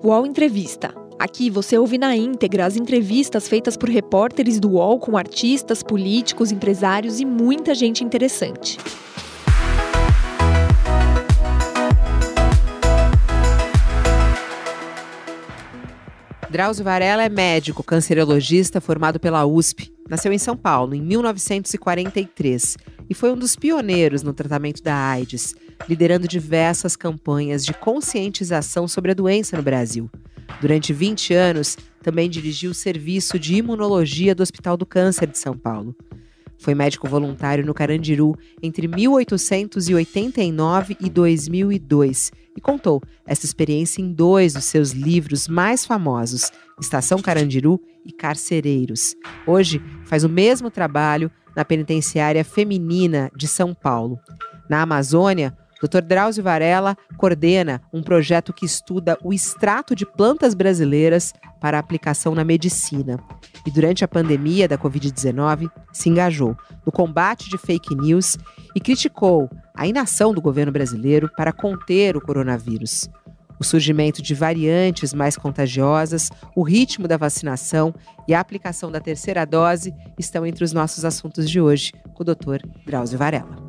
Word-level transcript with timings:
UOL 0.00 0.24
Entrevista. 0.24 0.94
Aqui 1.18 1.50
você 1.50 1.76
ouve 1.76 1.98
na 1.98 2.14
íntegra 2.14 2.64
as 2.64 2.76
entrevistas 2.76 3.48
feitas 3.48 3.76
por 3.76 3.88
repórteres 3.88 4.60
do 4.60 4.70
UOL 4.70 5.00
com 5.00 5.16
artistas, 5.16 5.82
políticos, 5.82 6.52
empresários 6.52 7.18
e 7.18 7.24
muita 7.24 7.74
gente 7.74 8.04
interessante. 8.04 8.78
Drauzio 16.48 16.84
Varela 16.84 17.24
é 17.24 17.28
médico 17.28 17.82
cancerologista 17.82 18.80
formado 18.80 19.18
pela 19.18 19.44
USP. 19.44 19.92
Nasceu 20.08 20.32
em 20.32 20.38
São 20.38 20.56
Paulo 20.56 20.94
em 20.94 21.02
1943 21.02 22.76
e 23.10 23.14
foi 23.14 23.32
um 23.32 23.36
dos 23.36 23.56
pioneiros 23.56 24.22
no 24.22 24.32
tratamento 24.32 24.80
da 24.80 24.94
AIDS, 24.94 25.56
liderando 25.86 26.26
diversas 26.26 26.96
campanhas 26.96 27.64
de 27.64 27.74
conscientização 27.74 28.88
sobre 28.88 29.10
a 29.10 29.14
doença 29.14 29.56
no 29.56 29.62
Brasil. 29.62 30.10
Durante 30.60 30.92
20 30.92 31.34
anos, 31.34 31.76
também 32.02 32.28
dirigiu 32.28 32.70
o 32.70 32.74
serviço 32.74 33.38
de 33.38 33.56
imunologia 33.56 34.34
do 34.34 34.42
Hospital 34.42 34.76
do 34.76 34.86
Câncer 34.86 35.26
de 35.26 35.38
São 35.38 35.56
Paulo. 35.56 35.94
Foi 36.58 36.74
médico 36.74 37.06
voluntário 37.06 37.64
no 37.64 37.72
Carandiru 37.72 38.34
entre 38.60 38.88
1889 38.88 40.96
e 41.00 41.08
2002 41.08 42.32
e 42.56 42.60
contou 42.60 43.00
essa 43.24 43.46
experiência 43.46 44.02
em 44.02 44.12
dois 44.12 44.54
dos 44.54 44.64
seus 44.64 44.90
livros 44.90 45.46
mais 45.46 45.86
famosos, 45.86 46.50
Estação 46.80 47.20
Carandiru 47.20 47.80
e 48.04 48.10
Carcereiros. 48.10 49.14
Hoje 49.46 49.80
faz 50.04 50.24
o 50.24 50.28
mesmo 50.28 50.68
trabalho 50.68 51.30
na 51.54 51.64
penitenciária 51.64 52.44
feminina 52.44 53.30
de 53.36 53.46
São 53.46 53.72
Paulo. 53.72 54.18
Na 54.68 54.82
Amazônia, 54.82 55.56
Dr. 55.82 56.00
Drauzio 56.02 56.42
Varela 56.42 56.96
coordena 57.16 57.80
um 57.92 58.02
projeto 58.02 58.52
que 58.52 58.66
estuda 58.66 59.16
o 59.22 59.32
extrato 59.32 59.94
de 59.94 60.04
plantas 60.04 60.54
brasileiras 60.54 61.32
para 61.60 61.78
aplicação 61.78 62.34
na 62.34 62.44
medicina. 62.44 63.18
E 63.66 63.70
durante 63.70 64.04
a 64.04 64.08
pandemia 64.08 64.66
da 64.66 64.76
Covid-19, 64.76 65.70
se 65.92 66.08
engajou 66.08 66.56
no 66.84 66.90
combate 66.90 67.48
de 67.48 67.58
fake 67.58 67.94
news 67.94 68.36
e 68.74 68.80
criticou 68.80 69.48
a 69.74 69.86
inação 69.86 70.34
do 70.34 70.40
governo 70.40 70.72
brasileiro 70.72 71.30
para 71.36 71.52
conter 71.52 72.16
o 72.16 72.20
coronavírus. 72.20 73.08
O 73.60 73.64
surgimento 73.64 74.22
de 74.22 74.34
variantes 74.34 75.12
mais 75.12 75.36
contagiosas, 75.36 76.30
o 76.54 76.62
ritmo 76.62 77.08
da 77.08 77.16
vacinação 77.16 77.92
e 78.28 78.34
a 78.34 78.40
aplicação 78.40 78.90
da 78.90 79.00
terceira 79.00 79.44
dose 79.44 79.92
estão 80.16 80.46
entre 80.46 80.62
os 80.62 80.72
nossos 80.72 81.04
assuntos 81.04 81.50
de 81.50 81.60
hoje 81.60 81.92
com 82.14 82.22
o 82.22 82.26
Dr. 82.26 82.64
Drauzio 82.86 83.18
Varela. 83.18 83.67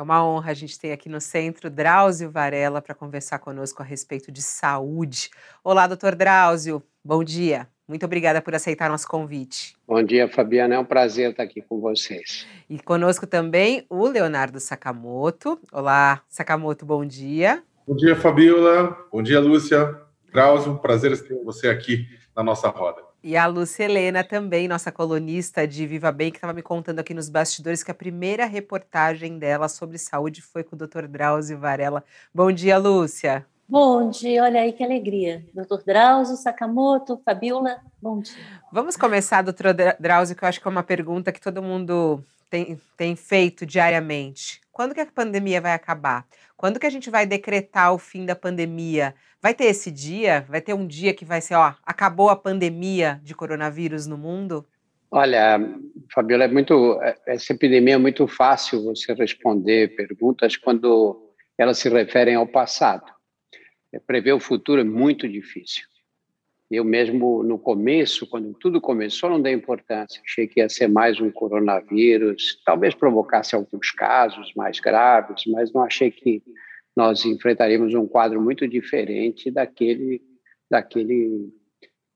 É 0.00 0.02
uma 0.02 0.24
honra 0.24 0.52
a 0.52 0.54
gente 0.54 0.80
ter 0.80 0.92
aqui 0.92 1.10
no 1.10 1.20
centro 1.20 1.68
Drauzio 1.68 2.30
Varela 2.30 2.80
para 2.80 2.94
conversar 2.94 3.38
conosco 3.38 3.82
a 3.82 3.84
respeito 3.84 4.32
de 4.32 4.40
saúde. 4.40 5.28
Olá, 5.62 5.86
doutor 5.86 6.14
Drauzio, 6.14 6.82
bom 7.04 7.22
dia. 7.22 7.68
Muito 7.86 8.06
obrigada 8.06 8.40
por 8.40 8.54
aceitar 8.54 8.88
nosso 8.88 9.06
convite. 9.06 9.76
Bom 9.86 10.02
dia, 10.02 10.26
Fabiana. 10.26 10.76
É 10.76 10.78
um 10.78 10.86
prazer 10.86 11.32
estar 11.32 11.42
aqui 11.42 11.60
com 11.60 11.78
vocês. 11.82 12.46
E 12.66 12.78
conosco 12.78 13.26
também 13.26 13.84
o 13.90 14.06
Leonardo 14.06 14.58
Sakamoto. 14.58 15.60
Olá, 15.70 16.22
Sakamoto, 16.30 16.86
bom 16.86 17.04
dia. 17.04 17.62
Bom 17.86 17.94
dia, 17.94 18.16
Fabiola. 18.16 18.96
Bom 19.12 19.22
dia, 19.22 19.38
Lúcia. 19.38 20.00
Drauzio, 20.32 20.78
prazer 20.78 21.14
ter 21.22 21.44
você 21.44 21.68
aqui 21.68 22.08
na 22.34 22.42
nossa 22.42 22.70
roda. 22.70 23.09
E 23.22 23.36
a 23.36 23.46
Lúcia 23.46 23.84
Helena 23.84 24.24
também, 24.24 24.66
nossa 24.66 24.90
colunista 24.90 25.68
de 25.68 25.86
Viva 25.86 26.10
Bem, 26.10 26.30
que 26.30 26.38
estava 26.38 26.54
me 26.54 26.62
contando 26.62 27.00
aqui 27.00 27.12
nos 27.12 27.28
bastidores 27.28 27.82
que 27.82 27.90
a 27.90 27.94
primeira 27.94 28.46
reportagem 28.46 29.38
dela 29.38 29.68
sobre 29.68 29.98
saúde 29.98 30.40
foi 30.40 30.64
com 30.64 30.74
o 30.74 30.78
Dr. 30.78 31.06
Drauzio 31.06 31.58
Varela. 31.58 32.02
Bom 32.34 32.50
dia, 32.50 32.78
Lúcia. 32.78 33.44
Bom 33.68 34.08
dia, 34.08 34.42
olha 34.42 34.62
aí 34.62 34.72
que 34.72 34.82
alegria. 34.82 35.44
Dr. 35.52 35.84
Drauzio, 35.84 36.34
Sakamoto, 36.36 37.20
Fabiola, 37.22 37.82
bom 38.00 38.20
dia. 38.20 38.42
Vamos 38.72 38.96
começar, 38.96 39.42
doutor 39.42 39.74
Drauzio, 40.00 40.34
que 40.34 40.42
eu 40.42 40.48
acho 40.48 40.58
que 40.58 40.66
é 40.66 40.70
uma 40.70 40.82
pergunta 40.82 41.30
que 41.30 41.40
todo 41.42 41.62
mundo 41.62 42.24
tem, 42.48 42.80
tem 42.96 43.14
feito 43.14 43.66
diariamente. 43.66 44.62
Quando 44.80 44.94
que 44.94 45.00
a 45.02 45.04
pandemia 45.04 45.60
vai 45.60 45.74
acabar? 45.74 46.26
Quando 46.56 46.80
que 46.80 46.86
a 46.86 46.90
gente 46.90 47.10
vai 47.10 47.26
decretar 47.26 47.92
o 47.92 47.98
fim 47.98 48.24
da 48.24 48.34
pandemia? 48.34 49.14
Vai 49.38 49.52
ter 49.52 49.64
esse 49.64 49.90
dia? 49.90 50.46
Vai 50.48 50.62
ter 50.62 50.72
um 50.72 50.86
dia 50.86 51.12
que 51.12 51.22
vai 51.22 51.42
ser, 51.42 51.54
ó, 51.54 51.74
acabou 51.84 52.30
a 52.30 52.34
pandemia 52.34 53.20
de 53.22 53.34
coronavírus 53.34 54.06
no 54.06 54.16
mundo? 54.16 54.66
Olha, 55.10 55.60
Fabiola, 56.14 56.44
é 56.44 56.48
muito 56.48 56.98
essa 57.26 57.52
epidemia 57.52 57.96
é 57.96 57.98
muito 57.98 58.26
fácil 58.26 58.82
você 58.82 59.12
responder 59.12 59.94
perguntas 59.96 60.56
quando 60.56 61.30
elas 61.58 61.76
se 61.76 61.90
referem 61.90 62.36
ao 62.36 62.46
passado. 62.46 63.04
Prever 64.06 64.32
o 64.32 64.40
futuro 64.40 64.80
é 64.80 64.84
muito 64.84 65.28
difícil. 65.28 65.89
Eu 66.70 66.84
mesmo, 66.84 67.42
no 67.42 67.58
começo, 67.58 68.26
quando 68.28 68.54
tudo 68.54 68.80
começou, 68.80 69.28
não 69.28 69.42
dei 69.42 69.52
importância. 69.52 70.22
Achei 70.24 70.46
que 70.46 70.60
ia 70.60 70.68
ser 70.68 70.86
mais 70.86 71.20
um 71.20 71.30
coronavírus, 71.30 72.62
talvez 72.64 72.94
provocasse 72.94 73.56
alguns 73.56 73.90
casos 73.90 74.52
mais 74.54 74.78
graves, 74.78 75.42
mas 75.48 75.72
não 75.72 75.82
achei 75.82 76.12
que 76.12 76.42
nós 76.96 77.24
enfrentaríamos 77.24 77.92
um 77.94 78.06
quadro 78.06 78.40
muito 78.40 78.68
diferente 78.68 79.50
daquele, 79.50 80.22
daquele 80.70 81.52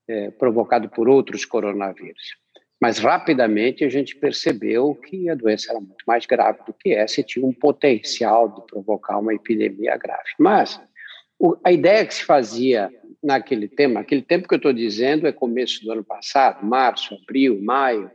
é, 0.07 0.31
provocado 0.31 0.89
por 0.89 1.09
outros 1.09 1.45
coronavírus. 1.45 2.37
Mas 2.81 2.99
rapidamente 2.99 3.85
a 3.85 3.89
gente 3.89 4.15
percebeu 4.15 4.95
que 4.95 5.29
a 5.29 5.35
doença 5.35 5.71
era 5.71 5.81
muito 5.81 6.05
mais 6.07 6.27
grave 6.27 6.59
do 6.67 6.73
que 6.73 6.93
essa 6.93 7.21
e 7.21 7.25
tinha 7.25 7.45
um 7.45 7.53
potencial 7.53 8.49
de 8.49 8.67
provocar 8.67 9.19
uma 9.19 9.35
epidemia 9.35 9.97
grave. 9.97 10.31
Mas 10.39 10.81
o, 11.45 11.59
a 11.63 11.71
ideia 11.71 12.07
que 12.07 12.15
se 12.15 12.25
fazia 12.25 12.91
naquele 13.23 13.69
tempo, 13.69 13.99
aquele 13.99 14.23
tempo 14.23 14.49
que 14.49 14.55
eu 14.55 14.57
estou 14.57 14.73
dizendo 14.73 15.27
é 15.27 15.33
começo 15.33 15.85
do 15.85 15.93
ano 15.93 16.03
passado, 16.03 16.65
março, 16.65 17.15
abril, 17.15 17.61
maio, 17.61 18.11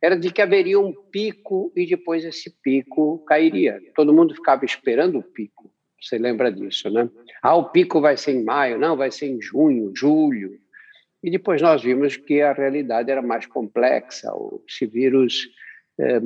era 0.00 0.16
de 0.16 0.32
que 0.32 0.40
haveria 0.40 0.80
um 0.80 0.90
pico 0.90 1.70
e 1.76 1.86
depois 1.86 2.24
esse 2.24 2.50
pico 2.62 3.18
cairia. 3.26 3.78
Todo 3.94 4.14
mundo 4.14 4.34
ficava 4.34 4.64
esperando 4.64 5.18
o 5.18 5.22
pico. 5.22 5.70
Você 6.00 6.16
lembra 6.16 6.50
disso, 6.50 6.88
né? 6.88 7.10
Ah, 7.42 7.54
o 7.54 7.68
pico 7.68 8.00
vai 8.00 8.16
ser 8.16 8.32
em 8.32 8.42
maio, 8.42 8.78
não, 8.78 8.96
vai 8.96 9.10
ser 9.10 9.26
em 9.26 9.42
junho, 9.42 9.92
julho. 9.94 10.58
E 11.22 11.30
depois 11.30 11.60
nós 11.60 11.82
vimos 11.82 12.16
que 12.16 12.40
a 12.40 12.54
realidade 12.54 13.10
era 13.10 13.20
mais 13.20 13.44
complexa. 13.44 14.32
Esse 14.66 14.86
vírus 14.86 15.50
eh, 15.98 16.20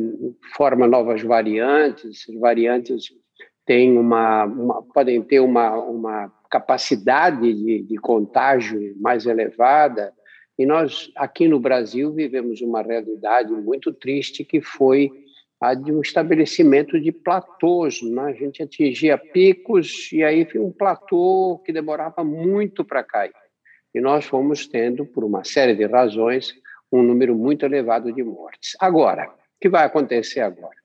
forma 0.56 0.86
novas 0.86 1.21
variantes, 1.21 2.25
variantes 2.38 3.09
têm 3.66 3.98
uma, 3.98 4.44
uma 4.44 4.82
podem 4.82 5.22
ter 5.22 5.41
uma, 5.41 5.76
uma 5.78 6.32
capacidade 6.54 7.53
de, 7.53 7.82
de 7.82 7.97
contágio 7.97 8.94
mais 9.00 9.26
elevada. 9.26 10.12
E 10.56 10.65
nós, 10.65 11.10
aqui 11.16 11.48
no 11.48 11.59
Brasil, 11.59 12.12
vivemos 12.12 12.60
uma 12.60 12.81
realidade 12.81 13.53
muito 13.53 13.92
triste 13.92 14.44
que 14.44 14.60
foi 14.60 15.10
a 15.60 15.75
de 15.75 15.91
um 15.91 16.00
estabelecimento 16.00 17.00
de 17.00 17.10
platôs. 17.10 18.00
Né? 18.03 18.22
A 18.22 18.32
gente 18.32 18.62
atingia 18.62 19.19
picos 19.19 20.12
e 20.12 20.22
aí 20.22 20.47
um 20.54 20.70
platô 20.70 21.60
que 21.66 21.72
demorava 21.72 22.22
muito 22.22 22.84
para 22.84 23.03
cair. 23.03 23.34
E 23.92 24.00
nós 24.00 24.25
fomos 24.25 24.69
tendo, 24.69 25.04
por 25.04 25.25
uma 25.25 25.42
série 25.42 25.75
de 25.75 25.86
razões, 25.86 26.54
um 26.92 27.03
número 27.03 27.34
muito 27.34 27.66
elevado 27.66 28.12
de 28.12 28.22
mortes. 28.22 28.76
Agora, 28.78 29.26
o 29.26 29.32
que 29.60 29.69
vai 29.69 29.84
acontecer 29.84 30.41
agora? 30.41 30.76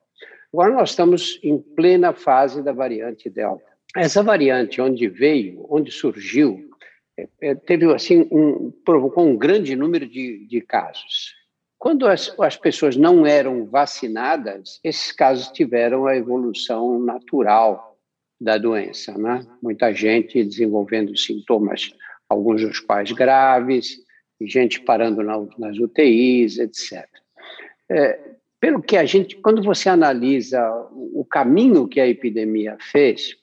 Agora 0.52 0.74
nós 0.74 0.90
estamos 0.90 1.38
em 1.44 1.56
plena 1.58 2.12
fase 2.12 2.60
da 2.60 2.72
variante 2.72 3.30
Delta. 3.30 3.69
Essa 3.96 4.22
variante, 4.22 4.80
onde 4.80 5.08
veio, 5.08 5.66
onde 5.68 5.90
surgiu, 5.90 6.70
é, 7.18 7.28
é, 7.40 7.54
teve 7.54 7.92
assim 7.92 8.28
um, 8.30 8.70
provocou 8.84 9.26
um 9.26 9.36
grande 9.36 9.74
número 9.74 10.06
de, 10.06 10.46
de 10.46 10.60
casos. 10.60 11.34
Quando 11.78 12.06
as, 12.06 12.34
as, 12.38 12.56
pessoas 12.56 12.96
não 12.96 13.26
eram 13.26 13.66
vacinadas, 13.66 14.78
esses 14.84 15.12
casos 15.12 15.48
tiveram 15.48 16.06
a 16.06 16.16
evolução 16.16 16.98
natural 17.00 17.98
da 18.40 18.58
doença, 18.58 19.16
né? 19.18 19.46
Muita 19.62 19.92
gente 19.92 20.44
desenvolvendo 20.44 21.16
sintomas, 21.16 21.92
alguns 22.28 22.62
dos 22.62 22.80
quais 22.80 23.12
graves, 23.12 23.98
gente 24.40 24.80
parando 24.80 25.22
na, 25.22 25.38
nas 25.58 25.78
UTIs, 25.78 26.58
etc. 26.58 27.06
É, 27.90 28.18
pelo 28.60 28.82
que 28.82 28.96
a 28.96 29.04
gente, 29.04 29.36
quando 29.36 29.62
você 29.62 29.88
analisa 29.88 30.62
o 30.92 31.24
caminho 31.24 31.88
que 31.88 32.00
a 32.00 32.06
epidemia 32.06 32.76
fez, 32.78 33.39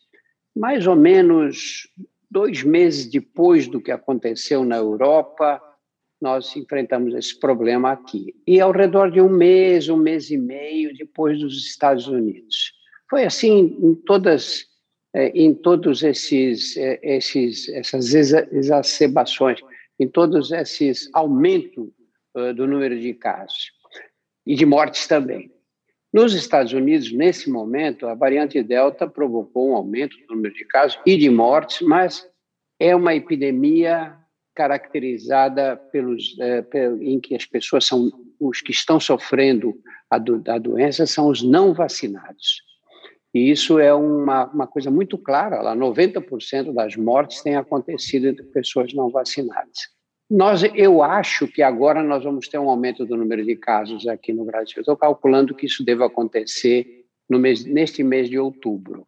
mais 0.57 0.87
ou 0.87 0.95
menos 0.95 1.87
dois 2.29 2.63
meses 2.63 3.05
depois 3.09 3.67
do 3.67 3.81
que 3.81 3.91
aconteceu 3.91 4.65
na 4.65 4.77
Europa, 4.77 5.61
nós 6.21 6.55
enfrentamos 6.55 7.13
esse 7.13 7.39
problema 7.39 7.91
aqui. 7.91 8.35
E 8.45 8.59
ao 8.59 8.71
redor 8.71 9.11
de 9.11 9.21
um 9.21 9.29
mês, 9.29 9.87
um 9.87 9.97
mês 9.97 10.29
e 10.31 10.37
meio 10.37 10.95
depois 10.95 11.39
dos 11.39 11.65
Estados 11.65 12.07
Unidos. 12.07 12.73
Foi 13.09 13.23
assim 13.23 13.77
em 13.81 13.95
todas, 13.95 14.65
é, 15.13 15.27
em 15.29 15.53
todos 15.53 16.03
esses, 16.03 16.75
é, 16.75 16.99
esses 17.03 17.69
essas 17.69 18.13
exacerbações, 18.13 19.59
em 19.99 20.07
todos 20.07 20.51
esses 20.51 21.09
aumentos 21.13 21.87
do 22.55 22.67
número 22.67 22.99
de 22.99 23.15
casos 23.15 23.71
e 24.45 24.53
de 24.53 24.63
mortes 24.63 25.07
também. 25.07 25.51
Nos 26.13 26.33
Estados 26.33 26.73
Unidos, 26.73 27.11
nesse 27.11 27.49
momento, 27.49 28.07
a 28.07 28.15
variante 28.15 28.61
Delta 28.63 29.07
provocou 29.07 29.71
um 29.71 29.75
aumento 29.75 30.17
do 30.17 30.35
número 30.35 30.53
de 30.53 30.65
casos 30.65 30.99
e 31.05 31.17
de 31.17 31.29
mortes, 31.29 31.85
mas 31.85 32.27
é 32.79 32.95
uma 32.95 33.13
epidemia 33.13 34.17
caracterizada 34.55 35.75
pelos 35.75 36.35
é, 36.39 36.65
em 37.01 37.19
que 37.19 37.35
as 37.35 37.45
pessoas 37.45 37.85
são 37.85 38.09
os 38.39 38.61
que 38.61 38.71
estão 38.71 38.99
sofrendo 38.99 39.75
a, 40.09 40.17
do, 40.17 40.41
a 40.47 40.57
doença 40.57 41.05
são 41.05 41.27
os 41.27 41.43
não 41.43 41.73
vacinados. 41.73 42.61
E 43.33 43.51
isso 43.51 43.77
é 43.77 43.93
uma, 43.93 44.45
uma 44.45 44.67
coisa 44.67 44.89
muito 44.89 45.17
clara, 45.17 45.61
lá 45.61 45.75
90% 45.75 46.73
das 46.73 46.95
mortes 46.95 47.41
têm 47.41 47.55
acontecido 47.55 48.27
entre 48.27 48.43
pessoas 48.45 48.93
não 48.93 49.09
vacinadas. 49.09 49.96
Nós, 50.29 50.61
eu 50.75 51.01
acho 51.01 51.47
que 51.47 51.61
agora 51.61 52.03
nós 52.03 52.23
vamos 52.23 52.49
ter 52.49 52.57
um 52.57 52.69
aumento 52.69 53.05
do 53.05 53.15
número 53.15 53.45
de 53.45 53.55
casos 53.55 54.05
aqui 54.07 54.33
no 54.33 54.43
Brasil. 54.43 54.81
Estou 54.81 54.97
calculando 54.97 55.55
que 55.55 55.65
isso 55.65 55.85
deva 55.85 56.05
acontecer 56.05 57.05
mês, 57.29 57.63
neste 57.63 58.03
mês 58.03 58.29
de 58.29 58.37
outubro. 58.37 59.07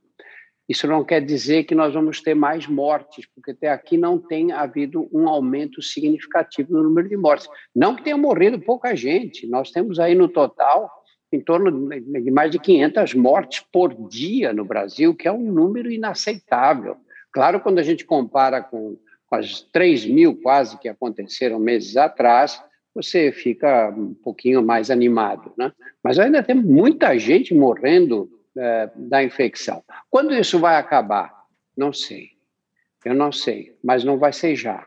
Isso 0.68 0.88
não 0.88 1.04
quer 1.04 1.20
dizer 1.20 1.64
que 1.64 1.74
nós 1.74 1.94
vamos 1.94 2.22
ter 2.22 2.36
mais 2.36 2.68
mortes, 2.68 3.26
porque 3.34 3.52
até 3.52 3.70
aqui 3.70 3.98
não 3.98 4.20
tem 4.20 4.52
havido 4.52 5.10
um 5.12 5.28
aumento 5.28 5.82
significativo 5.82 6.72
no 6.72 6.84
número 6.84 7.10
de 7.10 7.18
mortes. 7.18 7.50
Não 7.76 7.96
que 7.96 8.04
tenha 8.04 8.16
morrido 8.16 8.60
pouca 8.60 8.96
gente, 8.96 9.48
nós 9.48 9.72
temos 9.72 10.00
aí 10.00 10.14
no 10.14 10.30
total 10.30 10.90
em 11.32 11.42
torno 11.42 11.90
de 11.90 12.32
mais 12.32 12.52
de 12.52 12.60
500 12.60 13.14
mortes 13.16 13.66
por 13.72 13.94
dia 14.08 14.54
no 14.54 14.64
Brasil, 14.64 15.16
que 15.16 15.28
é 15.28 15.32
um 15.32 15.52
número 15.52 15.92
inaceitável. 15.92 16.98
Claro, 17.32 17.60
quando 17.60 17.80
a 17.80 17.84
gente 17.84 18.06
compara 18.06 18.62
com, 18.62 18.96
com 18.96 19.09
as 19.32 19.62
3 19.62 20.06
mil 20.06 20.36
quase 20.36 20.78
que 20.80 20.90
aconteceram 20.90 21.60
meses 21.60 21.96
atrás, 21.98 22.62
você 22.94 23.32
fica 23.32 23.90
um 23.90 24.14
pouquinho 24.14 24.64
mais 24.64 24.90
animado, 24.90 25.54
né? 25.58 25.72
Mas 26.04 26.18
ainda 26.20 26.44
tem 26.44 26.56
muita 26.56 27.18
gente 27.18 27.54
morrendo 27.54 28.30
é, 28.58 28.90
da 28.96 29.24
infecção. 29.24 29.84
Quando 30.10 30.34
isso 30.34 30.60
vai 30.60 30.76
acabar? 30.76 31.34
Não 31.78 31.94
sei. 31.94 32.32
Eu 33.06 33.14
não 33.14 33.32
sei, 33.32 33.78
mas 33.84 34.04
não 34.04 34.18
vai 34.18 34.34
ser 34.34 34.56
já. 34.56 34.86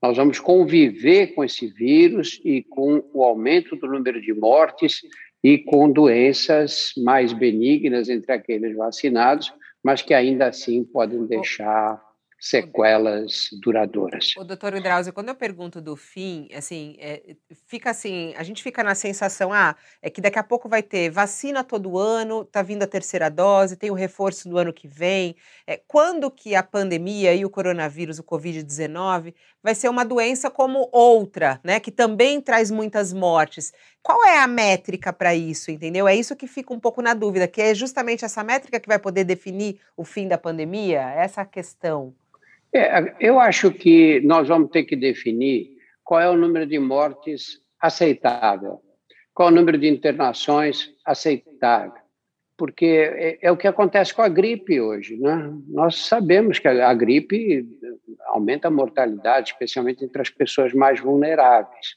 Nós 0.00 0.16
vamos 0.16 0.38
conviver 0.38 1.34
com 1.34 1.42
esse 1.42 1.66
vírus 1.66 2.40
e 2.44 2.62
com 2.62 3.02
o 3.12 3.24
aumento 3.24 3.74
do 3.74 3.88
número 3.88 4.20
de 4.20 4.32
mortes 4.32 5.00
e 5.42 5.58
com 5.58 5.90
doenças 5.90 6.92
mais 6.96 7.32
benignas 7.32 8.08
entre 8.08 8.32
aqueles 8.32 8.76
vacinados, 8.76 9.52
mas 9.82 10.02
que 10.02 10.14
ainda 10.14 10.46
assim 10.46 10.84
podem 10.84 11.26
deixar 11.26 12.00
sequelas 12.40 13.48
duradouras. 13.60 14.34
O 14.36 14.44
doutor 14.44 14.74
Hidrauzio, 14.74 15.12
quando 15.12 15.28
eu 15.28 15.34
pergunto 15.34 15.80
do 15.80 15.96
fim, 15.96 16.48
assim, 16.54 16.96
é, 17.00 17.36
fica 17.66 17.90
assim, 17.90 18.32
a 18.36 18.42
gente 18.42 18.62
fica 18.62 18.82
na 18.84 18.94
sensação, 18.94 19.52
ah, 19.52 19.74
é 20.00 20.08
que 20.08 20.20
daqui 20.20 20.38
a 20.38 20.42
pouco 20.44 20.68
vai 20.68 20.82
ter 20.82 21.10
vacina 21.10 21.64
todo 21.64 21.98
ano, 21.98 22.44
tá 22.44 22.62
vindo 22.62 22.84
a 22.84 22.86
terceira 22.86 23.28
dose, 23.28 23.76
tem 23.76 23.90
o 23.90 23.94
reforço 23.94 24.48
no 24.48 24.56
ano 24.56 24.72
que 24.72 24.86
vem. 24.86 25.34
É, 25.66 25.80
quando 25.88 26.30
que 26.30 26.54
a 26.54 26.62
pandemia 26.62 27.34
e 27.34 27.44
o 27.44 27.50
coronavírus, 27.50 28.18
o 28.20 28.24
Covid-19, 28.24 29.34
vai 29.62 29.74
ser 29.74 29.88
uma 29.88 30.04
doença 30.04 30.48
como 30.48 30.88
outra, 30.92 31.60
né, 31.64 31.80
que 31.80 31.90
também 31.90 32.40
traz 32.40 32.70
muitas 32.70 33.12
mortes? 33.12 33.72
Qual 34.00 34.24
é 34.24 34.38
a 34.38 34.46
métrica 34.46 35.12
para 35.12 35.34
isso, 35.34 35.70
entendeu? 35.70 36.06
É 36.06 36.14
isso 36.14 36.36
que 36.36 36.46
fica 36.46 36.72
um 36.72 36.80
pouco 36.80 37.02
na 37.02 37.14
dúvida, 37.14 37.48
que 37.48 37.60
é 37.60 37.74
justamente 37.74 38.24
essa 38.24 38.44
métrica 38.44 38.78
que 38.78 38.88
vai 38.88 38.98
poder 38.98 39.24
definir 39.24 39.80
o 39.96 40.04
fim 40.04 40.28
da 40.28 40.38
pandemia? 40.38 41.00
Essa 41.00 41.40
é 41.40 41.42
a 41.42 41.46
questão. 41.46 42.14
É, 42.74 43.14
eu 43.20 43.38
acho 43.40 43.70
que 43.72 44.20
nós 44.20 44.46
vamos 44.46 44.70
ter 44.70 44.84
que 44.84 44.94
definir 44.94 45.70
qual 46.04 46.20
é 46.20 46.28
o 46.28 46.36
número 46.36 46.66
de 46.66 46.78
mortes 46.78 47.60
aceitável, 47.80 48.80
qual 49.32 49.48
é 49.48 49.52
o 49.52 49.54
número 49.54 49.78
de 49.78 49.88
internações 49.88 50.90
aceitável, 51.04 52.02
porque 52.56 52.86
é, 52.86 53.38
é, 53.42 53.52
o 53.52 53.56
que 53.56 53.66
acontece 53.66 54.12
com 54.12 54.22
a 54.22 54.28
gripe 54.28 54.80
hoje. 54.80 55.16
Né? 55.16 55.52
Nós 55.68 55.96
sabemos 56.06 56.58
que 56.58 56.68
a, 56.68 56.88
a 56.88 56.94
gripe 56.94 57.66
aumenta 58.26 58.68
a 58.68 58.70
mortalidade, 58.70 59.52
especialmente 59.52 60.04
entre 60.04 60.20
as 60.20 60.28
pessoas 60.28 60.74
mais 60.74 61.00
vulneráveis. 61.00 61.96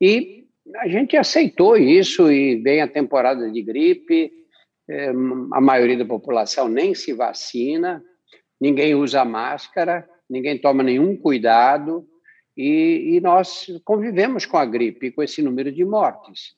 E 0.00 0.46
a 0.76 0.88
gente 0.88 1.16
aceitou 1.16 1.76
isso 1.76 2.30
e 2.30 2.56
vem 2.56 2.80
a 2.80 2.88
temporada 2.88 3.50
de 3.50 3.62
gripe, 3.62 4.32
é, 4.88 5.08
a 5.08 5.60
maioria 5.60 5.98
da 5.98 6.04
população 6.04 6.68
nem 6.68 6.94
se 6.94 7.12
vacina, 7.12 8.02
ninguém 8.60 8.94
usa 8.94 9.24
máscara, 9.24 10.08
ninguém 10.28 10.58
toma 10.58 10.82
nenhum 10.82 11.16
cuidado 11.16 12.06
e, 12.56 13.14
e, 13.14 13.20
nós 13.20 13.66
convivemos 13.84 14.44
com 14.44 14.56
a 14.56 14.66
gripe, 14.66 15.12
com 15.12 15.22
esse 15.22 15.40
número 15.40 15.70
de 15.70 15.84
mortes. 15.84 16.56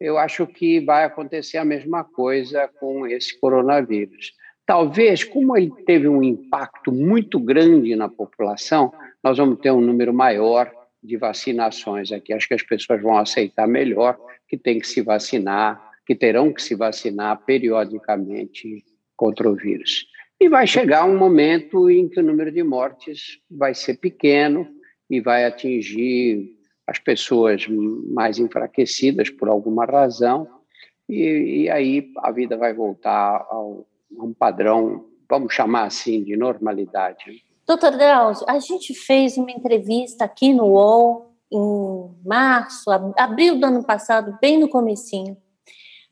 Eu 0.00 0.16
acho 0.18 0.46
que 0.46 0.80
vai 0.80 1.04
acontecer 1.04 1.58
a 1.58 1.64
mesma 1.64 2.02
coisa 2.02 2.68
com 2.80 3.06
esse 3.06 3.38
coronavírus. 3.38 4.32
Talvez, 4.66 5.22
como 5.22 5.56
ele 5.56 5.70
teve 5.84 6.08
um 6.08 6.22
impacto 6.22 6.90
muito 6.90 7.38
grande 7.38 7.94
na 7.94 8.08
população, 8.08 8.92
nós 9.22 9.36
vamos 9.36 9.58
ter 9.60 9.70
um 9.70 9.80
número 9.80 10.12
maior 10.14 10.72
de 11.02 11.18
vacinações 11.18 12.10
aqui. 12.10 12.32
Acho 12.32 12.48
que 12.48 12.54
as 12.54 12.62
pessoas 12.62 13.02
vão 13.02 13.18
aceitar 13.18 13.68
melhor 13.68 14.18
que 14.48 14.56
tem 14.56 14.78
que 14.78 14.88
se 14.88 15.02
vacinar, 15.02 15.92
que 16.06 16.14
terão 16.14 16.52
que 16.52 16.62
se 16.62 16.74
vacinar 16.74 17.44
periodicamente 17.44 18.82
contra 19.14 19.48
o 19.48 19.54
vírus. 19.54 20.06
E 20.44 20.48
vai 20.50 20.66
chegar 20.66 21.06
um 21.06 21.16
momento 21.16 21.88
em 21.88 22.06
que 22.06 22.20
o 22.20 22.22
número 22.22 22.52
de 22.52 22.62
mortes 22.62 23.40
vai 23.50 23.74
ser 23.74 23.94
pequeno 23.94 24.68
e 25.08 25.18
vai 25.18 25.46
atingir 25.46 26.58
as 26.86 26.98
pessoas 26.98 27.66
mais 27.66 28.38
enfraquecidas 28.38 29.30
por 29.30 29.48
alguma 29.48 29.86
razão, 29.86 30.46
e, 31.08 31.62
e 31.62 31.70
aí 31.70 32.12
a 32.18 32.30
vida 32.30 32.58
vai 32.58 32.74
voltar 32.74 33.46
ao, 33.48 33.86
a 34.18 34.22
um 34.22 34.34
padrão, 34.34 35.06
vamos 35.26 35.54
chamar 35.54 35.84
assim, 35.84 36.22
de 36.22 36.36
normalidade. 36.36 37.42
Doutor 37.66 37.92
Drauzio, 37.92 38.44
a 38.46 38.58
gente 38.58 38.92
fez 38.92 39.38
uma 39.38 39.50
entrevista 39.50 40.26
aqui 40.26 40.52
no 40.52 40.64
UOL 40.64 41.34
em 41.50 42.10
março, 42.22 42.90
abril 43.16 43.58
do 43.58 43.64
ano 43.64 43.82
passado, 43.82 44.36
bem 44.42 44.58
no 44.58 44.68
comecinho. 44.68 45.38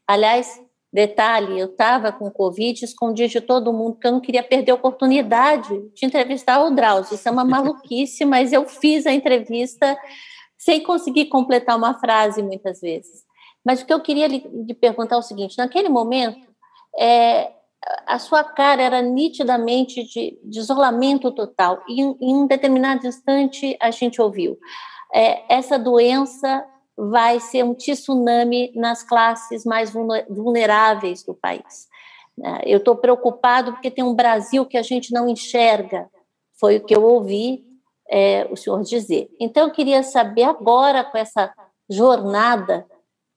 Aliás, 0.06 0.58
Detalhe, 0.93 1.59
eu 1.59 1.69
estava 1.69 2.12
com 2.12 2.31
Covid, 2.31 2.85
escondi 2.85 3.27
de 3.27 3.41
todo 3.41 3.73
mundo, 3.73 3.94
porque 3.94 4.06
eu 4.06 4.12
não 4.12 4.21
queria 4.21 4.43
perder 4.43 4.73
a 4.73 4.75
oportunidade 4.75 5.71
de 5.94 6.05
entrevistar 6.05 6.62
o 6.62 6.71
Drauzio. 6.71 7.15
Isso 7.15 7.27
é 7.27 7.33
uma 7.33 7.47
maluquice, 7.47 8.25
mas 8.27 8.53
eu 8.53 8.69
fiz 8.69 9.06
a 9.06 9.12
entrevista 9.12 9.97
sem 10.59 10.83
conseguir 10.83 11.27
completar 11.27 11.79
uma 11.79 11.99
frase 11.99 12.43
muitas 12.43 12.81
vezes. 12.81 13.25
Mas 13.65 13.81
o 13.81 13.87
que 13.87 13.93
eu 13.93 14.00
queria 14.00 14.27
lhe, 14.27 14.75
perguntar 14.75 15.17
é 15.17 15.19
o 15.19 15.23
seguinte: 15.23 15.56
naquele 15.56 15.89
momento, 15.89 16.47
é, 16.99 17.50
a 18.06 18.19
sua 18.19 18.44
cara 18.44 18.83
era 18.83 19.00
nitidamente 19.00 20.05
de, 20.05 20.39
de 20.44 20.59
isolamento 20.59 21.33
total, 21.33 21.83
e 21.89 22.03
em, 22.03 22.17
em, 22.20 22.37
um 22.37 22.46
determinado 22.46 23.06
instante 23.06 23.77
a 23.81 23.91
gente 23.91 24.20
ouviu. 24.20 24.58
É, 25.15 25.55
essa 25.55 25.79
doença 25.79 26.67
vai 26.96 27.41
ser 27.41 27.65
um 27.65 27.75
tsunami 27.75 28.72
nas 28.75 29.03
classes 29.03 29.65
mais 29.65 29.93
vulneráveis 30.29 31.25
do 31.25 31.34
país. 31.34 31.89
É, 32.43 32.72
eu 32.72 32.79
estou 32.79 32.96
preocupado 32.96 33.72
porque 33.72 33.91
tem 33.91 34.05
um 34.05 34.15
Brasil 34.15 34.65
que 34.65 34.77
a 34.77 34.82
gente 34.82 35.13
não 35.13 35.29
enxerga, 35.29 36.08
foi 36.58 36.77
o 36.77 36.84
que 36.84 36.94
eu 36.94 37.03
ouvi 37.03 37.65
é, 38.08 38.46
o 38.51 38.56
senhor 38.56 38.82
dizer. 38.82 39.29
Então, 39.41 39.67
eu 39.67 39.72
queria 39.72 40.03
saber 40.03 40.44
agora, 40.44 41.03
com 41.03 41.19
essa 41.19 41.53
jornada, 41.89 42.87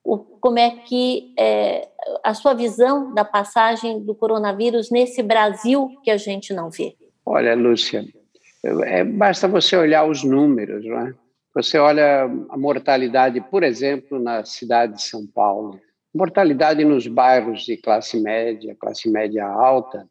o, 0.04 0.18
como 0.18 0.58
é 0.58 0.70
que 0.70 1.34
é, 1.38 1.88
a 2.22 2.34
sua 2.34 2.54
visão 2.54 3.12
da 3.12 3.24
passagem 3.24 4.00
do 4.00 4.14
coronavírus 4.14 4.90
nesse 4.90 5.22
Brasil 5.22 5.90
que 6.02 6.10
a 6.10 6.16
gente 6.16 6.54
não 6.54 6.70
vê. 6.70 6.94
Olha, 7.24 7.54
Lúcia, 7.54 8.04
é, 8.64 9.02
basta 9.02 9.48
você 9.48 9.76
olhar 9.76 10.08
os 10.08 10.22
números, 10.22 10.84
não 10.84 10.98
é? 11.00 11.14
Você 11.56 11.78
olha 11.78 12.24
a 12.50 12.58
mortalidade, 12.58 13.40
por 13.40 13.62
exemplo, 13.62 14.18
na 14.18 14.44
cidade 14.44 14.96
de 14.96 15.02
São 15.02 15.26
Paulo, 15.26 15.80
mortalidade 16.14 16.84
nos 16.84 17.06
bairros 17.06 17.62
de 17.62 17.78
classe 17.78 18.20
média, 18.20 18.76
classe 18.78 19.10
média 19.10 19.46
alta, 19.46 20.06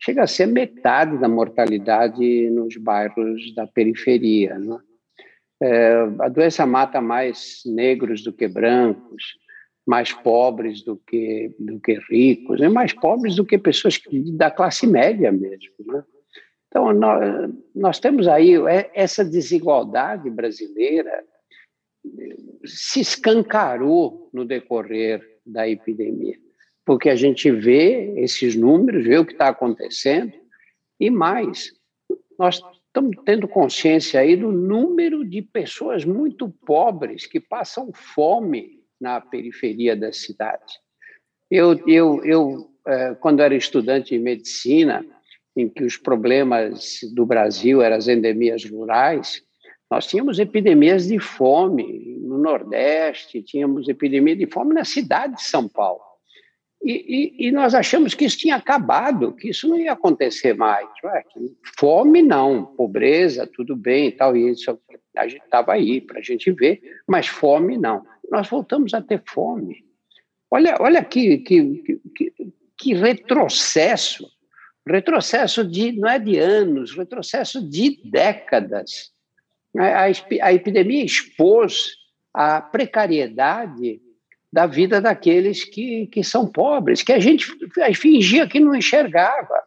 chega 0.00 0.24
a 0.24 0.26
ser 0.26 0.46
metade 0.46 1.16
da 1.18 1.28
mortalidade 1.28 2.50
nos 2.50 2.76
bairros 2.76 3.54
da 3.54 3.64
periferia. 3.64 4.58
Né? 4.58 4.76
É, 5.62 5.94
a 6.18 6.28
doença 6.28 6.66
mata 6.66 7.00
mais 7.00 7.62
negros 7.64 8.24
do 8.24 8.32
que 8.32 8.48
brancos, 8.48 9.36
mais 9.86 10.12
pobres 10.12 10.82
do 10.82 10.96
que, 10.96 11.54
do 11.60 11.78
que 11.78 11.96
ricos, 12.10 12.60
e 12.60 12.68
mais 12.68 12.92
pobres 12.92 13.36
do 13.36 13.44
que 13.44 13.56
pessoas 13.56 14.00
da 14.36 14.50
classe 14.50 14.84
média 14.84 15.30
mesmo. 15.30 15.74
Né? 15.86 16.02
Então, 16.68 16.92
nós, 16.92 17.50
nós 17.74 17.98
temos 17.98 18.28
aí 18.28 18.54
é, 18.54 18.90
essa 18.94 19.24
desigualdade 19.24 20.28
brasileira 20.30 21.24
se 22.64 23.00
escancarou 23.00 24.30
no 24.32 24.44
decorrer 24.44 25.40
da 25.44 25.68
epidemia, 25.68 26.38
porque 26.84 27.08
a 27.08 27.16
gente 27.16 27.50
vê 27.50 28.14
esses 28.18 28.54
números, 28.54 29.04
vê 29.04 29.18
o 29.18 29.24
que 29.24 29.32
está 29.32 29.48
acontecendo, 29.48 30.32
e 31.00 31.10
mais, 31.10 31.72
nós 32.38 32.62
estamos 32.86 33.16
tendo 33.24 33.46
consciência 33.46 34.20
aí 34.20 34.36
do 34.36 34.50
número 34.50 35.24
de 35.24 35.42
pessoas 35.42 36.04
muito 36.04 36.48
pobres 36.48 37.26
que 37.26 37.40
passam 37.40 37.92
fome 37.92 38.82
na 39.00 39.20
periferia 39.20 39.94
da 39.94 40.12
cidade. 40.12 40.74
Eu, 41.50 41.78
eu, 41.86 42.24
eu 42.24 42.70
eh, 42.86 43.14
quando 43.20 43.40
era 43.40 43.54
estudante 43.54 44.16
de 44.16 44.18
medicina, 44.18 45.06
em 45.58 45.68
que 45.68 45.82
os 45.82 45.96
problemas 45.96 47.00
do 47.14 47.26
Brasil 47.26 47.82
eram 47.82 47.96
as 47.96 48.06
endemias 48.06 48.64
rurais, 48.64 49.42
nós 49.90 50.06
tínhamos 50.06 50.38
epidemias 50.38 51.08
de 51.08 51.18
fome 51.18 52.18
no 52.20 52.38
Nordeste, 52.38 53.42
tínhamos 53.42 53.88
epidemia 53.88 54.36
de 54.36 54.46
fome 54.46 54.74
na 54.74 54.84
cidade 54.84 55.36
de 55.36 55.42
São 55.42 55.68
Paulo. 55.68 56.02
E, 56.84 56.92
e, 57.42 57.48
e 57.48 57.50
nós 57.50 57.74
achamos 57.74 58.14
que 58.14 58.24
isso 58.24 58.38
tinha 58.38 58.54
acabado, 58.54 59.34
que 59.34 59.48
isso 59.48 59.66
não 59.66 59.76
ia 59.76 59.92
acontecer 59.92 60.54
mais. 60.54 60.88
Ué, 61.02 61.24
fome 61.76 62.22
não, 62.22 62.64
pobreza, 62.64 63.46
tudo 63.46 63.74
bem 63.74 64.08
e 64.08 64.12
tal, 64.12 64.36
e 64.36 64.50
isso 64.50 64.78
a 65.16 65.26
gente 65.26 65.42
estava 65.42 65.72
aí 65.72 66.00
para 66.00 66.20
a 66.20 66.22
gente 66.22 66.52
ver, 66.52 66.80
mas 67.06 67.26
fome 67.26 67.76
não. 67.76 68.04
Nós 68.30 68.48
voltamos 68.48 68.94
a 68.94 69.02
ter 69.02 69.22
fome. 69.26 69.84
Olha, 70.50 70.76
olha 70.78 71.02
que, 71.02 71.38
que, 71.38 72.00
que, 72.14 72.32
que 72.76 72.94
retrocesso 72.94 74.24
retrocesso 74.90 75.64
de 75.64 75.92
não 75.92 76.08
é 76.08 76.18
de 76.18 76.38
anos, 76.38 76.96
retrocesso 76.96 77.66
de 77.68 78.00
décadas. 78.04 79.10
A, 79.76 80.04
a 80.42 80.52
epidemia 80.52 81.04
expôs 81.04 81.92
a 82.32 82.60
precariedade 82.60 84.00
da 84.52 84.66
vida 84.66 85.00
daqueles 85.00 85.64
que, 85.64 86.06
que 86.06 86.24
são 86.24 86.46
pobres, 86.46 87.02
que 87.02 87.12
a 87.12 87.18
gente 87.18 87.46
fingia 87.94 88.48
que 88.48 88.60
não 88.60 88.74
enxergava. 88.74 89.62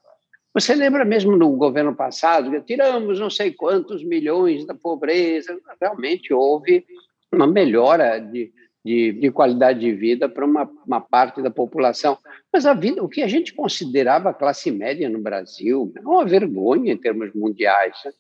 Você 0.54 0.76
lembra 0.76 1.06
mesmo 1.06 1.38
no 1.38 1.50
governo 1.56 1.96
passado, 1.96 2.52
que 2.52 2.62
tiramos 2.62 3.20
não 3.20 3.30
sei 3.30 3.52
quantos 3.52 4.04
milhões 4.04 4.66
da 4.66 4.74
pobreza, 4.74 5.58
realmente 5.80 6.34
houve 6.34 6.86
uma 7.32 7.48
melhora 7.48 8.20
de, 8.20 8.52
de, 8.84 9.12
de 9.14 9.32
qualidade 9.32 9.80
de 9.80 9.92
vida 9.94 10.28
para 10.28 10.46
uma, 10.46 10.70
uma 10.86 11.00
parte 11.00 11.42
da 11.42 11.52
população. 11.52 12.18
Mas 12.52 12.66
a 12.66 12.74
vida, 12.74 13.04
o 13.04 13.10
que 13.10 13.22
a 13.22 13.28
gente 13.28 13.54
considerava 13.54 14.34
classe 14.34 14.72
média 14.72 15.08
no 15.08 15.22
Brasil, 15.22 15.92
é 15.96 16.02
uma 16.02 16.26
vergonha 16.26 16.94
em 16.94 16.98
termos 16.98 17.34
mundiais. 17.34 17.96
Né? 18.04 18.12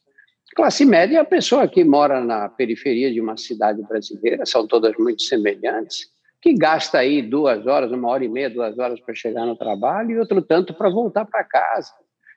Classe 0.56 0.86
média 0.86 1.18
é 1.18 1.20
a 1.20 1.25
pessoa 1.25 1.68
que 1.68 1.84
mora 1.84 2.24
na 2.24 2.48
periferia 2.48 3.12
de 3.12 3.20
uma 3.20 3.38
cidade 3.38 3.82
brasileira, 3.88 4.46
são 4.46 4.68
todas 4.68 4.96
muito 4.98 5.24
semelhantes, 5.24 6.08
que 6.41 6.53
gasta 6.53 7.00
aí 7.00 7.22
duas 7.22 7.65
horas, 7.65 7.91
uma 7.91 8.10
hora 8.10 8.24
e 8.24 8.30
meia, 8.30 8.50
duas 8.50 8.77
horas 8.77 9.00
para 9.00 9.13
chegar 9.13 9.46
no 9.46 9.56
trabalho 9.56 10.12
e 10.12 10.20
outro 10.20 10.41
tanto 10.41 10.74
para 10.74 10.89
voltar 10.89 11.25
para 11.25 11.44
casa, 11.44 11.91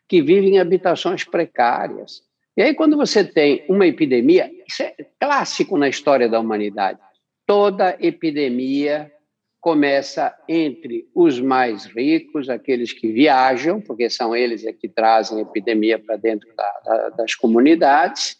que 0.08 0.22
vive 0.22 0.48
em 0.48 0.58
habitações 0.58 1.24
precárias. 1.24 2.22
E 2.56 2.62
aí, 2.62 2.74
quando 2.74 2.96
você 2.96 3.24
tem 3.24 3.64
uma 3.68 3.86
epidemia, 3.86 4.48
isso 4.68 4.82
é 4.82 4.94
clássico 5.18 5.76
na 5.76 5.88
história 5.88 6.28
da 6.28 6.38
humanidade 6.38 7.00
toda 7.46 7.96
epidemia 8.00 9.10
começa 9.60 10.36
entre 10.46 11.08
os 11.14 11.40
mais 11.40 11.86
ricos, 11.86 12.50
aqueles 12.50 12.92
que 12.92 13.10
viajam, 13.10 13.80
porque 13.80 14.10
são 14.10 14.36
eles 14.36 14.62
que 14.78 14.88
trazem 14.88 15.38
a 15.38 15.42
epidemia 15.42 15.98
para 15.98 16.16
dentro 16.16 16.48
da, 16.54 16.80
da, 16.84 17.08
das 17.10 17.34
comunidades, 17.34 18.36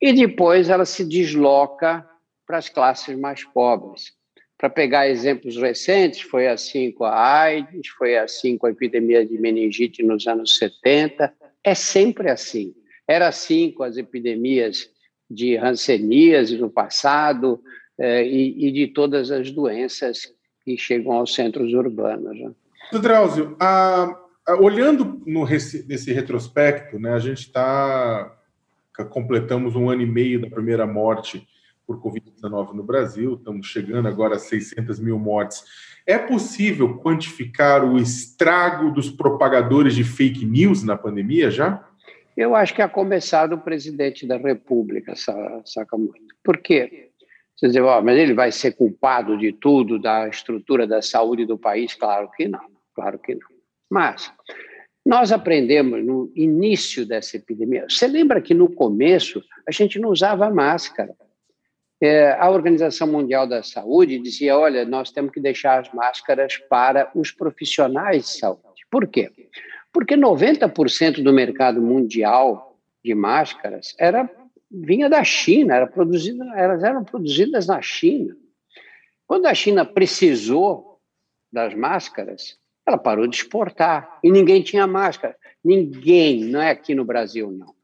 e 0.00 0.12
depois 0.12 0.68
ela 0.68 0.84
se 0.84 1.04
desloca 1.04 2.04
para 2.44 2.58
as 2.58 2.68
classes 2.68 3.16
mais 3.16 3.44
pobres. 3.44 4.12
Para 4.58 4.68
pegar 4.68 5.08
exemplos 5.08 5.56
recentes, 5.56 6.22
foi 6.22 6.48
assim 6.48 6.90
com 6.90 7.04
a 7.04 7.42
AIDS, 7.42 7.88
foi 7.96 8.16
assim 8.16 8.58
com 8.58 8.66
a 8.66 8.70
epidemia 8.70 9.24
de 9.24 9.38
meningite 9.38 10.02
nos 10.02 10.26
anos 10.26 10.58
70, 10.58 11.32
é 11.62 11.74
sempre 11.74 12.30
assim. 12.30 12.74
Era 13.06 13.28
assim 13.28 13.70
com 13.70 13.82
as 13.82 13.96
epidemias 13.96 14.90
de 15.30 15.56
hanseníase 15.56 16.58
no 16.58 16.70
passado, 16.70 17.62
é, 17.98 18.26
e, 18.26 18.68
e, 18.68 18.72
de 18.72 18.88
todas 18.88 19.30
as 19.30 19.50
doenças 19.50 20.32
que 20.64 20.76
chegam 20.76 21.12
aos 21.12 21.34
centros 21.34 21.72
urbanos. 21.72 22.38
Né? 22.38 22.50
Drauzio, 23.00 23.56
a, 23.60 24.16
a, 24.46 24.56
olhando 24.60 25.22
no, 25.26 25.44
nesse 25.46 26.12
retrospecto, 26.12 26.98
né, 26.98 27.12
a 27.12 27.18
gente 27.18 27.40
está 27.40 28.32
completamos 29.10 29.74
um 29.74 29.90
ano 29.90 30.02
e 30.02 30.06
meio 30.06 30.40
da 30.40 30.48
primeira 30.48 30.86
morte 30.86 31.44
por 31.86 32.00
Covid-19 32.00 32.72
no 32.72 32.82
Brasil, 32.82 33.34
estamos 33.34 33.66
chegando 33.66 34.08
agora 34.08 34.36
a 34.36 34.38
600 34.38 34.98
mil 35.00 35.18
mortes. 35.18 35.64
É 36.06 36.16
possível 36.16 36.98
quantificar 36.98 37.84
o 37.84 37.98
estrago 37.98 38.90
dos 38.90 39.10
propagadores 39.10 39.94
de 39.94 40.04
fake 40.04 40.46
news 40.46 40.82
na 40.82 40.96
pandemia 40.96 41.50
já? 41.50 41.86
Eu 42.36 42.54
acho 42.54 42.74
que 42.74 42.82
a 42.82 42.88
começar 42.88 43.46
do 43.46 43.58
presidente 43.58 44.26
da 44.26 44.36
República, 44.36 45.14
saca 45.16 45.96
muito. 45.96 46.34
Por 46.42 46.58
quê? 46.58 47.10
Você 47.56 47.68
diz, 47.68 47.76
oh, 47.76 48.02
mas 48.02 48.18
ele 48.18 48.34
vai 48.34 48.50
ser 48.50 48.72
culpado 48.72 49.38
de 49.38 49.52
tudo, 49.52 50.00
da 50.00 50.28
estrutura 50.28 50.86
da 50.86 51.00
saúde 51.00 51.46
do 51.46 51.56
país? 51.56 51.94
Claro 51.94 52.30
que 52.36 52.48
não, 52.48 52.64
claro 52.94 53.18
que 53.18 53.34
não. 53.34 53.48
Mas 53.90 54.32
nós 55.06 55.30
aprendemos 55.30 56.04
no 56.04 56.32
início 56.34 57.06
dessa 57.06 57.36
epidemia. 57.36 57.86
Você 57.88 58.08
lembra 58.08 58.40
que 58.40 58.54
no 58.54 58.72
começo 58.72 59.42
a 59.68 59.70
gente 59.70 59.98
não 59.98 60.10
usava 60.10 60.50
máscara? 60.50 61.14
É, 62.00 62.32
a 62.32 62.50
Organização 62.50 63.06
Mundial 63.06 63.46
da 63.46 63.62
Saúde 63.62 64.18
dizia: 64.18 64.58
olha, 64.58 64.84
nós 64.84 65.10
temos 65.12 65.30
que 65.30 65.40
deixar 65.40 65.80
as 65.80 65.92
máscaras 65.92 66.56
para 66.56 67.10
os 67.14 67.30
profissionais 67.30 68.24
de 68.24 68.38
saúde. 68.38 68.84
Por 68.90 69.06
quê? 69.06 69.30
Porque 69.92 70.16
90% 70.16 71.22
do 71.22 71.32
mercado 71.32 71.80
mundial 71.80 72.78
de 73.04 73.14
máscaras 73.14 73.94
era 73.98 74.28
vinha 74.82 75.08
da 75.08 75.22
China, 75.22 75.76
era 75.76 75.86
produzida, 75.86 76.44
elas 76.56 76.82
eram 76.82 77.04
produzidas 77.04 77.66
na 77.66 77.80
China. 77.80 78.36
Quando 79.26 79.46
a 79.46 79.54
China 79.54 79.84
precisou 79.84 81.00
das 81.52 81.74
máscaras, 81.74 82.58
ela 82.86 82.98
parou 82.98 83.26
de 83.26 83.36
exportar 83.36 84.18
e 84.22 84.30
ninguém 84.30 84.62
tinha 84.62 84.86
máscara. 84.86 85.36
Ninguém, 85.64 86.44
não 86.44 86.60
é 86.60 86.70
aqui 86.70 86.94
no 86.94 87.04
Brasil, 87.04 87.50
não. 87.50 87.74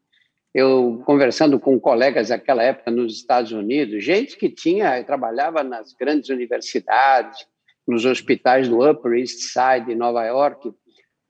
Eu 0.52 1.00
conversando 1.06 1.61
com 1.61 1.78
colegas 1.78 2.28
daquela 2.28 2.62
época 2.62 2.90
nos 2.90 3.14
Estados 3.14 3.52
Unidos, 3.52 4.04
gente 4.04 4.37
que 4.37 4.49
tinha, 4.49 5.02
trabalhava 5.04 5.62
nas 5.62 5.92
grandes 5.92 6.28
universidades, 6.28 7.47
nos 7.87 8.04
hospitais 8.04 8.68
do 8.68 8.88
Upper 8.88 9.12
East 9.12 9.38
Side 9.38 9.87
de 9.87 9.94
Nova 9.94 10.25
York, 10.25 10.73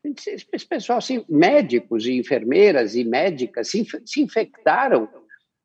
esse 0.03 0.67
pessoal, 0.67 0.99
assim, 0.99 1.25
médicos 1.29 2.07
e 2.07 2.17
enfermeiras 2.17 2.95
e 2.95 3.05
médicas 3.05 3.69
se, 3.69 3.87
se 4.07 4.23
infectaram 4.23 5.09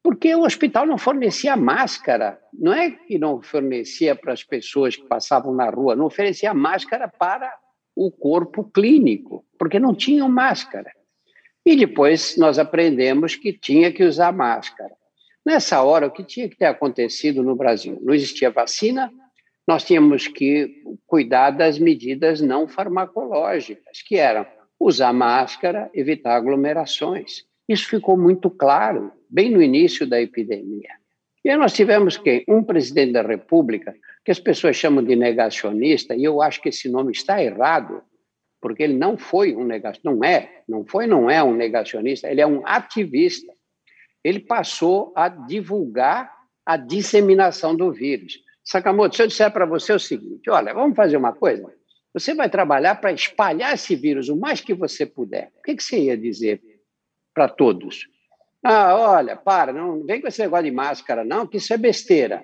porque 0.06 0.36
o 0.36 0.44
hospital 0.44 0.86
não 0.86 1.00
fornecia 1.00 1.58
máscara. 1.58 2.40
Não 2.54 2.72
é 2.72 2.92
que 2.92 3.18
não 3.18 3.42
fornecia 3.42 4.16
para 4.16 4.34
as 4.34 4.44
pessoas 4.44 4.96
que 4.96 5.08
passavam 5.08 5.52
na 5.52 5.68
rua, 5.68 5.96
não 5.96 6.06
oferecia 6.06 6.54
máscara 6.54 7.08
para 7.08 7.52
o 7.96 8.12
corpo 8.12 8.64
clínico, 8.66 9.44
porque 9.58 9.80
não 9.80 9.96
tinham 9.96 10.30
máscara. 10.30 10.92
E 11.66 11.76
depois 11.76 12.38
nós 12.38 12.60
aprendemos 12.60 13.36
que 13.36 13.52
tinha 13.52 13.92
que 13.92 14.04
usar 14.04 14.32
máscara. 14.32 14.94
Nessa 15.44 15.82
hora, 15.82 16.06
o 16.06 16.12
que 16.12 16.24
tinha 16.24 16.48
que 16.48 16.56
ter 16.56 16.66
acontecido 16.66 17.42
no 17.42 17.56
Brasil? 17.56 17.98
Não 18.04 18.14
existia 18.14 18.52
vacina, 18.52 19.12
nós 19.68 19.84
tínhamos 19.84 20.28
que 20.28 20.84
cuidar 21.08 21.50
das 21.50 21.80
medidas 21.80 22.42
não 22.42 22.68
farmacológicas, 22.68 24.04
que 24.04 24.18
eram 24.18 24.46
usar 24.80 25.12
máscara, 25.12 25.90
evitar 25.96 26.36
aglomerações. 26.36 27.44
Isso 27.68 27.90
ficou 27.90 28.16
muito 28.16 28.52
claro 28.52 29.12
bem 29.36 29.52
no 29.52 29.62
início 29.62 30.08
da 30.08 30.22
epidemia. 30.22 30.88
E 31.44 31.50
aí 31.50 31.58
nós 31.58 31.74
tivemos 31.74 32.16
quem? 32.16 32.46
Um 32.48 32.64
presidente 32.64 33.12
da 33.12 33.22
República, 33.22 33.94
que 34.24 34.32
as 34.32 34.40
pessoas 34.40 34.78
chamam 34.78 35.04
de 35.04 35.14
negacionista, 35.14 36.16
e 36.16 36.24
eu 36.24 36.42
acho 36.42 36.62
que 36.62 36.70
esse 36.70 36.88
nome 36.88 37.12
está 37.12 37.44
errado, 37.44 38.02
porque 38.62 38.82
ele 38.82 38.94
não 38.98 39.18
foi 39.18 39.54
um 39.54 39.66
negacionista, 39.66 40.10
não 40.10 40.24
é, 40.24 40.64
não 40.66 40.86
foi, 40.86 41.06
não 41.06 41.30
é 41.30 41.44
um 41.44 41.54
negacionista, 41.54 42.32
ele 42.32 42.40
é 42.40 42.48
um 42.48 42.66
ativista. 42.66 43.54
Ele 44.24 44.40
passou 44.40 45.12
a 45.18 45.28
divulgar 45.28 46.34
a 46.66 46.78
disseminação 46.78 47.76
do 47.76 47.92
vírus. 47.92 48.40
Sakamoto, 48.64 49.18
se 49.18 49.22
eu 49.22 49.28
disser 49.28 49.52
para 49.52 49.66
você 49.66 49.92
o 49.92 50.00
seguinte, 50.00 50.50
olha, 50.50 50.74
vamos 50.74 50.96
fazer 50.96 51.18
uma 51.18 51.34
coisa, 51.34 51.72
você 52.14 52.34
vai 52.34 52.50
trabalhar 52.50 52.96
para 52.96 53.12
espalhar 53.12 53.74
esse 53.74 53.98
vírus 53.98 54.30
o 54.30 54.38
mais 54.38 54.62
que 54.62 54.74
você 54.74 55.06
puder. 55.06 55.52
O 55.60 55.62
que, 55.62 55.76
que 55.76 55.84
você 55.84 56.00
ia 56.00 56.18
dizer 56.18 56.62
para 57.34 57.50
todos. 57.50 58.08
Ah, 58.68 58.96
olha, 58.96 59.36
para, 59.36 59.72
não 59.72 60.04
vem 60.04 60.20
com 60.20 60.28
esse 60.28 60.42
negócio 60.42 60.66
de 60.66 60.72
máscara, 60.72 61.24
não, 61.24 61.46
que 61.46 61.58
isso 61.58 61.72
é 61.72 61.78
besteira. 61.78 62.44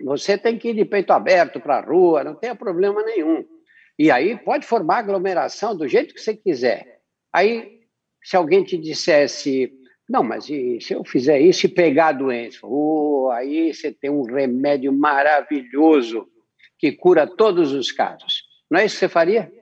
Você 0.00 0.38
tem 0.38 0.58
que 0.58 0.70
ir 0.70 0.74
de 0.74 0.86
peito 0.86 1.12
aberto 1.12 1.60
para 1.60 1.76
a 1.76 1.80
rua, 1.82 2.24
não 2.24 2.34
tem 2.34 2.56
problema 2.56 3.02
nenhum. 3.02 3.44
E 3.98 4.10
aí 4.10 4.38
pode 4.38 4.64
formar 4.64 5.00
aglomeração 5.00 5.76
do 5.76 5.86
jeito 5.86 6.14
que 6.14 6.20
você 6.20 6.34
quiser. 6.34 7.02
Aí, 7.30 7.80
se 8.24 8.38
alguém 8.38 8.64
te 8.64 8.78
dissesse, 8.78 9.70
não, 10.08 10.22
mas 10.22 10.48
e, 10.48 10.78
se 10.80 10.94
eu 10.94 11.04
fizer 11.04 11.38
isso 11.38 11.66
e 11.66 11.68
pegar 11.68 12.06
a 12.06 12.12
doença? 12.12 12.60
Oh, 12.62 13.28
aí 13.34 13.74
você 13.74 13.92
tem 13.92 14.08
um 14.08 14.22
remédio 14.22 14.94
maravilhoso 14.94 16.26
que 16.78 16.90
cura 16.90 17.26
todos 17.26 17.72
os 17.74 17.92
casos. 17.92 18.44
Não 18.70 18.80
é 18.80 18.86
isso 18.86 18.94
que 18.94 19.00
você 19.00 19.08
faria? 19.10 19.52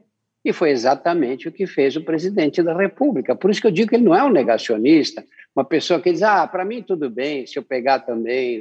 E 0.45 0.53
foi 0.53 0.71
exatamente 0.71 1.49
o 1.49 1.53
que 1.53 1.67
fez 1.67 1.97
o 1.97 2.05
presidente 2.05 2.63
da 2.63 2.75
República. 2.75 3.35
Por 3.35 3.51
isso 3.51 3.61
que 3.61 3.67
eu 3.67 3.73
digo 3.73 3.91
que 3.91 3.97
ele 3.97 4.05
não 4.05 4.15
é 4.15 4.25
um 4.25 4.31
negacionista, 4.31 5.25
uma 5.55 5.65
pessoa 5.65 6.01
que 6.01 6.13
diz: 6.13 6.23
ah, 6.23 6.47
para 6.47 6.65
mim 6.65 6.83
tudo 6.83 7.11
bem, 7.11 7.47
se 7.47 7.59
eu 7.59 7.63
pegar 7.63 8.01
também. 8.01 8.61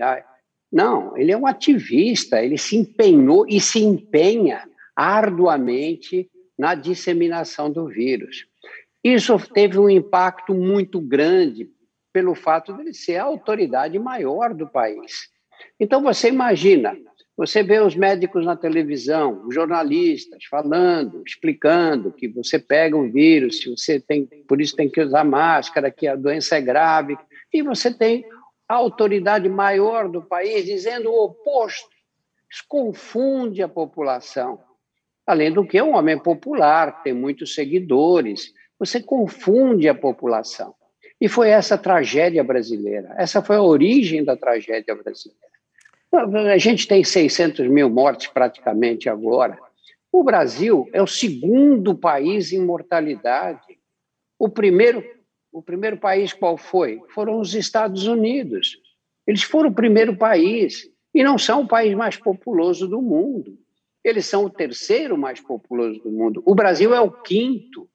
Não, 0.72 1.17
ele 1.17 1.31
é 1.31 1.38
um 1.38 1.48
ativista, 1.48 2.43
ele 2.43 2.58
se 2.58 2.77
empenhou 2.77 3.46
e 3.48 3.60
se 3.60 3.84
empenha 3.84 4.67
arduamente 4.96 6.29
na 6.58 6.75
disseminação 6.75 7.72
do 7.72 7.88
vírus. 7.88 8.46
Isso 9.03 9.39
teve 9.53 9.79
um 9.79 9.89
impacto 9.89 10.53
muito 10.53 11.00
grande 11.00 11.69
pelo 12.12 12.36
fato 12.36 12.74
de 12.74 12.81
ele 12.81 12.93
ser 12.93 13.15
a 13.15 13.24
autoridade 13.24 13.98
maior 13.98 14.53
do 14.53 14.67
país. 14.67 15.29
Então, 15.79 16.03
você 16.03 16.27
imagina, 16.27 16.98
você 17.39 17.63
vê 17.63 17.79
os 17.79 17.96
médicos 17.96 18.46
na 18.46 18.58
televisão, 18.58 19.48
os 19.48 19.55
jornalistas 19.55 20.43
falando, 20.43 21.24
explicando 21.25 22.12
que 22.12 22.27
você 22.27 22.60
pega 22.60 22.98
o 22.98 23.10
vírus, 23.10 23.60
se 23.60 23.69
você 23.69 23.98
tem, 23.98 24.25
por 24.46 24.60
isso 24.60 24.75
tem 24.75 24.89
que 24.89 25.00
usar 25.00 25.24
máscara, 25.24 25.89
que 25.89 26.05
a 26.05 26.17
doença 26.17 26.58
é 26.58 26.62
grave, 26.62 27.17
e 27.53 27.62
você 27.62 27.93
tem 27.93 28.25
a 28.67 28.74
autoridade 28.74 29.48
maior 29.48 30.10
do 30.10 30.22
país 30.22 30.65
dizendo 30.65 31.10
o 31.10 31.24
oposto. 31.24 31.88
Isso 32.51 32.65
confunde 32.67 33.63
a 33.63 33.69
população. 33.69 34.60
Além 35.25 35.50
do 35.50 35.65
que 35.65 35.77
é 35.77 35.84
um 35.84 35.96
homem 35.96 36.19
popular, 36.19 37.01
tem 37.03 37.13
muitos 37.13 37.55
seguidores, 37.55 38.53
você 38.77 39.01
confunde 39.01 39.88
a 39.88 39.96
população. 39.96 40.75
E 41.22 41.29
foi 41.29 41.51
essa 41.51 41.77
tragédia 41.77 42.43
brasileira. 42.43 43.15
Essa 43.17 43.41
foi 43.41 43.55
a 43.55 43.63
origem 43.63 44.25
da 44.25 44.36
tragédia 44.36 44.93
brasileira. 44.93 45.49
A 46.11 46.57
gente 46.57 46.87
tem 46.87 47.03
600 47.03 47.67
mil 47.67 47.89
mortes 47.89 48.27
praticamente 48.27 49.07
agora. 49.07 49.59
O 50.11 50.23
Brasil 50.23 50.89
é 50.91 51.01
o 51.01 51.07
segundo 51.07 51.95
país 51.95 52.51
em 52.51 52.65
mortalidade. 52.65 53.77
O 54.37 54.49
primeiro, 54.49 55.03
o 55.51 55.61
primeiro 55.61 55.97
país 55.97 56.33
qual 56.33 56.57
foi? 56.57 56.99
Foram 57.13 57.39
os 57.39 57.53
Estados 57.53 58.07
Unidos. 58.07 58.77
Eles 59.27 59.43
foram 59.43 59.69
o 59.69 59.75
primeiro 59.75 60.17
país 60.17 60.89
e 61.13 61.23
não 61.23 61.37
são 61.37 61.61
o 61.61 61.67
país 61.67 61.93
mais 61.93 62.17
populoso 62.17 62.87
do 62.87 63.01
mundo. 63.01 63.59
Eles 64.03 64.25
são 64.25 64.45
o 64.45 64.49
terceiro 64.49 65.15
mais 65.15 65.39
populoso 65.39 65.99
do 65.99 66.09
mundo. 66.09 66.41
O 66.45 66.55
Brasil 66.55 66.93
é 66.95 67.01
o 67.01 67.11
quinto. 67.11 67.87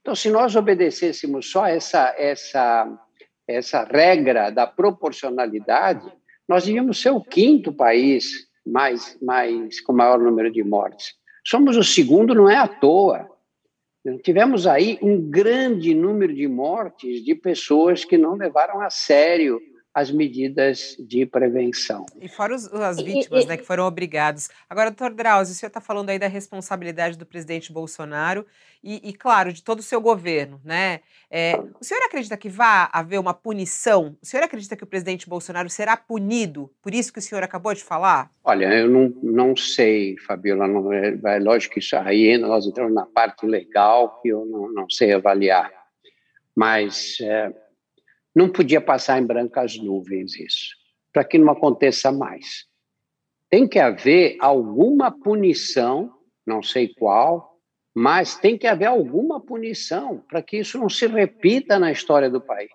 Então, 0.00 0.14
se 0.14 0.30
nós 0.30 0.56
obedecêssemos 0.56 1.50
só 1.50 1.66
essa, 1.66 2.14
essa, 2.18 2.98
essa 3.46 3.84
regra 3.84 4.50
da 4.50 4.66
proporcionalidade, 4.66 6.10
nós 6.48 6.66
iríamos 6.66 7.00
ser 7.00 7.10
o 7.10 7.20
quinto 7.20 7.72
país 7.72 8.46
mais, 8.64 9.18
mais 9.22 9.80
com 9.80 9.92
maior 9.92 10.18
número 10.18 10.50
de 10.50 10.62
mortes. 10.62 11.14
Somos 11.46 11.76
o 11.76 11.84
segundo, 11.84 12.34
não 12.34 12.48
é 12.48 12.56
à 12.56 12.66
toa. 12.66 13.28
Tivemos 14.22 14.66
aí 14.66 14.98
um 15.02 15.20
grande 15.20 15.94
número 15.94 16.34
de 16.34 16.46
mortes 16.46 17.24
de 17.24 17.34
pessoas 17.34 18.04
que 18.04 18.16
não 18.16 18.34
levaram 18.34 18.80
a 18.80 18.90
sério 18.90 19.60
as 19.96 20.10
medidas 20.10 20.94
de 20.98 21.24
prevenção. 21.24 22.04
E 22.20 22.28
fora 22.28 22.54
os, 22.54 22.70
as 22.70 23.00
vítimas, 23.00 23.44
e, 23.44 23.48
né, 23.48 23.56
que 23.56 23.64
foram 23.64 23.86
obrigados. 23.86 24.50
Agora, 24.68 24.90
doutor 24.90 25.14
Drauzio, 25.14 25.54
o 25.54 25.56
senhor 25.56 25.68
está 25.68 25.80
falando 25.80 26.10
aí 26.10 26.18
da 26.18 26.28
responsabilidade 26.28 27.16
do 27.16 27.24
presidente 27.24 27.72
Bolsonaro 27.72 28.44
e, 28.84 29.00
e 29.08 29.14
claro, 29.14 29.54
de 29.54 29.62
todo 29.62 29.78
o 29.78 29.82
seu 29.82 29.98
governo, 29.98 30.60
né? 30.62 31.00
É, 31.30 31.58
o 31.80 31.82
senhor 31.82 32.02
acredita 32.02 32.36
que 32.36 32.50
vai 32.50 32.90
haver 32.92 33.18
uma 33.18 33.32
punição? 33.32 34.18
O 34.20 34.26
senhor 34.26 34.42
acredita 34.44 34.76
que 34.76 34.84
o 34.84 34.86
presidente 34.86 35.26
Bolsonaro 35.26 35.70
será 35.70 35.96
punido 35.96 36.70
por 36.82 36.92
isso 36.92 37.10
que 37.10 37.18
o 37.18 37.22
senhor 37.22 37.42
acabou 37.42 37.72
de 37.72 37.82
falar? 37.82 38.30
Olha, 38.44 38.66
eu 38.66 38.90
não, 38.90 39.08
não 39.22 39.56
sei, 39.56 40.18
Fabiola, 40.18 40.68
não 40.68 40.92
é, 40.92 41.18
é 41.24 41.38
lógico 41.38 41.72
que 41.72 41.80
isso 41.80 41.96
aí 41.96 42.36
nós 42.36 42.66
entramos 42.66 42.92
na 42.92 43.06
parte 43.06 43.46
legal 43.46 44.20
que 44.20 44.28
eu 44.28 44.44
não, 44.44 44.70
não 44.70 44.90
sei 44.90 45.14
avaliar, 45.14 45.72
mas... 46.54 47.16
É, 47.22 47.64
não 48.36 48.50
podia 48.50 48.82
passar 48.82 49.18
em 49.18 49.24
branco 49.24 49.58
as 49.58 49.78
nuvens 49.78 50.38
isso, 50.38 50.76
para 51.10 51.24
que 51.24 51.38
não 51.38 51.50
aconteça 51.50 52.12
mais. 52.12 52.66
Tem 53.48 53.66
que 53.66 53.78
haver 53.78 54.36
alguma 54.40 55.10
punição, 55.10 56.12
não 56.46 56.62
sei 56.62 56.92
qual, 56.92 57.56
mas 57.94 58.36
tem 58.36 58.58
que 58.58 58.66
haver 58.66 58.84
alguma 58.84 59.40
punição 59.40 60.22
para 60.28 60.42
que 60.42 60.58
isso 60.58 60.76
não 60.76 60.90
se 60.90 61.06
repita 61.06 61.78
na 61.78 61.90
história 61.90 62.28
do 62.28 62.38
país. 62.38 62.70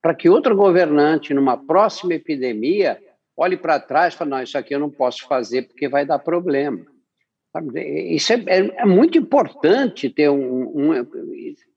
Para 0.00 0.14
que 0.14 0.30
outro 0.30 0.54
governante, 0.54 1.34
numa 1.34 1.56
próxima 1.56 2.14
epidemia, 2.14 2.96
olhe 3.36 3.56
para 3.56 3.80
trás 3.80 4.14
e 4.14 4.16
fale: 4.16 4.30
não, 4.30 4.40
isso 4.40 4.56
aqui 4.56 4.72
eu 4.72 4.78
não 4.78 4.90
posso 4.90 5.26
fazer 5.26 5.62
porque 5.62 5.88
vai 5.88 6.06
dar 6.06 6.20
problema. 6.20 6.86
Isso 7.74 8.32
é, 8.32 8.36
é, 8.46 8.82
é 8.82 8.86
muito 8.86 9.18
importante 9.18 10.08
ter, 10.08 10.30
um, 10.30 10.92
um, 10.92 11.04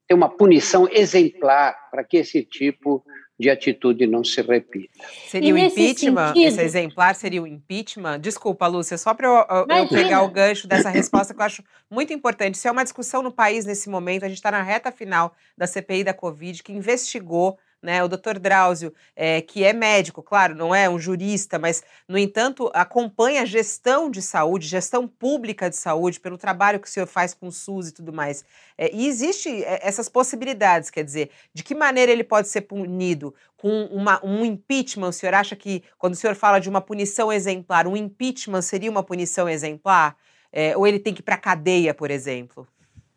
ter 0.06 0.14
uma 0.14 0.28
punição 0.28 0.88
exemplar 0.88 1.90
para 1.90 2.04
que 2.04 2.18
esse 2.18 2.44
tipo 2.44 3.04
de 3.38 3.50
atitude 3.50 4.06
não 4.06 4.22
se 4.22 4.40
repita. 4.40 5.04
Seria 5.28 5.54
o 5.54 5.58
impeachment? 5.58 6.28
Sentido... 6.28 6.46
Esse 6.46 6.60
exemplar 6.60 7.14
seria 7.14 7.42
o 7.42 7.46
impeachment? 7.46 8.20
Desculpa, 8.20 8.66
Lúcia, 8.66 8.96
só 8.96 9.12
para 9.12 9.26
eu, 9.26 9.76
eu, 9.76 9.88
pegar 9.88 10.22
o 10.22 10.30
gancho 10.30 10.68
dessa 10.68 10.88
resposta 10.88 11.34
que 11.34 11.40
eu 11.40 11.44
acho 11.44 11.64
muito 11.90 12.12
importante. 12.12 12.54
Isso 12.54 12.68
é 12.68 12.70
uma 12.70 12.84
discussão 12.84 13.22
no 13.22 13.32
país 13.32 13.64
nesse 13.64 13.88
momento. 13.88 14.24
A 14.24 14.28
gente 14.28 14.38
está 14.38 14.50
na 14.50 14.62
reta 14.62 14.92
final 14.92 15.34
da 15.58 15.66
CPI 15.66 16.04
da 16.04 16.14
Covid, 16.14 16.62
que 16.62 16.72
investigou 16.72 17.58
né? 17.84 18.02
O 18.02 18.08
doutor 18.08 18.38
Drauzio, 18.38 18.92
é, 19.14 19.42
que 19.42 19.62
é 19.62 19.72
médico, 19.72 20.22
claro, 20.22 20.54
não 20.54 20.74
é 20.74 20.88
um 20.88 20.98
jurista, 20.98 21.58
mas, 21.58 21.84
no 22.08 22.16
entanto, 22.16 22.70
acompanha 22.72 23.42
a 23.42 23.44
gestão 23.44 24.10
de 24.10 24.22
saúde, 24.22 24.66
gestão 24.66 25.06
pública 25.06 25.68
de 25.68 25.76
saúde, 25.76 26.18
pelo 26.18 26.38
trabalho 26.38 26.80
que 26.80 26.88
o 26.88 26.90
senhor 26.90 27.06
faz 27.06 27.34
com 27.34 27.48
o 27.48 27.52
SUS 27.52 27.88
e 27.88 27.92
tudo 27.92 28.12
mais. 28.12 28.42
É, 28.78 28.90
e 28.92 29.06
existe 29.06 29.62
é, 29.62 29.80
essas 29.82 30.08
possibilidades, 30.08 30.88
quer 30.88 31.04
dizer, 31.04 31.30
de 31.52 31.62
que 31.62 31.74
maneira 31.74 32.10
ele 32.10 32.24
pode 32.24 32.48
ser 32.48 32.62
punido? 32.62 33.34
Com 33.56 33.84
uma, 33.92 34.24
um 34.24 34.44
impeachment, 34.44 35.08
o 35.08 35.12
senhor 35.12 35.34
acha 35.34 35.54
que, 35.54 35.82
quando 35.98 36.14
o 36.14 36.16
senhor 36.16 36.34
fala 36.34 36.58
de 36.58 36.68
uma 36.68 36.80
punição 36.80 37.30
exemplar, 37.30 37.86
um 37.86 37.96
impeachment 37.96 38.62
seria 38.62 38.90
uma 38.90 39.02
punição 39.02 39.48
exemplar? 39.48 40.16
É, 40.50 40.76
ou 40.76 40.86
ele 40.86 40.98
tem 40.98 41.12
que 41.12 41.20
ir 41.20 41.24
para 41.24 41.34
a 41.34 41.38
cadeia, 41.38 41.92
por 41.92 42.10
exemplo? 42.10 42.66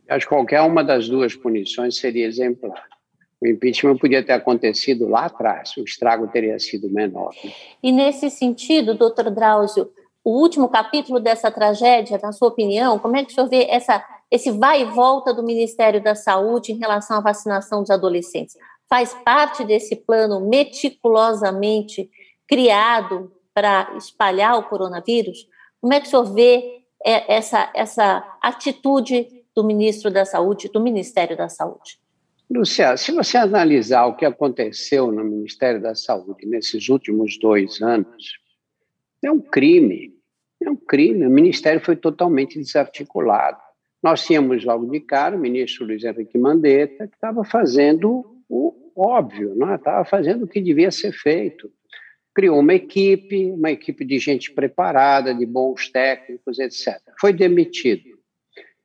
Acho 0.10 0.25
que 0.25 0.30
qualquer 0.30 0.62
uma 0.62 0.84
das 0.84 1.08
duas 1.08 1.36
punições 1.36 1.97
seria 1.97 2.25
exemplar. 2.25 2.96
O 3.39 3.47
impeachment 3.47 3.97
podia 3.97 4.23
ter 4.23 4.34
acontecido 4.34 5.08
lá 5.08 5.26
atrás, 5.26 5.76
o 5.78 5.84
estrago 5.84 6.28
teria 6.28 6.58
sido 6.58 6.89
menor. 6.89 7.34
Né? 7.43 7.52
E 7.84 7.91
nesse 7.91 8.32
sentido, 8.32 8.95
doutor 8.95 9.30
Drauzio, 9.30 9.91
o 10.23 10.41
último 10.41 10.67
capítulo 10.67 11.19
dessa 11.19 11.52
tragédia, 11.52 12.19
na 12.21 12.32
sua 12.32 12.47
opinião, 12.47 12.97
como 13.00 13.15
é 13.15 13.23
que 13.23 13.32
o 13.32 13.36
senhor 13.36 13.47
vê 13.47 13.67
essa, 13.69 14.04
esse 14.32 14.52
vai 14.52 14.82
e 14.82 14.86
volta 14.86 15.34
do 15.34 15.43
Ministério 15.43 16.04
da 16.04 16.15
Saúde 16.15 16.71
em 16.71 16.78
relação 16.78 17.17
à 17.17 17.21
vacinação 17.21 17.82
dos 17.82 17.91
adolescentes? 17.91 18.58
Faz 18.89 19.13
parte 19.23 19.63
desse 19.63 19.95
plano 19.95 20.41
meticulosamente 20.41 22.10
criado 22.47 23.32
para 23.54 23.93
espalhar 23.97 24.58
o 24.58 24.63
coronavírus? 24.63 25.47
Como 25.80 25.93
é 25.93 26.00
que 26.00 26.08
o 26.08 26.10
senhor 26.10 26.34
vê 26.34 26.82
é, 27.06 27.36
essa, 27.36 27.71
essa 27.73 28.38
atitude 28.41 29.28
do 29.56 29.63
ministro 29.63 30.10
da 30.10 30.26
Saúde, 30.26 30.69
do 30.69 30.82
Ministério 30.82 31.38
da 31.38 31.47
Saúde? 31.47 32.00
Luciana, 32.49 32.95
se 32.95 33.12
você 33.12 33.38
analisar 33.38 34.05
o 34.05 34.15
que 34.15 34.25
aconteceu 34.25 35.12
no 35.12 35.23
Ministério 35.23 35.81
da 35.81 35.93
Saúde 35.93 36.45
nesses 36.45 36.88
últimos 36.88 37.38
dois 37.38 37.81
anos, 37.81 38.39
é 39.23 39.29
um 39.29 39.39
crime. 39.39 40.13
É 40.62 40.69
um 40.69 40.75
crime. 40.75 41.25
O 41.25 41.29
Ministério 41.29 41.81
foi 41.81 41.95
totalmente 41.95 42.57
desarticulado. 42.57 43.60
Nós 44.01 44.25
tínhamos 44.25 44.63
logo 44.63 44.86
de 44.89 44.99
cara 45.01 45.36
o 45.36 45.39
ministro 45.39 45.86
Luiz 45.86 46.03
Henrique 46.03 46.38
Mandetta, 46.38 47.07
que 47.07 47.15
estava 47.15 47.43
fazendo 47.43 48.41
o 48.47 48.91
óbvio? 48.95 49.55
É? 49.69 49.75
estava 49.75 50.05
fazendo 50.05 50.45
o 50.45 50.47
que 50.47 50.62
devia 50.62 50.91
ser 50.91 51.12
feito. 51.12 51.69
Criou 52.33 52.60
uma 52.60 52.73
equipe, 52.73 53.51
uma 53.51 53.71
equipe 53.71 54.05
de 54.05 54.19
gente 54.19 54.53
preparada, 54.53 55.33
de 55.33 55.45
bons 55.45 55.89
técnicos, 55.89 56.60
etc. 56.60 57.01
Foi 57.19 57.33
demitido. 57.33 58.16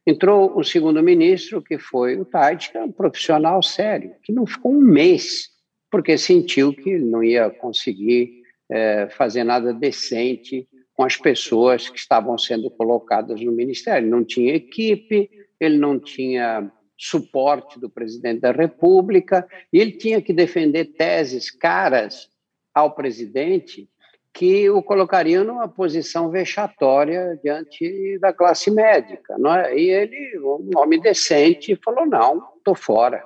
Entrou 0.07 0.59
o 0.59 0.65
segundo 0.65 1.03
ministro, 1.03 1.63
que 1.63 1.79
foi 1.79 2.17
o 2.17 2.27
é 2.75 2.83
um 2.83 2.91
profissional 2.91 3.63
sério, 3.63 4.15
que 4.23 4.33
não 4.33 4.45
ficou 4.45 4.73
um 4.73 4.81
mês, 4.81 5.49
porque 5.91 6.19
sentiu 6.19 6.73
que 6.75 6.99
não 6.99 7.23
ia 7.23 7.51
conseguir 7.51 8.43
é, 8.69 9.09
fazer 9.11 9.45
nada 9.45 9.73
decente 9.73 10.69
com 10.95 11.05
as 11.05 11.17
pessoas 11.17 11.89
que 11.89 11.99
estavam 11.99 12.37
sendo 12.37 12.71
colocadas 12.71 13.41
no 13.41 13.53
ministério. 13.53 14.09
Não 14.09 14.25
tinha 14.25 14.55
equipe, 14.55 15.31
ele 15.61 15.79
não 15.79 15.99
tinha 16.01 16.71
suporte 16.99 17.79
do 17.79 17.89
presidente 17.89 18.41
da 18.41 18.53
República, 18.53 19.47
e 19.73 19.79
ele 19.79 19.93
tinha 19.93 20.21
que 20.21 20.33
defender 20.33 20.97
teses 20.97 21.51
caras 21.51 22.29
ao 22.75 22.95
presidente 22.95 23.89
que 24.33 24.71
o 24.71 24.83
colocariam 24.83 25.45
numa 25.45 25.69
posição 25.69 26.31
vexatória 26.31 27.39
diante 27.43 28.19
da 28.19 28.33
classe 28.33 28.71
médica. 28.71 29.37
É? 29.61 29.79
E 29.79 29.91
ele, 29.91 30.39
um 30.39 30.71
homem 30.77 31.01
decente, 31.01 31.79
falou: 31.85 32.07
não, 32.07 32.43
estou 32.57 32.75
fora. 32.75 33.23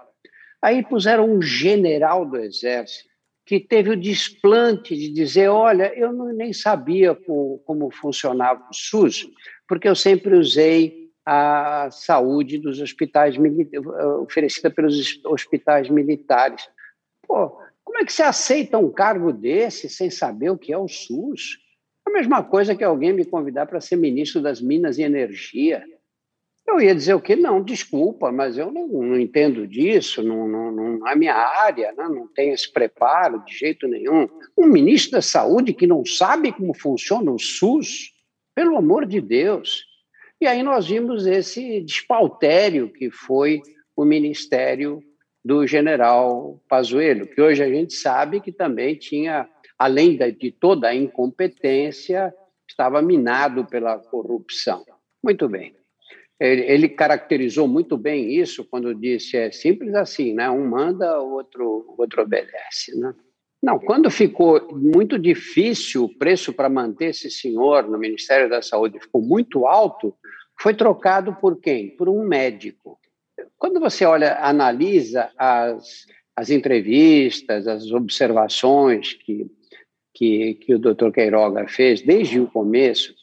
Aí 0.61 0.83
puseram 0.83 1.31
um 1.31 1.41
general 1.41 2.25
do 2.27 2.37
Exército 2.37 3.09
que 3.45 3.61
teve 3.61 3.91
o 3.91 3.97
desplante 3.97 4.97
de 4.97 5.09
dizer: 5.13 5.49
olha, 5.49 5.93
eu 5.97 6.13
não, 6.13 6.33
nem 6.33 6.53
sabia 6.53 7.15
como, 7.15 7.63
como 7.65 7.91
funcionava 7.93 8.67
o 8.69 8.75
SUS, 8.75 9.29
porque 9.69 9.89
eu 9.89 9.95
sempre 9.95 10.37
usei 10.37 11.07
a 11.25 11.89
saúde 11.91 12.59
dos 12.59 12.81
hospitais 12.81 13.37
oferecida 14.21 14.71
pelos 14.71 15.25
hospitais 15.25 15.89
militares. 15.89 16.69
Pô, 17.27 17.59
como 17.97 18.03
é 18.03 18.05
que 18.05 18.13
você 18.13 18.23
aceita 18.23 18.77
um 18.77 18.93
cargo 18.93 19.33
desse 19.33 19.89
sem 19.89 20.11
saber 20.11 20.51
o 20.51 20.59
que 20.59 20.71
é 20.71 20.77
o 20.77 20.87
SUS? 20.87 21.57
A 22.07 22.11
mesma 22.11 22.45
coisa 22.45 22.77
que 22.77 22.85
alguém 22.85 23.11
me 23.11 23.25
convidar 23.25 23.65
para 23.65 23.81
ser 23.81 23.97
ministro 23.97 24.43
das 24.43 24.61
Minas 24.61 24.99
e 24.99 25.03
Energia. 25.03 25.83
Eu 26.69 26.79
ia 26.79 26.95
dizer 26.95 27.15
o 27.15 27.23
quê? 27.23 27.35
Não, 27.35 27.63
desculpa, 27.63 28.31
mas 28.31 28.59
eu 28.59 28.71
não, 28.71 28.87
não 28.87 29.19
entendo 29.19 29.67
disso, 29.67 30.23
não, 30.23 30.47
não, 30.47 30.71
não 30.71 31.09
é 31.09 31.17
minha 31.17 31.35
área, 31.35 31.91
né? 31.93 32.07
não 32.07 32.29
tenho 32.29 32.53
esse 32.53 32.71
preparo 32.71 33.43
de 33.47 33.57
jeito 33.57 33.89
nenhum. 33.89 34.29
Um 34.59 34.67
ministro 34.67 35.13
da 35.13 35.23
Saúde 35.23 35.73
que 35.73 35.87
não 35.87 36.05
sabe 36.05 36.53
como 36.53 36.75
funciona 36.75 37.31
o 37.31 37.39
SUS, 37.39 38.13
pelo 38.55 38.77
amor 38.77 39.07
de 39.07 39.23
Deus. 39.23 39.87
E 40.39 40.47
aí 40.47 40.63
nós 40.63 40.87
vimos 40.87 41.27
esse 41.27 41.81
despautério 41.81 42.93
que 42.93 43.11
foi 43.11 43.63
o 43.97 44.05
Ministério 44.05 45.03
do 45.47 45.65
general 45.65 46.61
Pazuello, 46.69 47.25
que 47.25 47.41
hoje 47.41 47.63
a 47.63 47.69
gente 47.69 47.95
sabe 47.95 48.41
que 48.41 48.51
também 48.51 48.97
tinha, 48.97 49.49
além 49.79 50.19
de 50.19 50.51
toda 50.51 50.89
a 50.89 50.95
incompetência, 50.95 52.35
estava 52.69 53.01
minado 53.01 53.65
pela 53.65 53.97
corrupção. 53.97 54.85
Muito 55.23 55.49
bem. 55.49 55.73
Ele, 56.41 56.89
caracterizou 56.89 57.69
muito 57.69 57.97
bem 57.97 58.35
isso 58.35 58.65
quando 58.65 58.93
disse 58.93 59.37
é 59.37 59.53
simples 59.53 59.95
assim, 59.95 60.35
né? 60.35 60.51
Um 60.51 60.69
manda, 60.69 61.23
o 61.23 61.35
outro, 61.35 61.87
o 61.89 61.95
outro 61.97 62.23
obedece, 62.23 62.99
né? 62.99 63.15
Não, 63.63 63.79
quando 63.79 64.11
ficou 64.11 64.69
muito 64.73 65.17
difícil 65.17 66.05
o 66.05 66.19
preço 66.19 66.53
para 66.53 66.69
manter 66.69 67.11
esse 67.11 67.31
senhor 67.31 67.89
no 67.89 67.99
Ministério 67.99 68.51
da 68.51 68.61
Saúde 68.61 68.99
ficou 68.99 69.23
muito 69.23 69.65
alto, 69.65 70.13
foi 70.61 70.75
trocado 70.75 71.37
por 71.37 71.61
quem? 71.61 71.97
Por 71.97 72.09
um 72.09 72.25
médico. 72.25 72.99
Quando 73.59 73.81
você 73.81 74.05
olha, 74.05 74.37
analisa 74.39 75.31
as, 75.37 76.07
as 76.37 76.51
entrevistas, 76.51 77.67
as 77.67 77.91
observações 77.91 79.15
que, 79.15 79.51
que, 80.15 80.55
que 80.55 80.75
o 80.75 80.79
doutor 80.79 81.13
Queiroga 81.13 81.67
fez 81.67 82.03
desde 82.03 82.39
o 82.41 82.47
começo, 82.47 83.15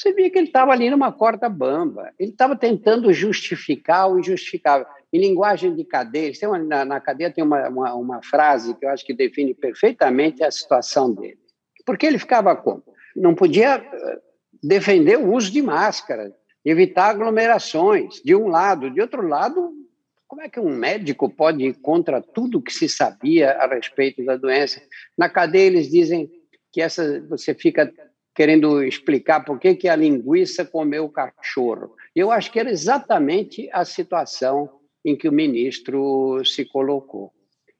você 0.00 0.14
via 0.14 0.30
que 0.30 0.38
ele 0.38 0.46
estava 0.46 0.72
ali 0.72 0.88
numa 0.88 1.12
corda 1.12 1.46
bamba. 1.46 2.10
Ele 2.18 2.30
estava 2.30 2.56
tentando 2.56 3.12
justificar 3.12 4.10
o 4.10 4.18
injustificável. 4.18 4.86
Em 5.12 5.20
linguagem 5.20 5.74
de 5.74 5.84
cadeia, 5.84 6.32
tem 6.32 6.48
uma, 6.48 6.58
na, 6.58 6.84
na, 6.86 7.00
cadeia 7.00 7.30
tem 7.30 7.44
uma, 7.44 7.68
uma, 7.68 7.94
uma, 7.94 8.22
frase 8.22 8.74
que 8.74 8.86
eu 8.86 8.88
acho 8.88 9.04
que 9.04 9.12
define 9.12 9.52
perfeitamente 9.52 10.42
a 10.42 10.50
situação 10.50 11.12
dele. 11.12 11.38
Porque 11.84 12.06
ele 12.06 12.18
ficava 12.18 12.56
como? 12.56 12.82
Não 13.14 13.34
podia 13.34 13.74
eh, 13.74 14.20
defender 14.62 15.18
o 15.18 15.34
uso 15.34 15.52
de 15.52 15.60
máscara, 15.60 16.34
evitar 16.64 17.10
aglomerações, 17.10 18.22
de 18.24 18.34
um 18.34 18.48
lado. 18.48 18.90
De 18.90 19.02
outro 19.02 19.26
lado, 19.26 19.70
como 20.30 20.42
é 20.42 20.48
que 20.48 20.60
um 20.60 20.72
médico 20.72 21.28
pode 21.28 21.64
ir 21.64 21.74
contra 21.74 22.22
tudo 22.22 22.62
que 22.62 22.72
se 22.72 22.88
sabia 22.88 23.50
a 23.50 23.66
respeito 23.66 24.24
da 24.24 24.36
doença? 24.36 24.80
Na 25.18 25.28
cadeia, 25.28 25.66
eles 25.66 25.90
dizem 25.90 26.30
que 26.72 26.80
essa 26.80 27.20
você 27.28 27.52
fica 27.52 27.92
querendo 28.32 28.80
explicar 28.80 29.44
por 29.44 29.58
que, 29.58 29.74
que 29.74 29.88
a 29.88 29.96
linguiça 29.96 30.64
comeu 30.64 31.06
o 31.06 31.10
cachorro. 31.10 31.96
Eu 32.14 32.30
acho 32.30 32.52
que 32.52 32.60
era 32.60 32.70
exatamente 32.70 33.68
a 33.72 33.84
situação 33.84 34.70
em 35.04 35.16
que 35.16 35.28
o 35.28 35.32
ministro 35.32 36.44
se 36.44 36.64
colocou. 36.64 37.32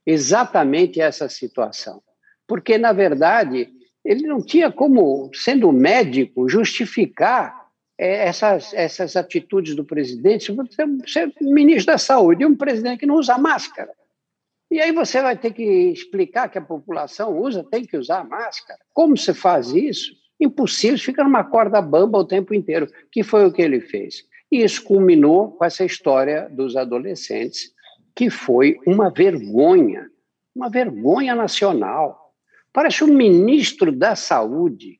Exatamente 0.04 1.00
essa 1.00 1.28
situação. 1.28 2.02
Porque, 2.48 2.76
na 2.76 2.92
verdade, 2.92 3.70
ele 4.04 4.26
não 4.26 4.44
tinha 4.44 4.72
como, 4.72 5.30
sendo 5.32 5.70
médico, 5.70 6.48
justificar 6.48 7.59
essas, 8.06 8.72
essas 8.72 9.16
atitudes 9.16 9.74
do 9.74 9.84
presidente. 9.84 10.52
Você, 10.52 10.86
você 10.86 11.20
é 11.20 11.32
ministro 11.40 11.92
da 11.92 11.98
Saúde 11.98 12.42
e 12.42 12.46
um 12.46 12.56
presidente 12.56 13.00
que 13.00 13.06
não 13.06 13.16
usa 13.16 13.36
máscara. 13.38 13.92
E 14.70 14.80
aí 14.80 14.92
você 14.92 15.20
vai 15.20 15.36
ter 15.36 15.52
que 15.52 15.62
explicar 15.62 16.48
que 16.48 16.58
a 16.58 16.62
população 16.62 17.36
usa, 17.38 17.64
tem 17.64 17.84
que 17.84 17.96
usar 17.96 18.24
máscara. 18.24 18.80
Como 18.94 19.16
se 19.16 19.34
faz 19.34 19.70
isso? 19.70 20.20
impossível, 20.40 20.98
fica 20.98 21.22
numa 21.22 21.44
corda 21.44 21.82
bamba 21.82 22.18
o 22.18 22.24
tempo 22.24 22.54
inteiro, 22.54 22.88
que 23.12 23.22
foi 23.22 23.44
o 23.44 23.52
que 23.52 23.60
ele 23.60 23.80
fez. 23.80 24.24
E 24.50 24.64
isso 24.64 24.82
culminou 24.82 25.52
com 25.52 25.64
essa 25.64 25.84
história 25.84 26.48
dos 26.50 26.76
adolescentes, 26.76 27.72
que 28.16 28.30
foi 28.30 28.78
uma 28.86 29.10
vergonha, 29.10 30.08
uma 30.54 30.70
vergonha 30.70 31.34
nacional. 31.34 32.32
Parece 32.72 33.04
um 33.04 33.14
ministro 33.14 33.92
da 33.92 34.16
Saúde 34.16 34.98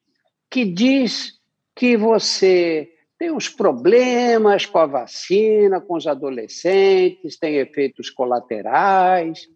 que 0.50 0.64
diz 0.64 1.39
que 1.76 1.96
você 1.96 2.88
tem 3.18 3.30
uns 3.30 3.48
problemas 3.48 4.64
com 4.64 4.78
a 4.78 4.86
vacina, 4.86 5.80
com 5.80 5.96
os 5.96 6.06
adolescentes, 6.06 7.38
tem 7.38 7.56
efeitos 7.56 8.08
colaterais, 8.08 9.46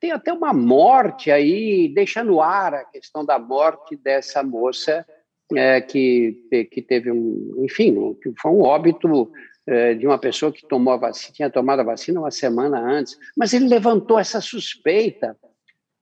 tem 0.00 0.10
até 0.10 0.32
uma 0.32 0.52
morte 0.52 1.30
aí, 1.30 1.88
deixa 1.94 2.24
no 2.24 2.40
ar 2.40 2.74
a 2.74 2.84
questão 2.84 3.24
da 3.24 3.38
morte 3.38 3.96
dessa 3.96 4.42
moça 4.42 5.06
é, 5.54 5.80
que, 5.80 6.36
que 6.70 6.82
teve 6.82 7.12
um, 7.12 7.64
enfim, 7.64 7.94
que 8.20 8.32
foi 8.40 8.50
um 8.50 8.62
óbito 8.62 9.30
é, 9.64 9.94
de 9.94 10.04
uma 10.04 10.18
pessoa 10.18 10.52
que 10.52 10.66
tomou 10.66 10.92
a 10.92 10.96
vacina, 10.96 11.34
tinha 11.34 11.50
tomado 11.50 11.80
a 11.80 11.84
vacina 11.84 12.18
uma 12.18 12.32
semana 12.32 12.80
antes, 12.80 13.16
mas 13.36 13.52
ele 13.52 13.68
levantou 13.68 14.18
essa 14.18 14.40
suspeita. 14.40 15.36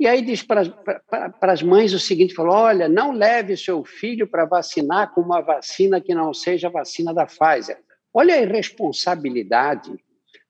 E 0.01 0.07
aí 0.07 0.23
diz 0.23 0.43
para, 0.43 0.63
as 1.43 1.63
mães 1.63 1.93
o 1.93 1.99
seguinte: 1.99 2.33
falou, 2.33 2.55
olha, 2.55 2.89
não 2.89 3.13
leve 3.13 3.55
seu 3.55 3.85
filho 3.85 4.27
para 4.27 4.47
vacinar 4.47 5.13
com 5.13 5.21
uma 5.21 5.43
vacina 5.43 6.01
que 6.01 6.15
não 6.15 6.33
seja 6.33 6.69
a 6.69 6.71
vacina 6.71 7.13
da 7.13 7.27
Pfizer. 7.27 7.79
Olha 8.13 8.35
a 8.35 8.41
irresponsabilidade. 8.41 9.93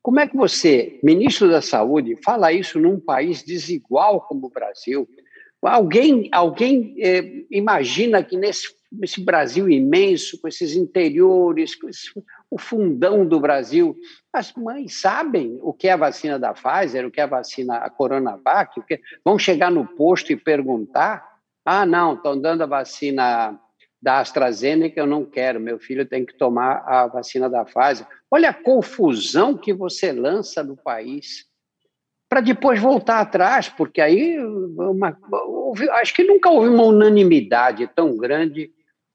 Como 0.00 0.20
é 0.20 0.28
que 0.28 0.36
você, 0.36 1.00
ministro 1.02 1.50
da 1.50 1.60
Saúde, 1.60 2.16
fala 2.24 2.52
isso 2.52 2.78
num 2.78 3.00
país 3.00 3.42
desigual 3.42 4.20
como 4.20 4.46
o 4.46 4.50
Brasil? 4.50 5.08
Alguém, 5.62 6.28
alguém 6.32 6.94
eh, 6.98 7.44
imagina 7.50 8.22
que 8.22 8.36
nesse 8.36 8.80
esse 9.02 9.20
Brasil 9.20 9.68
imenso, 9.68 10.40
com 10.40 10.48
esses 10.48 10.74
interiores, 10.74 11.74
com 11.76 11.88
esse, 11.88 12.10
o 12.50 12.58
fundão 12.58 13.24
do 13.24 13.38
Brasil. 13.38 13.96
As 14.32 14.52
mães 14.54 15.00
sabem 15.00 15.58
o 15.62 15.72
que 15.72 15.88
é 15.88 15.92
a 15.92 15.96
vacina 15.96 16.38
da 16.38 16.52
Pfizer, 16.52 17.06
o 17.06 17.10
que 17.10 17.20
é 17.20 17.24
a 17.24 17.28
vacina 17.28 17.76
a 17.76 17.88
Coronavac, 17.88 18.78
o 18.78 18.82
que... 18.82 19.00
vão 19.24 19.38
chegar 19.38 19.70
no 19.70 19.86
posto 19.86 20.32
e 20.32 20.36
perguntar: 20.36 21.24
ah, 21.64 21.86
não, 21.86 22.14
estão 22.14 22.40
dando 22.40 22.62
a 22.62 22.66
vacina 22.66 23.58
da 24.02 24.20
AstraZeneca, 24.20 24.98
eu 24.98 25.06
não 25.06 25.24
quero, 25.24 25.60
meu 25.60 25.78
filho 25.78 26.06
tem 26.06 26.24
que 26.24 26.34
tomar 26.34 26.82
a 26.86 27.06
vacina 27.06 27.48
da 27.48 27.64
Pfizer. 27.64 28.06
Olha 28.30 28.50
a 28.50 28.54
confusão 28.54 29.56
que 29.56 29.72
você 29.72 30.10
lança 30.10 30.64
no 30.64 30.76
país 30.76 31.49
para 32.30 32.40
depois 32.40 32.80
voltar 32.80 33.18
atrás, 33.18 33.68
porque 33.68 34.00
aí 34.00 34.38
uma, 34.38 35.18
acho 36.00 36.14
que 36.14 36.22
nunca 36.22 36.48
houve 36.48 36.68
uma 36.68 36.84
unanimidade 36.84 37.88
tão 37.88 38.16
grande 38.16 38.70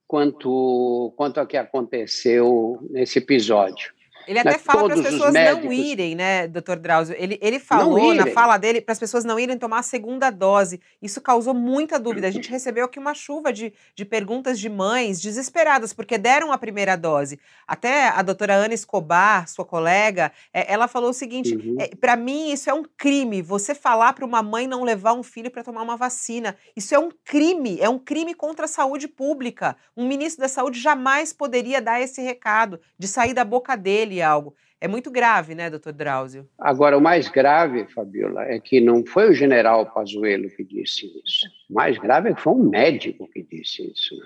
quanto, 0.06 1.14
quanto 1.16 1.40
a 1.40 1.46
que 1.46 1.56
aconteceu 1.56 2.78
nesse 2.90 3.20
episódio. 3.20 3.95
Ele 4.28 4.40
até 4.40 4.58
fala 4.58 4.86
para 4.86 4.96
as 4.96 5.02
pessoas 5.02 5.34
médicos... 5.34 5.66
não 5.66 5.74
irem, 5.74 6.16
né, 6.16 6.48
doutor 6.48 6.78
Drauzio? 6.78 7.16
Ele, 7.18 7.38
ele 7.42 7.60
falou 7.60 8.14
na 8.14 8.28
fala 8.28 8.58
dele 8.58 8.82
para 8.82 8.94
as 8.94 9.00
pessoas 9.00 9.24
não 9.24 9.40
irem 9.40 9.58
tomar 9.58 9.80
a 9.80 9.84
segunda 9.84 10.30
dose. 10.30 10.82
Isso 11.02 11.22
causou 11.22 11.54
muita 11.54 12.00
dúvida. 12.00 12.28
A 12.28 12.32
gente 12.32 12.50
recebeu 12.50 12.86
aqui 12.86 13.00
uma 13.00 13.14
chuva 13.14 13.54
de, 13.54 13.74
de 13.96 14.06
perguntas 14.06 14.60
de 14.60 14.70
mães 14.70 15.22
desesperadas, 15.22 15.94
porque 15.94 16.18
deram 16.18 16.52
a 16.52 16.58
primeira 16.58 16.96
dose. 16.96 17.40
Até 17.68 18.10
a 18.10 18.22
doutora 18.22 18.56
Ana 18.56 18.74
Escobar, 18.74 19.48
sua 19.48 19.66
colega, 19.66 20.32
é, 20.54 20.72
ela 20.72 20.88
falou 20.88 21.10
o 21.10 21.14
seguinte: 21.14 21.56
uhum. 21.56 21.78
é, 21.80 21.96
para 21.96 22.16
mim, 22.16 22.52
isso 22.52 22.70
é 22.70 22.74
um 22.74 22.84
crime. 22.98 23.42
Você 23.42 23.76
falar 23.76 24.14
para 24.14 24.26
uma 24.26 24.42
mãe 24.42 24.68
não 24.68 24.84
levar 24.84 25.14
um 25.14 25.24
filho 25.24 25.52
para 25.52 25.64
tomar 25.64 25.82
uma 25.82 25.98
vacina. 25.98 26.56
Isso 26.76 26.94
é 26.94 27.00
um 27.00 27.10
crime, 27.24 27.80
é 27.80 27.90
um 27.90 28.00
crime 28.00 28.34
contra 28.34 28.66
a 28.66 28.68
saúde 28.68 29.08
pública. 29.08 29.76
Um 29.96 30.08
ministro 30.08 30.42
da 30.42 30.50
saúde 30.50 30.80
jamais 30.80 31.32
poderia 31.32 31.82
dar 31.82 32.02
esse 32.02 32.22
recado 32.22 32.80
de 32.98 33.08
sair 33.08 33.34
da 33.34 33.44
boca 33.44 33.76
dele 33.76 34.15
algo. 34.22 34.56
É 34.80 34.88
muito 34.88 35.10
grave, 35.10 35.56
né, 35.56 35.70
doutor 35.70 35.94
Drauzio? 35.94 36.48
Agora, 36.60 36.98
o 36.98 37.02
mais 37.02 37.28
grave, 37.28 37.88
Fabiola, 37.88 38.44
é 38.44 38.60
que 38.60 38.80
não 38.82 39.06
foi 39.06 39.30
o 39.30 39.34
general 39.34 39.86
Pazuello 39.86 40.50
que 40.50 40.64
disse 40.64 41.06
isso. 41.24 41.48
O 41.70 41.74
mais 41.74 41.98
grave 41.98 42.30
é 42.30 42.34
que 42.34 42.42
foi 42.42 42.54
um 42.54 42.70
médico 42.70 43.28
que 43.28 43.42
disse 43.42 43.92
isso. 43.92 44.16
Né? 44.16 44.26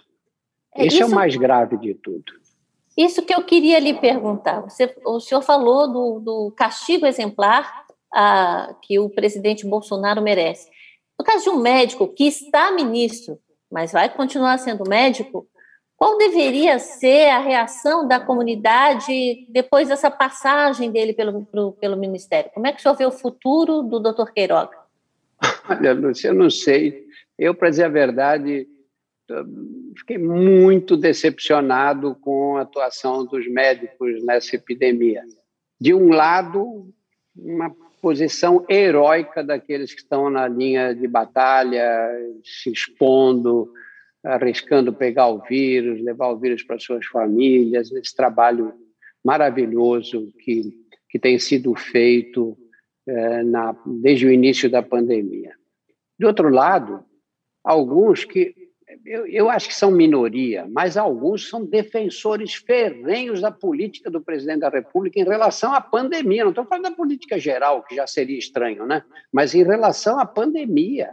É, 0.75 0.85
isso, 0.85 0.95
isso, 0.97 1.03
é 1.03 1.05
o 1.05 1.11
mais 1.11 1.35
grave 1.35 1.77
de 1.77 1.93
tudo. 1.93 2.33
Isso 2.97 3.21
que 3.25 3.33
eu 3.33 3.43
queria 3.43 3.79
lhe 3.79 3.93
perguntar. 3.93 4.61
Você, 4.61 4.93
o 5.05 5.19
senhor 5.19 5.41
falou 5.41 5.87
do, 5.87 6.19
do 6.19 6.53
castigo 6.57 7.05
exemplar 7.05 7.85
a, 8.13 8.75
que 8.81 8.99
o 8.99 9.09
presidente 9.09 9.65
Bolsonaro 9.65 10.21
merece. 10.21 10.69
No 11.17 11.23
caso 11.23 11.43
de 11.43 11.49
um 11.49 11.59
médico 11.59 12.07
que 12.07 12.25
está 12.25 12.71
ministro, 12.71 13.39
mas 13.71 13.91
vai 13.91 14.09
continuar 14.09 14.57
sendo 14.57 14.83
médico, 14.87 15.47
qual 15.99 16.17
deveria 16.17 16.79
ser 16.79 17.27
a 17.27 17.39
reação 17.39 18.07
da 18.07 18.21
comunidade 18.21 19.45
depois 19.49 19.89
dessa 19.89 20.09
passagem 20.09 20.89
dele 20.89 21.11
pelo, 21.11 21.45
pro, 21.45 21.73
pelo 21.73 21.97
Ministério? 21.97 22.49
Como 22.53 22.65
é 22.65 22.71
que 22.71 22.79
o 22.79 22.81
senhor 22.81 22.95
vê 22.95 23.05
o 23.05 23.11
futuro 23.11 23.81
do 23.81 23.99
doutor 23.99 24.31
Queiroga? 24.31 24.77
Olha, 25.69 25.93
Lúcia, 25.93 26.29
eu 26.29 26.33
não 26.33 26.49
sei. 26.49 27.05
Eu, 27.37 27.53
para 27.53 27.69
dizer 27.69 27.83
a 27.83 27.89
verdade, 27.89 28.65
fiquei 29.97 30.17
muito 30.17 30.95
decepcionado 30.95 32.15
com 32.15 32.55
a 32.55 32.61
atuação 32.61 33.25
dos 33.25 33.45
médicos 33.49 34.23
nessa 34.23 34.55
epidemia. 34.55 35.23
De 35.81 35.93
um 35.93 36.13
lado, 36.13 36.87
uma 37.35 37.75
posição 38.01 38.65
heróica 38.69 39.43
daqueles 39.43 39.93
que 39.93 39.99
estão 39.99 40.29
na 40.29 40.47
linha 40.47 40.95
de 40.95 41.09
batalha, 41.09 42.09
se 42.41 42.71
expondo, 42.71 43.73
arriscando 44.23 44.93
pegar 44.93 45.27
o 45.27 45.41
vírus, 45.41 46.01
levar 46.01 46.29
o 46.29 46.39
vírus 46.39 46.63
para 46.63 46.79
suas 46.79 47.05
famílias, 47.05 47.91
esse 47.91 48.15
trabalho 48.15 48.73
maravilhoso 49.23 50.31
que, 50.39 50.73
que 51.09 51.19
tem 51.19 51.39
sido 51.39 51.73
feito 51.75 52.57
é, 53.07 53.43
na, 53.43 53.75
desde 53.85 54.25
o 54.25 54.31
início 54.31 54.69
da 54.69 54.81
pandemia. 54.81 55.53
De 56.17 56.25
outro 56.25 56.49
lado, 56.49 57.03
alguns 57.63 58.25
que 58.25 58.53
eu, 59.05 59.25
eu, 59.27 59.49
acho 59.49 59.67
que 59.67 59.75
são 59.75 59.91
minoria, 59.91 60.67
mas 60.69 60.97
alguns 60.97 61.47
são 61.47 61.65
defensores 61.65 62.55
ferrenhos 62.55 63.41
da 63.41 63.51
política 63.51 64.09
do 64.09 64.21
presidente 64.21 64.61
da 64.61 64.69
República 64.69 65.19
em 65.19 65.23
relação 65.23 65.73
à 65.73 65.79
pandemia. 65.79 66.43
Não 66.43 66.51
estou 66.51 66.65
falando 66.65 66.89
da 66.89 66.95
política 66.95 67.39
geral, 67.39 67.83
que 67.83 67.95
já 67.95 68.07
seria 68.07 68.37
estranho, 68.37 68.85
né? 68.85 69.03
mas 69.31 69.53
em 69.53 69.63
relação 69.63 70.19
à 70.19 70.25
pandemia. 70.25 71.11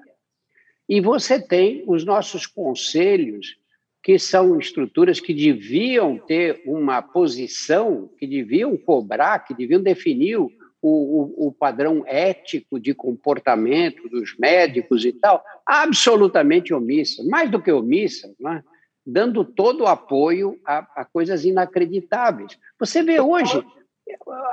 E 0.88 1.00
você 1.00 1.40
tem 1.40 1.82
os 1.86 2.04
nossos 2.04 2.46
conselhos, 2.46 3.56
que 4.02 4.18
são 4.18 4.58
estruturas 4.58 5.18
que 5.18 5.34
deviam 5.34 6.16
ter 6.16 6.62
uma 6.64 7.02
posição, 7.02 8.08
que 8.18 8.26
deviam 8.26 8.76
cobrar, 8.76 9.40
que 9.40 9.52
deviam 9.52 9.82
definir 9.82 10.38
o, 10.38 10.50
o, 10.80 11.48
o, 11.48 11.52
padrão 11.52 12.04
ético 12.06 12.78
de 12.78 12.94
comportamento 12.94 14.08
dos 14.08 14.36
médicos 14.38 15.04
e 15.04 15.12
tal, 15.12 15.42
absolutamente 15.66 16.72
omissa, 16.72 17.24
mais 17.24 17.50
do 17.50 17.60
que 17.60 17.72
omissa, 17.72 18.32
né? 18.38 18.62
dando 19.04 19.44
todo 19.44 19.82
o 19.82 19.86
apoio 19.86 20.56
a, 20.64 20.78
a 21.00 21.04
coisas 21.04 21.44
inacreditáveis. 21.44 22.56
Você 22.78 23.02
vê 23.02 23.20
hoje 23.20 23.64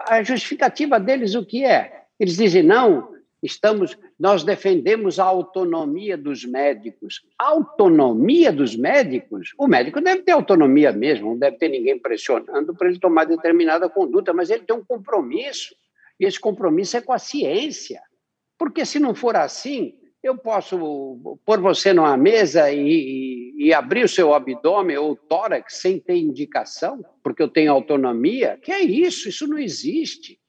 a 0.08 0.24
justificativa 0.24 1.00
deles 1.00 1.36
o 1.36 1.46
que 1.46 1.64
é? 1.64 2.06
Eles 2.20 2.38
dizem 2.38 2.64
não, 2.64 3.10
estamos, 3.44 3.98
nós 4.18 4.44
defendemos 4.44 5.20
a 5.20 5.26
autonomia 5.26 6.18
dos 6.18 6.46
médicos. 6.46 7.22
autonomia 7.38 8.52
dos 8.52 8.76
médicos? 8.76 9.54
O 9.58 9.68
médico 9.68 10.00
deve 10.00 10.24
ter 10.24 10.32
autonomia 10.32 10.92
mesmo, 10.92 11.32
não 11.32 11.38
deve 11.38 11.58
ter 11.58 11.68
ninguém 11.68 12.00
pressionando 12.00 12.74
para 12.74 12.88
ele 12.88 13.00
tomar 13.00 13.26
determinada 13.26 13.90
conduta, 13.90 14.34
mas 14.34 14.50
ele 14.50 14.64
tem 14.64 14.76
um 14.76 14.84
compromisso. 14.84 15.76
E 16.20 16.26
esse 16.26 16.40
compromisso 16.40 16.96
é 16.96 17.02
com 17.02 17.12
a 17.12 17.20
ciência. 17.20 18.02
Porque 18.58 18.86
se 18.86 19.00
não 19.00 19.14
for 19.14 19.36
assim, 19.36 19.94
eu 20.24 20.38
posso 20.38 21.40
pôr 21.46 21.60
você 21.60 21.92
numa 21.92 22.16
mesa 22.16 22.72
e, 22.72 23.54
e, 23.58 23.74
abrir 23.74 24.06
o 24.06 24.10
seu 24.10 24.34
abdômen 24.34 24.96
ou 24.98 25.18
tórax 25.18 25.82
sem 25.82 26.00
ter 26.00 26.16
indicação, 26.16 27.04
porque 27.22 27.44
eu 27.44 27.50
tenho 27.50 27.74
autonomia? 27.74 28.58
Que 28.62 28.72
é 28.72 28.82
isso? 28.82 29.28
Isso 29.28 29.46
não 29.46 29.60
existe. 29.60 30.40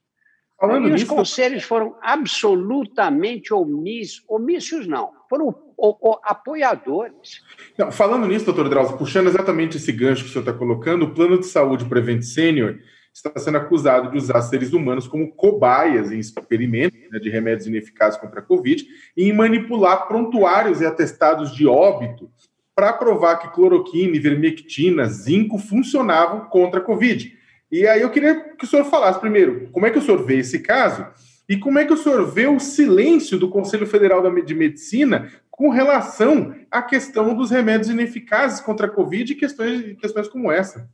Falando 0.58 0.88
e 0.88 0.92
os 0.94 1.04
conselhos 1.04 1.64
foram 1.64 1.96
absolutamente 2.02 3.52
omissos. 3.52 4.24
Omissos 4.28 4.86
não, 4.86 5.10
foram 5.28 5.48
o, 5.76 6.12
o, 6.12 6.18
apoiadores. 6.22 7.42
Não, 7.76 7.90
falando 7.90 8.26
nisso, 8.26 8.46
doutor 8.46 8.68
Drauzio, 8.68 8.96
puxando 8.96 9.26
exatamente 9.26 9.76
esse 9.76 9.92
gancho 9.92 10.22
que 10.22 10.30
o 10.30 10.32
senhor 10.32 10.42
está 10.42 10.52
colocando, 10.52 11.04
o 11.04 11.14
plano 11.14 11.38
de 11.38 11.46
saúde 11.46 11.84
Prevent 11.84 12.22
Senior 12.22 12.78
está 13.12 13.32
sendo 13.38 13.58
acusado 13.58 14.10
de 14.10 14.16
usar 14.16 14.42
seres 14.42 14.72
humanos 14.72 15.06
como 15.06 15.32
cobaias 15.32 16.10
em 16.10 16.18
experimentos 16.18 16.98
né, 17.10 17.18
de 17.20 17.30
remédios 17.30 17.66
ineficazes 17.66 18.18
contra 18.18 18.40
a 18.40 18.42
Covid 18.42 18.84
e 19.16 19.28
em 19.28 19.32
manipular 19.32 20.08
prontuários 20.08 20.80
e 20.80 20.86
atestados 20.86 21.54
de 21.54 21.66
óbito 21.66 22.28
para 22.74 22.92
provar 22.92 23.36
que 23.36 23.52
cloroquina, 23.52 24.16
ivermectina, 24.16 25.06
zinco 25.06 25.58
funcionavam 25.58 26.46
contra 26.46 26.80
a 26.80 26.82
Covid. 26.82 27.32
E 27.70 27.86
aí 27.86 28.02
eu 28.02 28.10
queria 28.10 28.34
que 28.54 28.64
o 28.64 28.66
senhor 28.66 28.84
falasse 28.84 29.20
primeiro 29.20 29.68
como 29.72 29.86
é 29.86 29.90
que 29.90 29.98
o 29.98 30.02
senhor 30.02 30.24
vê 30.24 30.38
esse 30.38 30.60
caso 30.60 31.06
e 31.48 31.58
como 31.58 31.78
é 31.78 31.84
que 31.84 31.92
o 31.92 31.96
senhor 31.96 32.30
vê 32.30 32.46
o 32.46 32.58
silêncio 32.58 33.38
do 33.38 33.50
Conselho 33.50 33.86
Federal 33.86 34.22
de 34.42 34.54
Medicina 34.54 35.30
com 35.50 35.68
relação 35.68 36.54
à 36.70 36.82
questão 36.82 37.34
dos 37.34 37.50
remédios 37.50 37.90
ineficazes 37.90 38.60
contra 38.60 38.86
a 38.86 38.90
Covid 38.90 39.32
e 39.32 39.36
questões, 39.36 39.96
questões 39.98 40.28
como 40.28 40.50
essa. 40.50 40.88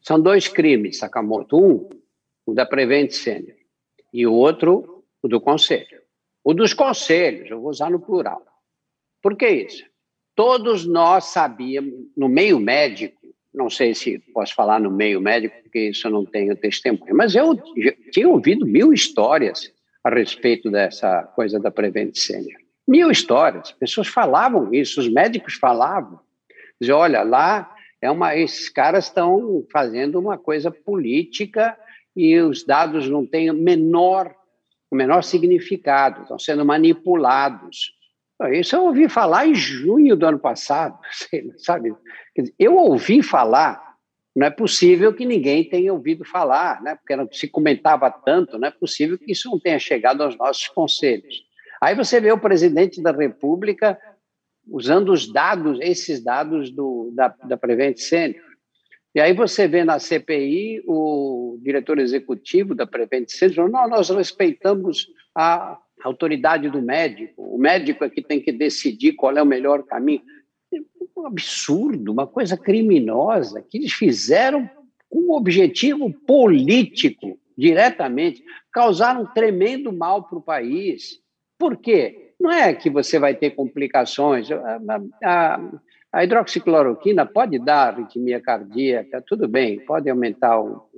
São 0.00 0.20
dois 0.20 0.48
crimes, 0.48 0.98
Sakamoto. 0.98 1.56
Um, 1.56 1.88
o 2.46 2.54
da 2.54 2.64
Prevent 2.66 3.10
Senior, 3.10 3.56
e 4.12 4.26
o 4.26 4.32
outro, 4.32 5.04
o 5.22 5.28
do 5.28 5.40
Conselho. 5.40 6.00
O 6.42 6.54
dos 6.54 6.72
conselhos, 6.72 7.50
eu 7.50 7.60
vou 7.60 7.70
usar 7.70 7.90
no 7.90 8.00
plural. 8.00 8.42
Por 9.22 9.36
que 9.36 9.46
isso? 9.46 9.84
Todos 10.34 10.86
nós 10.86 11.26
sabíamos, 11.26 11.92
no 12.16 12.28
meio 12.28 12.58
médico, 12.58 13.19
não 13.52 13.68
sei 13.68 13.94
se 13.94 14.18
posso 14.32 14.54
falar 14.54 14.80
no 14.80 14.90
meio 14.90 15.20
médico, 15.20 15.56
porque 15.62 15.90
isso 15.90 16.06
eu 16.06 16.12
não 16.12 16.24
tenho 16.24 16.56
testemunho, 16.56 17.14
mas 17.14 17.34
eu 17.34 17.56
tinha 18.12 18.28
ouvido 18.28 18.64
mil 18.64 18.92
histórias 18.92 19.72
a 20.04 20.10
respeito 20.10 20.70
dessa 20.70 21.24
coisa 21.34 21.58
da 21.58 21.70
Prevent. 21.70 22.16
Mil 22.88 23.10
histórias, 23.10 23.72
pessoas 23.72 24.08
falavam 24.08 24.72
isso, 24.72 25.00
os 25.00 25.08
médicos 25.08 25.54
falavam. 25.54 26.20
Diziam, 26.80 26.98
olha, 26.98 27.22
lá 27.22 27.74
é 28.00 28.10
uma, 28.10 28.34
esses 28.36 28.68
caras 28.68 29.06
estão 29.06 29.64
fazendo 29.70 30.18
uma 30.18 30.38
coisa 30.38 30.70
política 30.70 31.76
e 32.16 32.38
os 32.38 32.64
dados 32.64 33.08
não 33.08 33.26
têm 33.26 33.52
menor, 33.52 34.34
o 34.90 34.96
menor 34.96 35.22
significado, 35.22 36.22
estão 36.22 36.38
sendo 36.38 36.64
manipulados. 36.64 37.92
Isso 38.48 38.74
eu 38.74 38.84
ouvi 38.84 39.08
falar 39.08 39.46
em 39.46 39.54
junho 39.54 40.16
do 40.16 40.26
ano 40.26 40.38
passado, 40.38 40.98
sabe? 41.58 41.94
Eu 42.58 42.74
ouvi 42.76 43.22
falar, 43.22 43.96
não 44.34 44.46
é 44.46 44.50
possível 44.50 45.12
que 45.12 45.26
ninguém 45.26 45.68
tenha 45.68 45.92
ouvido 45.92 46.24
falar, 46.24 46.82
né? 46.82 46.94
porque 46.94 47.14
não 47.14 47.28
se 47.30 47.48
comentava 47.48 48.10
tanto, 48.10 48.58
não 48.58 48.68
é 48.68 48.70
possível 48.70 49.18
que 49.18 49.32
isso 49.32 49.50
não 49.50 49.60
tenha 49.60 49.78
chegado 49.78 50.22
aos 50.22 50.36
nossos 50.38 50.68
conselhos. 50.68 51.44
Aí 51.82 51.94
você 51.94 52.20
vê 52.20 52.32
o 52.32 52.40
presidente 52.40 53.02
da 53.02 53.10
República 53.10 53.98
usando 54.68 55.12
os 55.12 55.30
dados, 55.30 55.78
esses 55.80 56.22
dados 56.22 56.70
do, 56.70 57.10
da, 57.14 57.28
da 57.28 57.56
Prevent 57.56 57.98
Senior. 57.98 58.44
E 59.14 59.20
aí 59.20 59.34
você 59.34 59.66
vê 59.66 59.84
na 59.84 59.98
CPI 59.98 60.82
o 60.86 61.58
diretor 61.62 61.98
executivo 61.98 62.74
da 62.74 62.86
Prevent 62.86 63.28
Senior 63.28 63.68
não, 63.68 63.88
nós 63.88 64.08
respeitamos 64.08 65.08
a 65.34 65.78
autoridade 66.04 66.68
do 66.68 66.80
médico, 66.80 67.42
o 67.42 67.58
médico 67.58 68.04
é 68.04 68.10
que 68.10 68.22
tem 68.22 68.40
que 68.40 68.52
decidir 68.52 69.12
qual 69.12 69.36
é 69.36 69.42
o 69.42 69.46
melhor 69.46 69.82
caminho. 69.84 70.22
É 70.72 70.78
um 71.16 71.26
absurdo, 71.26 72.12
uma 72.12 72.26
coisa 72.26 72.56
criminosa 72.56 73.62
que 73.62 73.78
eles 73.78 73.92
fizeram 73.92 74.68
com 75.08 75.18
um 75.18 75.32
objetivo 75.32 76.12
político, 76.26 77.38
diretamente, 77.58 78.42
causaram 78.72 79.22
um 79.22 79.26
tremendo 79.26 79.92
mal 79.92 80.22
para 80.22 80.38
o 80.38 80.42
país. 80.42 81.20
Por 81.58 81.76
quê? 81.76 82.32
Não 82.40 82.50
é 82.50 82.72
que 82.72 82.88
você 82.88 83.18
vai 83.18 83.34
ter 83.34 83.50
complicações. 83.50 84.50
A, 84.50 84.80
a, 85.22 85.60
a 86.12 86.24
hidroxicloroquina 86.24 87.26
pode 87.26 87.58
dar 87.58 87.94
arritmia 87.94 88.40
cardíaca, 88.40 89.22
tudo 89.26 89.46
bem, 89.46 89.78
pode 89.80 90.08
aumentar, 90.08 90.58
o, 90.60 90.88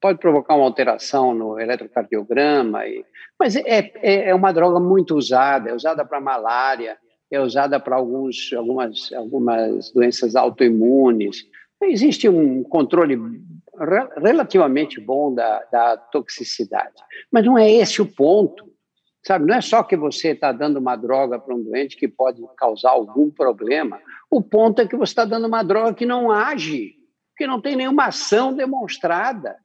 pode 0.00 0.18
provocar 0.18 0.54
uma 0.54 0.64
alteração 0.64 1.34
no 1.34 1.58
eletrocardiograma, 1.58 2.86
e, 2.86 3.04
mas 3.38 3.56
é, 3.56 3.92
é, 3.96 4.30
é 4.30 4.34
uma 4.34 4.52
droga 4.52 4.80
muito 4.80 5.16
usada, 5.16 5.70
é 5.70 5.74
usada 5.74 6.04
para 6.04 6.20
malária, 6.20 6.96
é 7.30 7.40
usada 7.40 7.78
para 7.78 7.96
alguns, 7.96 8.52
algumas, 8.52 9.12
algumas 9.12 9.92
doenças 9.92 10.34
autoimunes. 10.34 11.44
Existe 11.82 12.28
um 12.28 12.62
controle 12.62 13.18
relativamente 14.16 15.00
bom 15.00 15.32
da, 15.32 15.62
da 15.70 15.96
toxicidade, 15.96 16.94
mas 17.30 17.44
não 17.44 17.56
é 17.56 17.70
esse 17.70 18.02
o 18.02 18.06
ponto. 18.06 18.66
Sabe, 19.24 19.46
não 19.46 19.56
é 19.56 19.60
só 19.60 19.82
que 19.82 19.96
você 19.96 20.30
está 20.30 20.52
dando 20.52 20.78
uma 20.78 20.96
droga 20.96 21.38
para 21.38 21.54
um 21.54 21.62
doente 21.62 21.96
que 21.96 22.08
pode 22.08 22.40
causar 22.56 22.90
algum 22.90 23.30
problema. 23.30 24.00
O 24.30 24.40
ponto 24.40 24.80
é 24.80 24.86
que 24.86 24.96
você 24.96 25.10
está 25.10 25.24
dando 25.24 25.46
uma 25.46 25.62
droga 25.62 25.92
que 25.92 26.06
não 26.06 26.30
age, 26.30 26.94
que 27.36 27.46
não 27.46 27.60
tem 27.60 27.76
nenhuma 27.76 28.06
ação 28.06 28.54
demonstrada. 28.54 29.56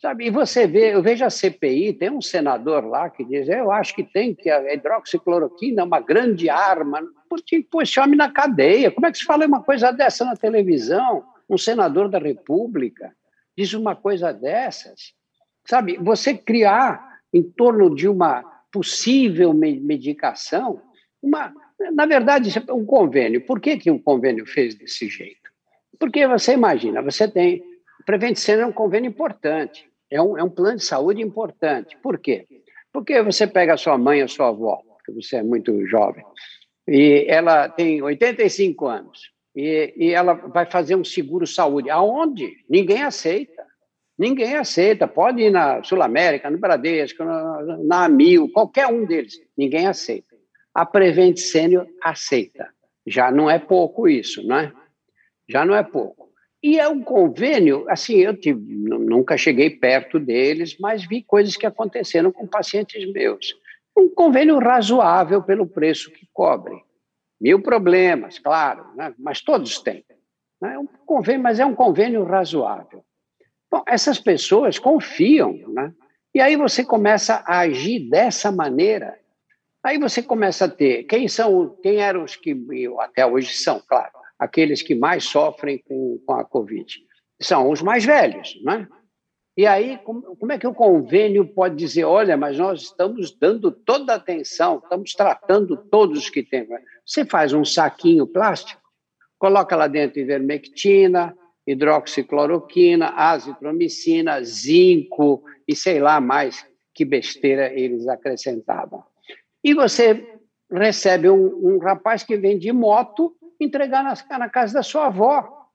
Sabe? 0.00 0.26
E 0.26 0.30
você 0.30 0.66
vê, 0.66 0.94
eu 0.94 1.02
vejo 1.02 1.24
a 1.24 1.30
CPI, 1.30 1.92
tem 1.92 2.10
um 2.10 2.22
senador 2.22 2.86
lá 2.86 3.10
que 3.10 3.22
diz: 3.22 3.48
eu 3.48 3.70
acho 3.70 3.94
que 3.94 4.02
tem 4.02 4.34
que 4.34 4.48
a 4.48 4.72
hidroxicloroquina 4.72 5.82
é 5.82 5.84
uma 5.84 6.00
grande 6.00 6.48
arma. 6.48 7.02
Porque, 7.28 7.62
pô, 7.62 7.82
esse 7.82 8.00
homem 8.00 8.16
na 8.16 8.30
cadeia. 8.30 8.90
Como 8.90 9.06
é 9.06 9.12
que 9.12 9.18
se 9.18 9.24
fala 9.24 9.46
uma 9.46 9.62
coisa 9.62 9.92
dessa 9.92 10.24
na 10.24 10.34
televisão? 10.34 11.22
Um 11.48 11.58
senador 11.58 12.08
da 12.08 12.18
República 12.18 13.14
diz 13.56 13.74
uma 13.74 13.94
coisa 13.94 14.32
dessas. 14.32 15.12
Sabe, 15.66 15.98
você 15.98 16.32
criar 16.34 17.20
em 17.32 17.42
torno 17.42 17.94
de 17.94 18.08
uma 18.08 18.42
possível 18.72 19.52
medicação, 19.52 20.80
uma, 21.22 21.52
na 21.92 22.06
verdade, 22.06 22.50
é 22.66 22.72
um 22.72 22.86
convênio. 22.86 23.44
Por 23.44 23.60
que, 23.60 23.76
que 23.76 23.90
o 23.90 24.00
convênio 24.00 24.46
fez 24.46 24.74
desse 24.74 25.08
jeito? 25.08 25.50
Porque 25.98 26.26
você 26.26 26.54
imagina, 26.54 27.02
você 27.02 27.28
tem. 27.28 27.62
Prevent 28.06 28.36
Senior 28.36 28.64
é 28.64 28.66
um 28.66 28.72
convênio 28.72 29.10
importante, 29.10 29.89
é 30.10 30.20
um, 30.20 30.36
é 30.36 30.42
um 30.42 30.50
plano 30.50 30.78
de 30.78 30.84
saúde 30.84 31.22
importante. 31.22 31.96
Por 32.02 32.18
quê? 32.18 32.46
Porque 32.92 33.22
você 33.22 33.46
pega 33.46 33.74
a 33.74 33.76
sua 33.76 33.96
mãe, 33.96 34.20
a 34.20 34.28
sua 34.28 34.48
avó, 34.48 34.82
porque 34.96 35.12
você 35.12 35.36
é 35.36 35.42
muito 35.42 35.86
jovem, 35.86 36.24
e 36.88 37.24
ela 37.28 37.68
tem 37.68 38.02
85 38.02 38.86
anos, 38.86 39.30
e, 39.54 39.94
e 39.96 40.10
ela 40.10 40.34
vai 40.34 40.66
fazer 40.66 40.96
um 40.96 41.04
seguro 41.04 41.46
saúde. 41.46 41.90
Aonde? 41.90 42.52
Ninguém 42.68 43.02
aceita. 43.02 43.64
Ninguém 44.18 44.56
aceita. 44.56 45.08
Pode 45.08 45.42
ir 45.42 45.50
na 45.50 45.82
Sul 45.82 46.02
América, 46.02 46.50
no 46.50 46.58
Bradesco, 46.58 47.24
na, 47.24 47.78
na 47.78 48.04
Amil, 48.04 48.50
qualquer 48.52 48.86
um 48.86 49.04
deles. 49.06 49.40
Ninguém 49.56 49.86
aceita. 49.86 50.36
A 50.74 50.84
Prevent 50.84 51.38
Senior 51.38 51.86
aceita. 52.02 52.68
Já 53.06 53.30
não 53.30 53.50
é 53.50 53.58
pouco 53.58 54.08
isso, 54.08 54.46
não 54.46 54.56
é? 54.56 54.72
Já 55.48 55.64
não 55.64 55.74
é 55.74 55.82
pouco. 55.82 56.29
E 56.62 56.78
é 56.78 56.86
um 56.88 57.02
convênio, 57.02 57.86
assim, 57.88 58.16
eu 58.16 58.36
tive, 58.36 58.60
nunca 58.60 59.36
cheguei 59.36 59.70
perto 59.70 60.18
deles, 60.18 60.76
mas 60.78 61.06
vi 61.06 61.22
coisas 61.22 61.56
que 61.56 61.64
aconteceram 61.64 62.30
com 62.30 62.46
pacientes 62.46 63.10
meus. 63.12 63.54
Um 63.96 64.08
convênio 64.08 64.58
razoável 64.58 65.42
pelo 65.42 65.66
preço 65.66 66.10
que 66.10 66.28
cobre. 66.32 66.74
Mil 67.40 67.62
problemas, 67.62 68.38
claro, 68.38 68.84
né? 68.94 69.14
mas 69.18 69.40
todos 69.40 69.78
têm. 69.80 70.04
É 70.62 70.78
um 70.78 70.86
convênio, 71.06 71.42
mas 71.42 71.58
é 71.58 71.64
um 71.64 71.74
convênio 71.74 72.22
razoável. 72.24 73.02
Bom, 73.70 73.82
essas 73.86 74.20
pessoas 74.20 74.78
confiam, 74.78 75.54
né? 75.68 75.94
E 76.34 76.40
aí 76.40 76.56
você 76.56 76.84
começa 76.84 77.42
a 77.46 77.60
agir 77.60 78.10
dessa 78.10 78.52
maneira. 78.52 79.18
Aí 79.82 79.96
você 79.98 80.22
começa 80.22 80.66
a 80.66 80.68
ter 80.68 81.04
quem 81.04 81.26
são, 81.26 81.76
quem 81.82 81.96
eram 81.96 82.24
os 82.24 82.36
que 82.36 82.54
até 82.98 83.24
hoje 83.24 83.54
são, 83.54 83.80
claro, 83.80 84.12
aqueles 84.40 84.80
que 84.80 84.94
mais 84.94 85.24
sofrem 85.24 85.78
com, 85.86 86.18
com 86.24 86.32
a 86.32 86.44
Covid. 86.44 86.98
São 87.42 87.70
os 87.70 87.82
mais 87.82 88.06
velhos, 88.06 88.58
né? 88.64 88.88
E 89.56 89.66
aí, 89.66 89.98
como, 89.98 90.22
como 90.36 90.52
é 90.52 90.58
que 90.58 90.66
o 90.66 90.72
convênio 90.72 91.46
pode 91.46 91.76
dizer, 91.76 92.04
olha, 92.04 92.34
mas 92.36 92.56
nós 92.56 92.82
estamos 92.82 93.36
dando 93.38 93.70
toda 93.70 94.14
a 94.14 94.16
atenção, 94.16 94.80
estamos 94.82 95.12
tratando 95.12 95.76
todos 95.76 96.20
os 96.20 96.30
que 96.30 96.42
têm. 96.42 96.66
Você 97.04 97.26
faz 97.26 97.52
um 97.52 97.64
saquinho 97.64 98.26
plástico, 98.26 98.80
coloca 99.38 99.76
lá 99.76 99.86
dentro 99.86 100.20
ivermectina, 100.20 101.36
hidroxicloroquina, 101.66 103.10
azitromicina, 103.10 104.42
zinco 104.42 105.44
e 105.68 105.76
sei 105.76 106.00
lá 106.00 106.20
mais 106.20 106.66
que 106.94 107.04
besteira 107.04 107.70
eles 107.72 108.08
acrescentavam. 108.08 109.04
E 109.62 109.74
você 109.74 110.38
recebe 110.72 111.28
um, 111.28 111.74
um 111.74 111.78
rapaz 111.78 112.22
que 112.22 112.38
vem 112.38 112.58
de 112.58 112.72
moto 112.72 113.36
entregar 113.64 114.02
na, 114.02 114.38
na 114.38 114.48
casa 114.48 114.74
da 114.74 114.82
sua 114.82 115.06
avó. 115.06 115.68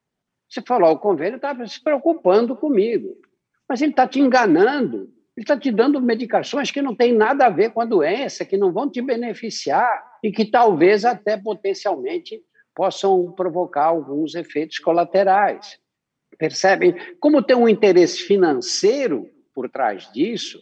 Você 0.50 0.62
falou, 0.62 0.92
o 0.92 1.00
convênio 1.00 1.38
estava 1.38 1.66
se 1.68 1.82
preocupando 1.82 2.56
comigo. 2.56 3.16
Mas 3.68 3.82
ele 3.82 3.92
está 3.92 4.08
te 4.08 4.20
enganando, 4.20 5.12
ele 5.36 5.44
está 5.44 5.58
te 5.58 5.72
dando 5.72 6.02
medicações 6.02 6.72
que 6.72 6.82
não 6.82 6.96
têm 6.96 7.14
nada 7.14 7.48
a 7.48 7.50
ver 7.50 7.72
com 7.72 7.82
a 7.82 7.86
doença, 7.86 8.46
que 8.46 8.58
não 8.58 8.72
vão 8.72 8.90
te 8.90 9.02
beneficiar 9.02 10.04
e 10.24 10.32
que 10.32 10.46
talvez 10.46 11.04
até 11.04 11.36
potencialmente 11.38 12.42
possam 12.76 13.32
provocar 13.32 13.86
alguns 13.86 14.36
efeitos 14.36 14.80
colaterais. 14.80 15.80
Percebem? 16.38 16.96
Como 17.20 17.42
tem 17.42 17.56
um 17.56 17.70
interesse 17.70 18.22
financeiro 18.24 19.30
por 19.54 19.70
trás 19.70 20.12
disso, 20.12 20.62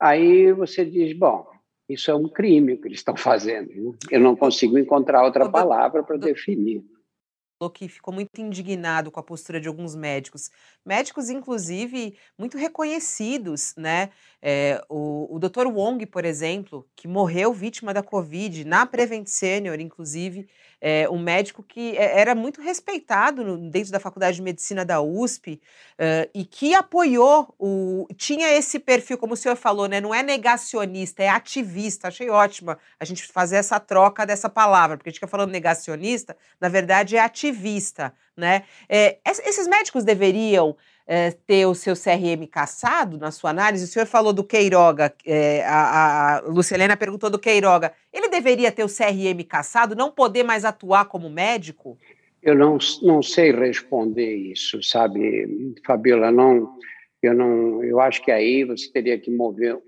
aí 0.00 0.52
você 0.52 0.84
diz: 0.84 1.16
bom, 1.16 1.49
isso 1.92 2.10
é 2.10 2.14
um 2.14 2.28
crime 2.28 2.76
que 2.76 2.88
eles 2.88 2.98
estão 2.98 3.16
fazendo. 3.16 3.96
Eu 4.10 4.20
não 4.20 4.36
consigo 4.36 4.78
encontrar 4.78 5.24
outra 5.24 5.48
palavra 5.48 6.02
para 6.02 6.16
definir 6.16 6.84
que 7.68 7.88
ficou 7.88 8.14
muito 8.14 8.40
indignado 8.40 9.10
com 9.10 9.20
a 9.20 9.22
postura 9.22 9.60
de 9.60 9.68
alguns 9.68 9.94
médicos, 9.94 10.50
médicos 10.86 11.28
inclusive 11.28 12.16
muito 12.38 12.56
reconhecidos, 12.56 13.74
né? 13.76 14.10
É, 14.40 14.82
o, 14.88 15.36
o 15.36 15.38
Dr. 15.38 15.66
Wong, 15.66 16.06
por 16.06 16.24
exemplo, 16.24 16.88
que 16.96 17.06
morreu 17.06 17.52
vítima 17.52 17.92
da 17.92 18.02
Covid 18.02 18.64
na 18.64 18.86
Prevent 18.86 19.26
Senior, 19.26 19.78
inclusive, 19.80 20.48
é, 20.80 21.08
um 21.10 21.18
médico 21.18 21.62
que 21.62 21.96
é, 21.96 22.20
era 22.20 22.34
muito 22.34 22.62
respeitado 22.62 23.44
no, 23.44 23.70
dentro 23.70 23.92
da 23.92 24.00
Faculdade 24.00 24.36
de 24.36 24.42
Medicina 24.42 24.84
da 24.84 25.00
USP 25.00 25.60
uh, 25.98 26.30
e 26.34 26.44
que 26.44 26.74
apoiou, 26.74 27.54
o, 27.58 28.06
tinha 28.16 28.48
esse 28.56 28.78
perfil, 28.78 29.18
como 29.18 29.34
o 29.34 29.36
senhor 29.36 29.56
falou, 29.56 29.86
né? 29.86 30.00
Não 30.00 30.14
é 30.14 30.22
negacionista, 30.22 31.22
é 31.22 31.28
ativista. 31.28 32.08
Achei 32.08 32.30
ótima 32.30 32.78
a 32.98 33.04
gente 33.04 33.26
fazer 33.26 33.56
essa 33.56 33.78
troca 33.78 34.24
dessa 34.24 34.48
palavra, 34.48 34.96
porque 34.96 35.08
a 35.08 35.10
gente 35.10 35.18
fica 35.18 35.28
falando 35.28 35.50
negacionista, 35.50 36.36
na 36.60 36.68
verdade 36.68 37.16
é 37.16 37.20
ativista, 37.20 38.14
né? 38.36 38.64
É, 38.88 39.18
esses 39.24 39.66
médicos 39.66 40.04
deveriam 40.04 40.76
é, 41.12 41.32
ter 41.32 41.66
o 41.66 41.74
seu 41.74 41.94
CRM 41.94 42.46
caçado 42.48 43.18
na 43.18 43.32
sua 43.32 43.50
análise? 43.50 43.82
O 43.84 43.88
senhor 43.88 44.06
falou 44.06 44.32
do 44.32 44.44
Queiroga, 44.44 45.12
é, 45.26 45.64
a, 45.66 46.36
a 46.36 46.40
Lucilena 46.42 46.96
perguntou 46.96 47.28
do 47.28 47.38
Queiroga. 47.38 47.92
Ele 48.12 48.28
deveria 48.28 48.70
ter 48.70 48.84
o 48.84 48.88
CRM 48.88 49.42
caçado, 49.42 49.96
não 49.96 50.12
poder 50.12 50.44
mais 50.44 50.64
atuar 50.64 51.06
como 51.06 51.28
médico? 51.28 51.98
Eu 52.40 52.54
não, 52.54 52.78
não 53.02 53.20
sei 53.20 53.50
responder 53.50 54.36
isso, 54.36 54.80
sabe, 54.84 55.74
Fabiola? 55.84 56.30
Não, 56.30 56.76
eu 57.20 57.34
não, 57.34 57.82
eu 57.82 57.98
acho 57.98 58.22
que 58.22 58.30
aí 58.30 58.62
você 58.62 58.88
teria 58.92 59.18
que 59.18 59.32
mover. 59.32 59.78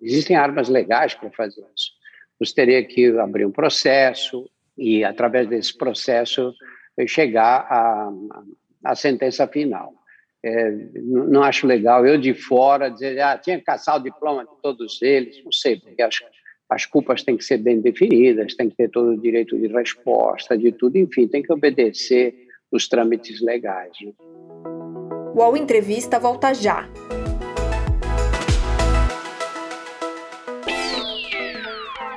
Existem 0.00 0.36
armas 0.36 0.70
legais 0.70 1.12
para 1.12 1.30
fazer 1.30 1.60
isso. 1.76 1.90
Você 2.38 2.54
teria 2.54 2.82
que 2.82 3.08
abrir 3.18 3.44
um 3.44 3.52
processo 3.52 4.48
e, 4.76 5.04
através 5.04 5.46
desse 5.46 5.76
processo, 5.76 6.54
chegar 7.06 7.66
à, 7.70 8.10
à 8.82 8.94
sentença 8.94 9.46
final. 9.46 9.99
É, 10.42 10.70
não 10.94 11.42
acho 11.42 11.66
legal 11.66 12.06
eu 12.06 12.16
de 12.16 12.32
fora 12.32 12.88
dizer, 12.88 13.20
ah, 13.20 13.36
tinha 13.36 13.58
que 13.58 13.64
caçar 13.64 13.96
o 13.96 14.02
diploma 14.02 14.42
de 14.42 14.62
todos 14.62 15.02
eles, 15.02 15.44
não 15.44 15.52
sei, 15.52 15.78
porque 15.78 16.00
as, 16.00 16.16
as 16.70 16.86
culpas 16.86 17.22
têm 17.22 17.36
que 17.36 17.44
ser 17.44 17.58
bem 17.58 17.80
definidas, 17.80 18.54
tem 18.54 18.70
que 18.70 18.76
ter 18.76 18.88
todo 18.88 19.10
o 19.10 19.20
direito 19.20 19.58
de 19.58 19.66
resposta, 19.66 20.56
de 20.56 20.72
tudo, 20.72 20.96
enfim, 20.96 21.28
tem 21.28 21.42
que 21.42 21.52
obedecer 21.52 22.34
os 22.72 22.88
trâmites 22.88 23.42
legais. 23.42 23.92
Né? 24.00 24.12
O 25.34 25.40
UOL 25.40 25.56
Entrevista 25.58 26.18
volta 26.18 26.54
já. 26.54 26.88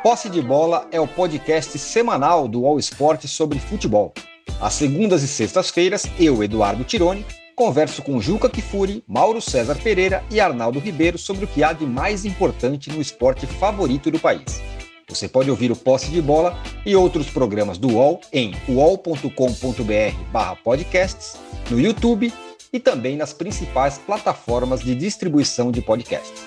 Posse 0.02 0.30
de 0.30 0.42
Bola 0.42 0.88
é 0.92 1.00
o 1.00 1.08
podcast 1.08 1.78
semanal 1.78 2.48
do 2.48 2.62
UOL 2.62 2.80
Esporte 2.80 3.28
sobre 3.28 3.60
futebol. 3.60 4.14
Às 4.62 4.74
segundas 4.74 5.24
e 5.24 5.28
sextas-feiras, 5.28 6.04
eu, 6.20 6.44
Eduardo 6.44 6.84
Tironi, 6.84 7.26
converso 7.56 8.02
com 8.02 8.20
Juca 8.20 8.50
Kifuri, 8.50 9.04
Mauro 9.08 9.40
César 9.42 9.76
Pereira 9.76 10.24
e 10.30 10.40
Arnaldo 10.40 10.80
Ribeiro 10.80 11.18
sobre 11.18 11.44
o 11.46 11.48
que 11.48 11.64
há 11.64 11.74
de 11.74 11.86
mais 11.86 12.26
importante 12.26 12.90
no 12.90 13.02
esporte 13.02 13.46
favorito 13.46 14.10
do 14.12 14.20
país. 14.20 14.62
Você 15.08 15.28
pode 15.28 15.52
ouvir 15.52 15.72
o 15.72 15.76
Posse 15.76 16.10
de 16.10 16.22
Bola 16.22 16.58
e 16.86 16.96
outros 16.96 17.30
programas 17.30 17.78
do 17.78 17.96
UOL 17.96 18.22
em 18.32 18.54
uol.com.br/podcasts, 18.68 21.38
no 21.70 21.80
YouTube 21.80 22.34
e 22.72 22.80
também 22.80 23.16
nas 23.16 23.34
principais 23.34 24.00
plataformas 24.00 24.82
de 24.82 24.96
distribuição 24.96 25.72
de 25.72 25.82
podcasts. 25.82 26.44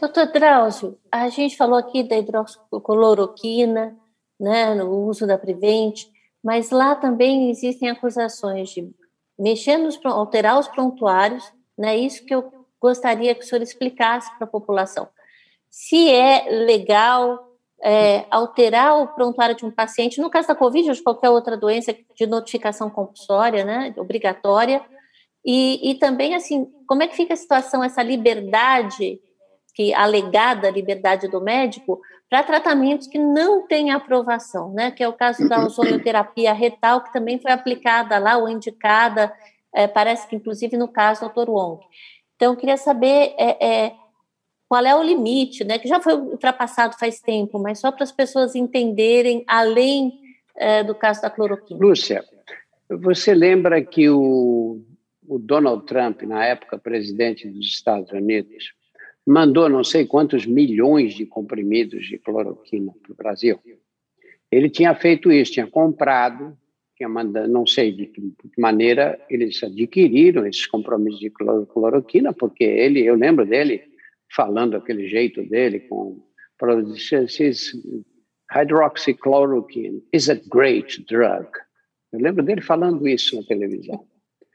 Doutor 0.00 0.32
Drauzio, 0.32 0.98
a 1.10 1.28
gente 1.28 1.56
falou 1.56 1.78
aqui 1.78 2.02
da 2.02 2.18
hidroxicloroquina, 2.18 3.96
né, 4.40 4.74
no 4.74 5.06
uso 5.06 5.26
da 5.26 5.38
Prevent, 5.38 6.06
mas 6.44 6.68
lá 6.68 6.94
também 6.94 7.50
existem 7.50 7.88
acusações 7.88 8.68
de 8.68 8.90
mexer 9.38 9.78
nos, 9.78 9.98
alterar 10.04 10.58
os 10.58 10.68
prontuários, 10.68 11.50
né? 11.76 11.96
Isso 11.96 12.24
que 12.26 12.34
eu 12.34 12.52
gostaria 12.78 13.34
que 13.34 13.42
o 13.42 13.46
senhor 13.46 13.62
explicasse 13.62 14.30
para 14.36 14.44
a 14.44 14.50
população. 14.50 15.08
Se 15.70 16.10
é 16.10 16.46
legal 16.50 17.50
é, 17.82 18.26
alterar 18.30 19.00
o 19.00 19.08
prontuário 19.08 19.56
de 19.56 19.64
um 19.64 19.70
paciente, 19.70 20.20
no 20.20 20.28
caso 20.28 20.48
da 20.48 20.54
Covid 20.54 20.88
ou 20.88 20.94
de 20.94 21.02
qualquer 21.02 21.30
outra 21.30 21.56
doença 21.56 21.96
de 22.14 22.26
notificação 22.26 22.90
compulsória, 22.90 23.64
né, 23.64 23.94
obrigatória, 23.96 24.84
e, 25.44 25.90
e 25.90 25.94
também, 25.94 26.34
assim, 26.34 26.70
como 26.86 27.02
é 27.02 27.08
que 27.08 27.16
fica 27.16 27.32
a 27.32 27.36
situação, 27.36 27.82
essa 27.82 28.02
liberdade, 28.02 29.18
que 29.74 29.92
alegada 29.92 30.70
liberdade 30.70 31.26
do 31.26 31.40
médico, 31.40 32.00
para 32.28 32.42
tratamentos 32.42 33.06
que 33.06 33.18
não 33.18 33.66
têm 33.66 33.90
aprovação, 33.90 34.72
né? 34.72 34.90
Que 34.90 35.02
é 35.02 35.08
o 35.08 35.12
caso 35.12 35.48
da 35.48 35.64
ozonioterapia 35.64 36.52
retal, 36.52 37.02
que 37.02 37.12
também 37.12 37.38
foi 37.38 37.52
aplicada 37.52 38.18
lá 38.18 38.36
ou 38.36 38.48
indicada, 38.48 39.32
é, 39.72 39.86
parece 39.86 40.26
que 40.28 40.36
inclusive 40.36 40.76
no 40.76 40.88
caso 40.88 41.28
do 41.28 41.44
Dr. 41.44 41.50
Wong. 41.50 41.84
Então, 42.36 42.52
eu 42.52 42.58
queria 42.58 42.76
saber 42.76 43.34
é, 43.38 43.66
é, 43.66 43.94
qual 44.68 44.84
é 44.84 44.94
o 44.94 45.02
limite, 45.02 45.64
né? 45.64 45.78
Que 45.78 45.88
já 45.88 46.00
foi 46.00 46.14
ultrapassado 46.14 46.96
faz 46.98 47.20
tempo, 47.20 47.58
mas 47.58 47.78
só 47.78 47.92
para 47.92 48.04
as 48.04 48.12
pessoas 48.12 48.54
entenderem 48.54 49.44
além 49.46 50.12
é, 50.56 50.82
do 50.82 50.94
caso 50.94 51.22
da 51.22 51.30
cloroquina. 51.30 51.78
Lúcia, 51.80 52.24
você 52.88 53.34
lembra 53.34 53.82
que 53.82 54.08
o, 54.08 54.80
o 55.26 55.38
Donald 55.38 55.84
Trump, 55.86 56.22
na 56.22 56.44
época 56.44 56.78
presidente 56.78 57.48
dos 57.48 57.66
Estados 57.66 58.10
Unidos, 58.12 58.72
mandou 59.26 59.68
não 59.68 59.82
sei 59.82 60.06
quantos 60.06 60.46
milhões 60.46 61.14
de 61.14 61.24
comprimidos 61.26 62.06
de 62.06 62.18
cloroquina 62.18 62.92
para 63.02 63.12
o 63.12 63.16
Brasil. 63.16 63.58
Ele 64.50 64.68
tinha 64.68 64.94
feito 64.94 65.32
isso, 65.32 65.52
tinha 65.52 65.66
comprado, 65.66 66.56
tinha 66.96 67.08
mandado, 67.08 67.50
não 67.50 67.66
sei 67.66 67.90
de 67.92 68.06
que 68.06 68.22
maneira 68.58 69.18
eles 69.28 69.62
adquiriram 69.62 70.46
esses 70.46 70.66
compromissos 70.66 71.20
de 71.20 71.30
cloroquina, 71.30 72.32
porque 72.32 72.64
ele, 72.64 73.04
eu 73.04 73.14
lembro 73.14 73.44
dele 73.46 73.82
falando 74.34 74.76
aquele 74.76 75.08
jeito 75.08 75.42
dele 75.48 75.80
com 75.80 76.22
hydroxychloroquine 78.50 80.02
is 80.12 80.28
a 80.28 80.34
great 80.48 81.04
drug. 81.08 81.48
Eu 82.12 82.20
lembro 82.20 82.44
dele 82.44 82.60
falando 82.60 83.08
isso 83.08 83.36
na 83.36 83.42
televisão. 83.42 84.06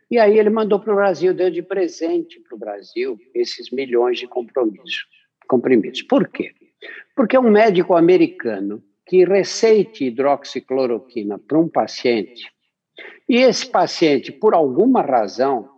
E 0.09 0.17
aí 0.17 0.37
ele 0.37 0.49
mandou 0.49 0.79
para 0.79 0.93
o 0.93 0.95
Brasil, 0.95 1.33
deu 1.33 1.51
de 1.51 1.61
presente 1.61 2.39
para 2.39 2.55
o 2.55 2.59
Brasil 2.59 3.17
esses 3.33 3.69
milhões 3.69 4.17
de 4.17 4.27
compromissos, 4.27 5.05
comprimidos. 5.47 6.01
Por 6.01 6.27
quê? 6.27 6.51
Porque 7.15 7.37
um 7.37 7.49
médico 7.49 7.95
americano 7.95 8.83
que 9.05 9.25
receite 9.25 10.05
hidroxicloroquina 10.05 11.37
para 11.37 11.59
um 11.59 11.67
paciente 11.67 12.51
e 13.29 13.37
esse 13.37 13.67
paciente, 13.67 14.31
por 14.31 14.55
alguma 14.55 15.01
razão, 15.01 15.69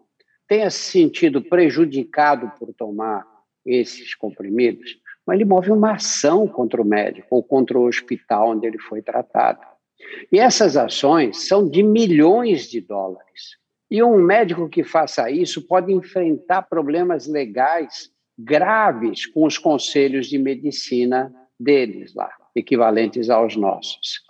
tenha 0.47 0.69
se 0.69 0.91
sentido 0.91 1.41
prejudicado 1.41 2.49
por 2.57 2.73
tomar 2.73 3.25
esses 3.65 4.15
comprimidos, 4.15 4.97
mas 5.27 5.35
ele 5.35 5.45
move 5.45 5.69
uma 5.69 5.95
ação 5.95 6.47
contra 6.47 6.81
o 6.81 6.85
médico 6.85 7.27
ou 7.31 7.43
contra 7.43 7.77
o 7.77 7.85
hospital 7.87 8.51
onde 8.51 8.65
ele 8.65 8.79
foi 8.79 9.01
tratado. 9.01 9.59
E 10.31 10.39
essas 10.39 10.77
ações 10.77 11.45
são 11.47 11.69
de 11.69 11.83
milhões 11.83 12.69
de 12.69 12.79
dólares. 12.79 13.57
E 13.91 14.01
um 14.01 14.17
médico 14.17 14.69
que 14.69 14.85
faça 14.85 15.29
isso 15.29 15.67
pode 15.67 15.91
enfrentar 15.91 16.61
problemas 16.61 17.27
legais 17.27 18.09
graves 18.39 19.25
com 19.25 19.45
os 19.45 19.57
conselhos 19.57 20.27
de 20.27 20.37
medicina 20.37 21.29
deles 21.59 22.15
lá, 22.15 22.31
equivalentes 22.55 23.29
aos 23.29 23.57
nossos. 23.57 24.21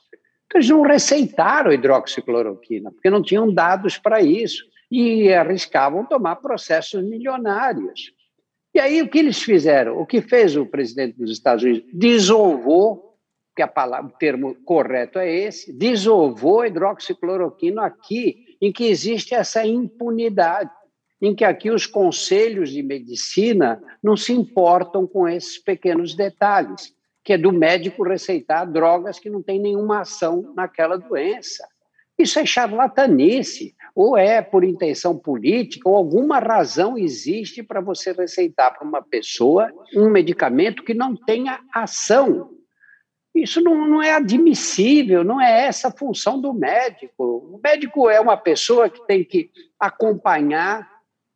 Então, 0.47 0.59
eles 0.59 0.69
não 0.69 0.81
receitaram 0.81 1.71
hidroxicloroquina, 1.71 2.91
porque 2.91 3.11
não 3.11 3.21
tinham 3.21 3.53
dados 3.53 3.99
para 3.99 4.19
isso, 4.19 4.65
e 4.89 5.31
arriscavam 5.31 6.05
tomar 6.05 6.37
processos 6.37 7.01
milionários. 7.03 8.11
E 8.73 8.79
aí, 8.79 9.01
o 9.01 9.07
que 9.07 9.19
eles 9.19 9.41
fizeram? 9.41 9.97
O 9.97 10.05
que 10.05 10.21
fez 10.21 10.57
o 10.57 10.65
presidente 10.65 11.17
dos 11.17 11.31
Estados 11.31 11.63
Unidos? 11.63 11.87
Desovou, 11.93 13.15
que 13.55 13.61
a 13.61 13.67
palavra, 13.67 14.11
o 14.11 14.17
termo 14.17 14.55
correto 14.65 15.19
é 15.19 15.31
esse, 15.31 15.71
desovou 15.71 16.65
hidroxicloroquina 16.65 17.85
aqui, 17.85 18.50
em 18.61 18.71
que 18.71 18.85
existe 18.85 19.33
essa 19.33 19.65
impunidade, 19.65 20.69
em 21.21 21.33
que 21.33 21.43
aqui 21.43 21.69
os 21.71 21.85
conselhos 21.85 22.69
de 22.69 22.83
medicina 22.83 23.81
não 24.01 24.15
se 24.15 24.33
importam 24.33 25.07
com 25.07 25.27
esses 25.27 25.57
pequenos 25.57 26.15
detalhes, 26.15 26.93
que 27.23 27.33
é 27.33 27.37
do 27.37 27.51
médico 27.51 28.03
receitar 28.03 28.71
drogas 28.71 29.19
que 29.19 29.29
não 29.29 29.41
têm 29.41 29.59
nenhuma 29.59 30.01
ação 30.01 30.53
naquela 30.55 30.97
doença. 30.97 31.67
Isso 32.17 32.39
é 32.39 32.45
charlatanice, 32.45 33.75
ou 33.95 34.15
é 34.15 34.41
por 34.41 34.63
intenção 34.63 35.17
política, 35.17 35.89
ou 35.89 35.95
alguma 35.95 36.39
razão 36.39 36.97
existe 36.97 37.63
para 37.63 37.81
você 37.81 38.11
receitar 38.11 38.77
para 38.77 38.87
uma 38.87 39.01
pessoa 39.01 39.71
um 39.95 40.09
medicamento 40.09 40.83
que 40.83 40.93
não 40.93 41.15
tenha 41.15 41.59
ação. 41.73 42.51
Isso 43.33 43.61
não, 43.61 43.87
não 43.87 44.03
é 44.03 44.13
admissível, 44.13 45.23
não 45.23 45.39
é 45.39 45.65
essa 45.65 45.87
a 45.87 45.91
função 45.91 46.39
do 46.39 46.53
médico. 46.53 47.23
O 47.23 47.59
médico 47.63 48.09
é 48.09 48.19
uma 48.19 48.35
pessoa 48.35 48.89
que 48.89 49.05
tem 49.07 49.23
que 49.23 49.49
acompanhar 49.79 50.89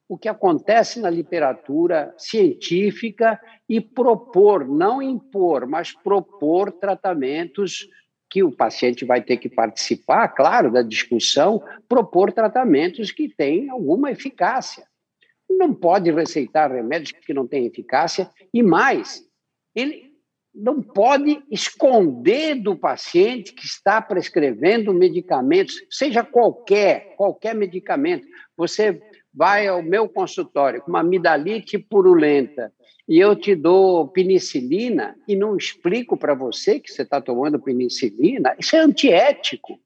o 0.08 0.18
que 0.18 0.28
acontece 0.28 1.00
na 1.00 1.10
literatura 1.10 2.14
científica 2.18 3.39
e 3.68 3.82
propor, 3.82 4.68
não 4.68 5.02
impor, 5.02 5.66
mas 5.66 5.91
propor 5.91 6.72
tratamentos 6.72 7.88
que 8.30 8.43
o 8.43 8.52
paciente 8.52 9.06
vai 9.06 9.22
ter 9.22 9.38
que 9.38 9.50
participar, 9.50 10.28
claro, 10.30 10.72
da 10.72 10.82
discussão, 10.82 11.64
propor 11.88 12.32
tratamentos 12.32 13.12
que 13.12 13.30
têm 13.30 13.70
alguma 13.70 14.12
eficácia. 14.12 14.86
Não 15.50 15.74
pode 15.74 16.12
receitar 16.12 16.72
remédios 16.72 17.12
que 17.12 17.34
não 17.34 17.48
têm 17.48 17.66
eficácia 17.66 18.30
e 18.54 18.62
mais, 18.62 19.24
ele 19.74 20.05
não 20.56 20.82
pode 20.82 21.43
esconder 21.51 22.56
do 22.56 22.76
paciente 22.76 23.53
que 23.53 23.66
está 23.66 24.01
prescrevendo 24.01 24.93
medicamentos, 24.93 25.76
seja 25.89 26.24
qualquer, 26.24 27.16
qualquer 27.18 27.53
medicamento. 27.53 28.26
Você 28.56 29.01
vai 29.34 29.68
ao 29.68 29.84
meu 29.84 30.08
consultório 30.08 30.82
com 30.82 30.89
uma 30.89 31.01
amidalite 31.01 31.78
purulenta 31.78 32.72
e 33.08 33.20
eu 33.20 33.36
te 33.36 33.53
dou 33.53 34.08
penicilina 34.08 35.16
e 35.28 35.36
não 35.36 35.58
explico 35.58 36.16
para 36.18 36.34
você 36.34 36.80
que 36.80 36.91
você 36.91 37.01
está 37.01 37.20
tomando 37.20 37.60
penicilina, 37.60 38.56
isso 38.58 38.76
é 38.76 38.80
antiético. 38.80 39.80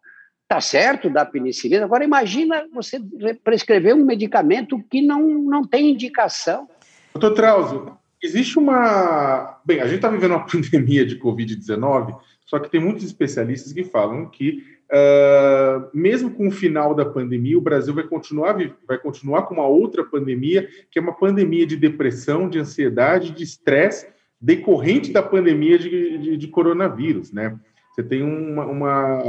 Tá 0.47 0.59
certo 0.59 1.11
dar 1.11 1.25
penicilina. 1.25 1.85
Agora, 1.85 2.03
imagina 2.03 2.67
você 2.73 2.99
prescrever 3.43 3.93
um 3.93 4.03
medicamento 4.03 4.83
que 4.89 4.99
não, 4.99 5.21
não 5.21 5.63
tem 5.63 5.91
indicação. 5.91 6.67
Doutor 7.13 7.35
Trauso, 7.35 7.97
existe 8.21 8.57
uma. 8.57 9.59
Bem, 9.65 9.79
a 9.79 9.85
gente 9.85 9.97
está 9.97 10.09
vivendo 10.09 10.31
uma 10.31 10.45
pandemia 10.47 11.05
de 11.05 11.17
Covid-19, 11.17 12.17
só 12.45 12.59
que 12.59 12.69
tem 12.69 12.79
muitos 12.79 13.05
especialistas 13.05 13.73
que 13.73 13.83
falam 13.83 14.27
que, 14.27 14.63
uh, 14.91 15.89
mesmo 15.93 16.31
com 16.31 16.47
o 16.47 16.51
final 16.51 16.93
da 16.93 17.05
pandemia, 17.05 17.57
o 17.57 17.61
Brasil 17.61 17.93
vai 17.93 18.03
continuar, 18.03 18.57
vai 18.87 18.97
continuar 18.97 19.43
com 19.43 19.55
uma 19.55 19.67
outra 19.67 20.03
pandemia, 20.03 20.67
que 20.91 20.99
é 20.99 21.01
uma 21.01 21.13
pandemia 21.13 21.65
de 21.65 21.75
depressão, 21.75 22.49
de 22.49 22.59
ansiedade, 22.59 23.31
de 23.31 23.43
estresse 23.43 24.07
decorrente 24.41 25.11
da 25.11 25.21
pandemia 25.21 25.77
de, 25.77 26.17
de, 26.17 26.37
de 26.37 26.47
coronavírus, 26.47 27.31
né? 27.31 27.57
Você 27.91 28.03
tem 28.03 28.23
uma, 28.23 28.65
uma, 28.65 29.23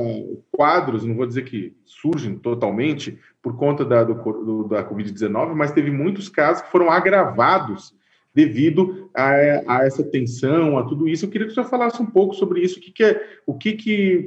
quadros, 0.52 1.04
não 1.04 1.16
vou 1.16 1.26
dizer 1.26 1.42
que 1.42 1.74
surgem 1.84 2.38
totalmente 2.38 3.18
por 3.42 3.56
conta 3.56 3.84
da, 3.84 4.04
do, 4.04 4.64
da 4.68 4.88
Covid-19, 4.88 5.54
mas 5.54 5.72
teve 5.72 5.90
muitos 5.90 6.28
casos 6.28 6.62
que 6.62 6.70
foram 6.70 6.88
agravados 6.88 7.92
devido 8.34 9.10
a, 9.14 9.30
a, 9.66 9.84
essa 9.84 10.04
tensão, 10.04 10.78
a 10.78 10.84
tudo 10.84 11.08
isso. 11.08 11.24
Eu 11.24 11.30
queria 11.30 11.46
que 11.46 11.52
o 11.52 11.54
senhor 11.54 11.68
falasse 11.68 12.00
um 12.00 12.06
pouco 12.06 12.34
sobre 12.34 12.60
isso, 12.60 12.78
o 12.78 12.82
que, 12.82 12.92
que 12.92 13.04
é, 13.04 13.28
o 13.46 13.54
que 13.54 13.70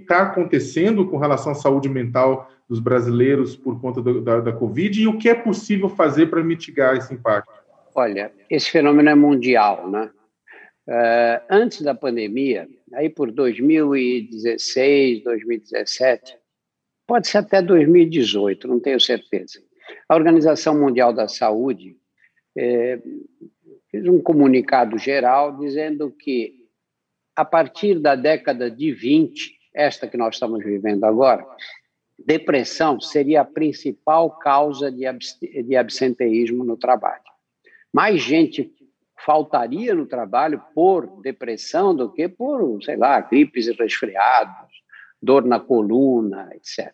está 0.01 0.23
acontecendo 0.23 1.07
com 1.07 1.17
relação 1.17 1.51
à 1.51 1.55
saúde 1.55 1.87
mental 1.87 2.51
dos 2.67 2.79
brasileiros 2.79 3.55
por 3.55 3.79
conta 3.79 4.01
do, 4.01 4.21
da, 4.21 4.39
da 4.39 4.51
Covid 4.51 5.01
e 5.01 5.07
o 5.07 5.17
que 5.17 5.29
é 5.29 5.35
possível 5.35 5.89
fazer 5.89 6.27
para 6.27 6.43
mitigar 6.43 6.95
esse 6.95 7.13
impacto. 7.13 7.51
Olha, 7.95 8.31
esse 8.49 8.69
fenômeno 8.69 9.09
é 9.09 9.15
mundial, 9.15 9.89
né? 9.89 10.09
Uh, 10.85 11.39
antes 11.49 11.81
da 11.81 11.95
pandemia, 11.95 12.67
aí 12.93 13.09
por 13.09 13.31
2016, 13.31 15.23
2017, 15.23 16.37
pode 17.07 17.27
ser 17.27 17.37
até 17.37 17.61
2018, 17.61 18.67
não 18.67 18.79
tenho 18.79 18.99
certeza. 18.99 19.61
A 20.09 20.15
Organização 20.15 20.77
Mundial 20.77 21.13
da 21.13 21.27
Saúde 21.27 21.95
eh, 22.57 22.99
fez 23.93 24.07
um 24.07 24.19
comunicado 24.19 24.97
geral 24.97 25.55
dizendo 25.55 26.09
que, 26.09 26.55
a 27.35 27.45
partir 27.45 27.99
da 27.99 28.15
década 28.15 28.71
de 28.71 28.91
20, 28.91 29.55
esta 29.71 30.07
que 30.07 30.17
nós 30.17 30.33
estamos 30.33 30.63
vivendo 30.63 31.03
agora, 31.03 31.45
depressão 32.17 32.99
seria 32.99 33.41
a 33.41 33.45
principal 33.45 34.31
causa 34.39 34.91
de, 34.91 35.05
de 35.63 35.75
absenteísmo 35.75 36.63
no 36.63 36.75
trabalho. 36.75 37.21
Mais 37.93 38.19
gente 38.19 38.73
faltaria 39.23 39.93
no 39.93 40.07
trabalho 40.07 40.59
por 40.73 41.21
depressão 41.21 41.95
do 41.95 42.11
que 42.11 42.27
por, 42.27 42.83
sei 42.83 42.97
lá, 42.97 43.21
gripes 43.21 43.67
e 43.67 43.73
resfriados, 43.73 44.73
dor 45.21 45.45
na 45.45 45.59
coluna, 45.59 46.49
etc. 46.55 46.91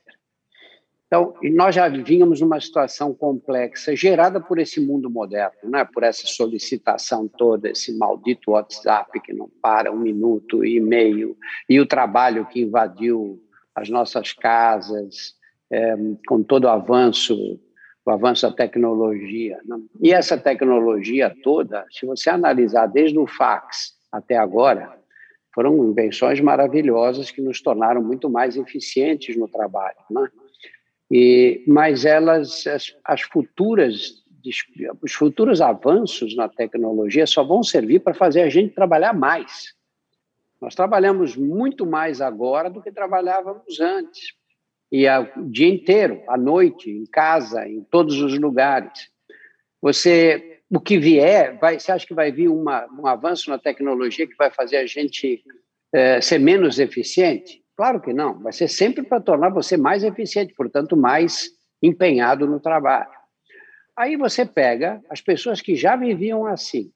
Então, 1.10 1.34
nós 1.42 1.74
já 1.74 1.90
vínhamos 1.90 2.40
numa 2.40 2.62
situação 2.62 3.16
complexa, 3.16 3.96
gerada 3.96 4.40
por 4.40 4.60
esse 4.60 4.80
mundo 4.80 5.10
moderno, 5.10 5.58
né? 5.64 5.84
por 5.84 6.04
essa 6.04 6.28
solicitação 6.28 7.28
toda, 7.28 7.72
esse 7.72 7.98
maldito 7.98 8.52
WhatsApp 8.52 9.20
que 9.20 9.34
não 9.34 9.50
para 9.60 9.92
um 9.92 9.98
minuto 9.98 10.64
e 10.64 10.80
meio, 10.80 11.36
e 11.68 11.80
o 11.80 11.86
trabalho 11.88 12.46
que 12.46 12.62
invadiu 12.62 13.42
as 13.74 13.90
nossas 13.90 14.34
casas, 14.34 15.34
é, 15.72 15.96
com 16.28 16.44
todo 16.44 16.66
o 16.66 16.70
avanço, 16.70 17.60
o 18.06 18.12
avanço 18.12 18.48
da 18.48 18.56
tecnologia. 18.56 19.58
Né? 19.66 19.78
E 20.04 20.14
essa 20.14 20.38
tecnologia 20.38 21.36
toda, 21.44 21.88
se 21.90 22.06
você 22.06 22.30
analisar 22.30 22.86
desde 22.86 23.18
o 23.18 23.26
fax 23.26 23.96
até 24.12 24.38
agora, 24.38 24.96
foram 25.56 25.90
invenções 25.90 26.40
maravilhosas 26.40 27.32
que 27.32 27.42
nos 27.42 27.62
tornaram 27.64 28.04
muito 28.04 28.30
mais 28.30 28.56
eficientes 28.56 29.36
no 29.36 29.48
trabalho. 29.48 29.98
Né? 30.12 30.30
E, 31.12 31.64
mas 31.68 32.06
elas, 32.06 32.68
as, 32.68 32.96
as 33.04 33.22
futuras, 33.22 34.24
os 35.02 35.14
futuros 35.14 35.60
avanços 35.62 36.36
na 36.36 36.48
tecnologia 36.48 37.26
só 37.26 37.44
vão 37.44 37.64
servir 37.64 38.00
para 38.00 38.14
fazer 38.14 38.42
a 38.42 38.50
gente 38.50 38.76
trabalhar 38.76 39.14
mais. 39.14 39.74
Nós 40.62 40.76
trabalhamos 40.76 41.36
muito 41.36 41.86
mais 41.86 42.22
agora 42.22 42.70
do 42.70 42.82
que 42.82 42.92
trabalhávamos 42.92 43.80
antes. 43.80 44.34
E 44.92 45.08
o 45.08 45.50
dia 45.50 45.68
inteiro, 45.68 46.22
à 46.28 46.38
noite, 46.38 46.90
em 46.90 47.06
casa, 47.06 47.68
em 47.68 47.82
todos 47.84 48.22
os 48.22 48.38
lugares. 48.38 49.10
Você, 49.82 50.62
o 50.70 50.80
que 50.80 50.98
vier, 50.98 51.58
vai, 51.60 51.80
você 51.80 51.92
acha 51.92 52.06
que 52.06 52.14
vai 52.14 52.32
vir 52.32 52.50
uma, 52.50 52.88
um 53.00 53.08
avanço 53.08 53.50
na 53.50 53.58
tecnologia 53.58 54.28
que 54.28 54.36
vai 54.36 54.52
fazer 54.52 54.78
a 54.78 54.86
gente 54.86 55.44
é, 55.94 56.20
ser 56.20 56.40
menos 56.40 56.80
eficiente? 56.80 57.64
Claro 57.80 58.02
que 58.02 58.12
não, 58.12 58.38
vai 58.40 58.52
ser 58.52 58.68
sempre 58.68 59.04
para 59.04 59.22
tornar 59.22 59.52
você 59.52 59.78
mais 59.78 60.04
eficiente, 60.04 60.54
portanto, 60.54 60.98
mais 60.98 61.50
empenhado 61.82 62.46
no 62.46 62.60
trabalho. 62.60 63.08
Aí 63.96 64.18
você 64.18 64.46
pega 64.46 65.02
as 65.10 65.22
pessoas 65.22 65.62
que 65.62 65.78
já 65.78 65.96
viviam 65.96 66.46
assim, 66.46 66.92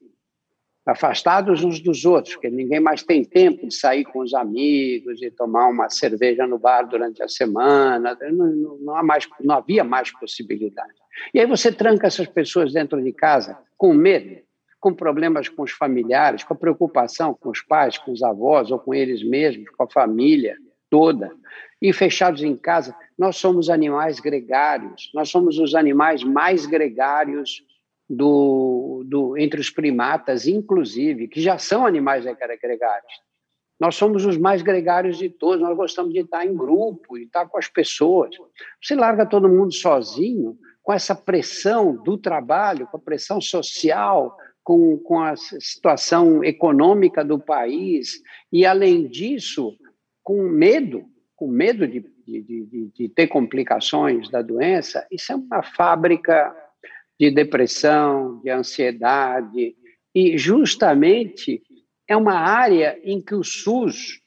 afastados 0.84 1.64
uns 1.64 1.80
dos 1.80 2.04
outros, 2.04 2.34
porque 2.34 2.50
ninguém 2.50 2.80
mais 2.80 3.02
tem 3.02 3.24
tempo 3.24 3.66
de 3.66 3.74
sair 3.74 4.04
com 4.04 4.18
os 4.18 4.34
amigos 4.34 5.22
e 5.22 5.30
tomar 5.30 5.68
uma 5.68 5.88
cerveja 5.88 6.46
no 6.46 6.58
bar 6.58 6.82
durante 6.82 7.22
a 7.22 7.28
semana, 7.28 8.14
não, 8.30 8.76
não, 8.78 8.94
há 8.94 9.02
mais, 9.02 9.26
não 9.40 9.54
havia 9.54 9.84
mais 9.84 10.12
possibilidade. 10.12 10.92
E 11.32 11.40
aí 11.40 11.46
você 11.46 11.72
tranca 11.72 12.08
essas 12.08 12.26
pessoas 12.26 12.74
dentro 12.74 13.02
de 13.02 13.10
casa 13.10 13.56
com 13.78 13.94
medo, 13.94 14.36
com 14.78 14.92
problemas 14.92 15.48
com 15.48 15.62
os 15.62 15.70
familiares, 15.70 16.44
com 16.44 16.52
a 16.52 16.58
preocupação 16.58 17.32
com 17.32 17.48
os 17.48 17.62
pais, 17.62 17.96
com 17.96 18.12
os 18.12 18.22
avós 18.22 18.70
ou 18.70 18.78
com 18.78 18.92
eles 18.92 19.26
mesmos, 19.26 19.70
com 19.70 19.84
a 19.84 19.88
família 19.88 20.58
toda, 20.94 21.32
e 21.82 21.92
fechados 21.92 22.40
em 22.44 22.56
casa. 22.56 22.94
Nós 23.18 23.36
somos 23.36 23.68
animais 23.68 24.20
gregários, 24.20 25.10
nós 25.12 25.28
somos 25.28 25.58
os 25.58 25.74
animais 25.74 26.22
mais 26.22 26.66
gregários 26.66 27.64
do, 28.08 29.02
do, 29.04 29.36
entre 29.36 29.60
os 29.60 29.70
primatas, 29.70 30.46
inclusive, 30.46 31.26
que 31.26 31.40
já 31.40 31.58
são 31.58 31.84
animais 31.84 32.24
gregários. 32.62 33.12
Nós 33.80 33.96
somos 33.96 34.24
os 34.24 34.38
mais 34.38 34.62
gregários 34.62 35.18
de 35.18 35.28
todos, 35.28 35.60
nós 35.60 35.76
gostamos 35.76 36.12
de 36.12 36.20
estar 36.20 36.46
em 36.46 36.56
grupo, 36.56 37.16
de 37.16 37.24
estar 37.24 37.48
com 37.48 37.58
as 37.58 37.66
pessoas. 37.66 38.36
Você 38.80 38.94
larga 38.94 39.26
todo 39.26 39.48
mundo 39.48 39.74
sozinho, 39.74 40.56
com 40.80 40.92
essa 40.92 41.16
pressão 41.16 41.96
do 42.04 42.16
trabalho, 42.16 42.86
com 42.86 42.98
a 42.98 43.00
pressão 43.00 43.40
social, 43.40 44.36
com, 44.62 44.96
com 44.98 45.20
a 45.20 45.34
situação 45.36 46.44
econômica 46.44 47.24
do 47.24 47.36
país, 47.36 48.22
e, 48.52 48.64
além 48.64 49.08
disso, 49.08 49.76
com 50.24 50.42
medo, 50.42 51.04
com 51.36 51.46
medo 51.46 51.86
de, 51.86 52.00
de, 52.26 52.42
de, 52.42 52.90
de 52.94 53.08
ter 53.10 53.28
complicações 53.28 54.30
da 54.30 54.40
doença, 54.40 55.06
isso 55.10 55.32
é 55.32 55.36
uma 55.36 55.62
fábrica 55.62 56.52
de 57.20 57.30
depressão, 57.30 58.40
de 58.42 58.50
ansiedade, 58.50 59.76
e 60.14 60.38
justamente 60.38 61.62
é 62.08 62.16
uma 62.16 62.34
área 62.34 62.98
em 63.04 63.20
que 63.20 63.34
o 63.34 63.44
SUS 63.44 64.20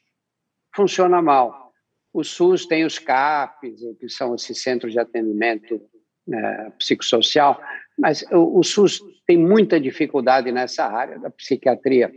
funciona 0.74 1.20
mal. 1.20 1.72
O 2.12 2.22
SUS 2.22 2.66
tem 2.66 2.84
os 2.84 2.98
CAPs, 2.98 3.80
que 3.98 4.08
são 4.08 4.34
esses 4.34 4.62
centros 4.62 4.92
de 4.92 4.98
atendimento 4.98 5.80
né, 6.26 6.72
psicossocial, 6.78 7.60
mas 7.98 8.22
o, 8.30 8.58
o 8.58 8.62
SUS 8.62 9.00
tem 9.26 9.36
muita 9.36 9.80
dificuldade 9.80 10.52
nessa 10.52 10.86
área 10.86 11.18
da 11.18 11.30
psiquiatria. 11.30 12.12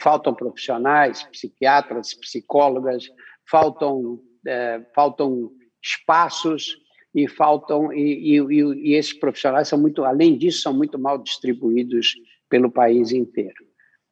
Faltam 0.00 0.34
profissionais, 0.34 1.22
psiquiatras, 1.24 2.14
psicólogas, 2.14 3.08
faltam, 3.48 4.20
é, 4.46 4.84
faltam 4.94 5.50
espaços 5.82 6.76
e 7.14 7.28
faltam 7.28 7.92
e, 7.92 8.38
e, 8.38 8.62
e, 8.90 8.94
esses 8.94 9.12
profissionais 9.12 9.68
são 9.68 9.78
muito, 9.78 10.04
além 10.04 10.36
disso, 10.36 10.62
são 10.62 10.74
muito 10.74 10.98
mal 10.98 11.18
distribuídos 11.18 12.14
pelo 12.48 12.70
país 12.70 13.12
inteiro. 13.12 13.64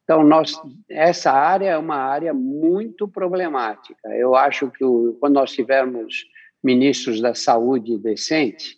Então, 0.05 0.23
nós, 0.23 0.61
essa 0.89 1.33
área 1.33 1.71
é 1.71 1.79
uma 1.79 1.97
área 1.97 2.35
muito 2.35 3.09
problemática. 3.09 4.09
Eu 4.11 4.35
acho 4.35 4.71
que 4.71 4.85
o, 4.85 5.17
quando 5.21 5.35
nós 5.35 5.53
tivermos 5.53 6.25
ministros 6.63 7.21
da 7.21 7.35
saúde 7.35 7.99
decentes, 7.99 8.77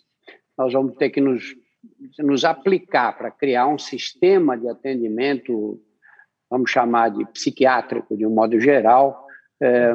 nós 0.57 0.71
vamos 0.73 0.95
ter 0.95 1.09
que 1.09 1.19
nos 1.21 1.55
nos 2.19 2.43
aplicar 2.45 3.17
para 3.17 3.31
criar 3.31 3.67
um 3.67 3.77
sistema 3.77 4.57
de 4.57 4.67
atendimento, 4.67 5.81
vamos 6.55 6.71
chamar 6.71 7.09
de 7.09 7.25
psiquiátrico 7.25 8.15
de 8.15 8.25
um 8.25 8.29
modo 8.29 8.57
geral, 8.57 9.27
é, 9.61 9.93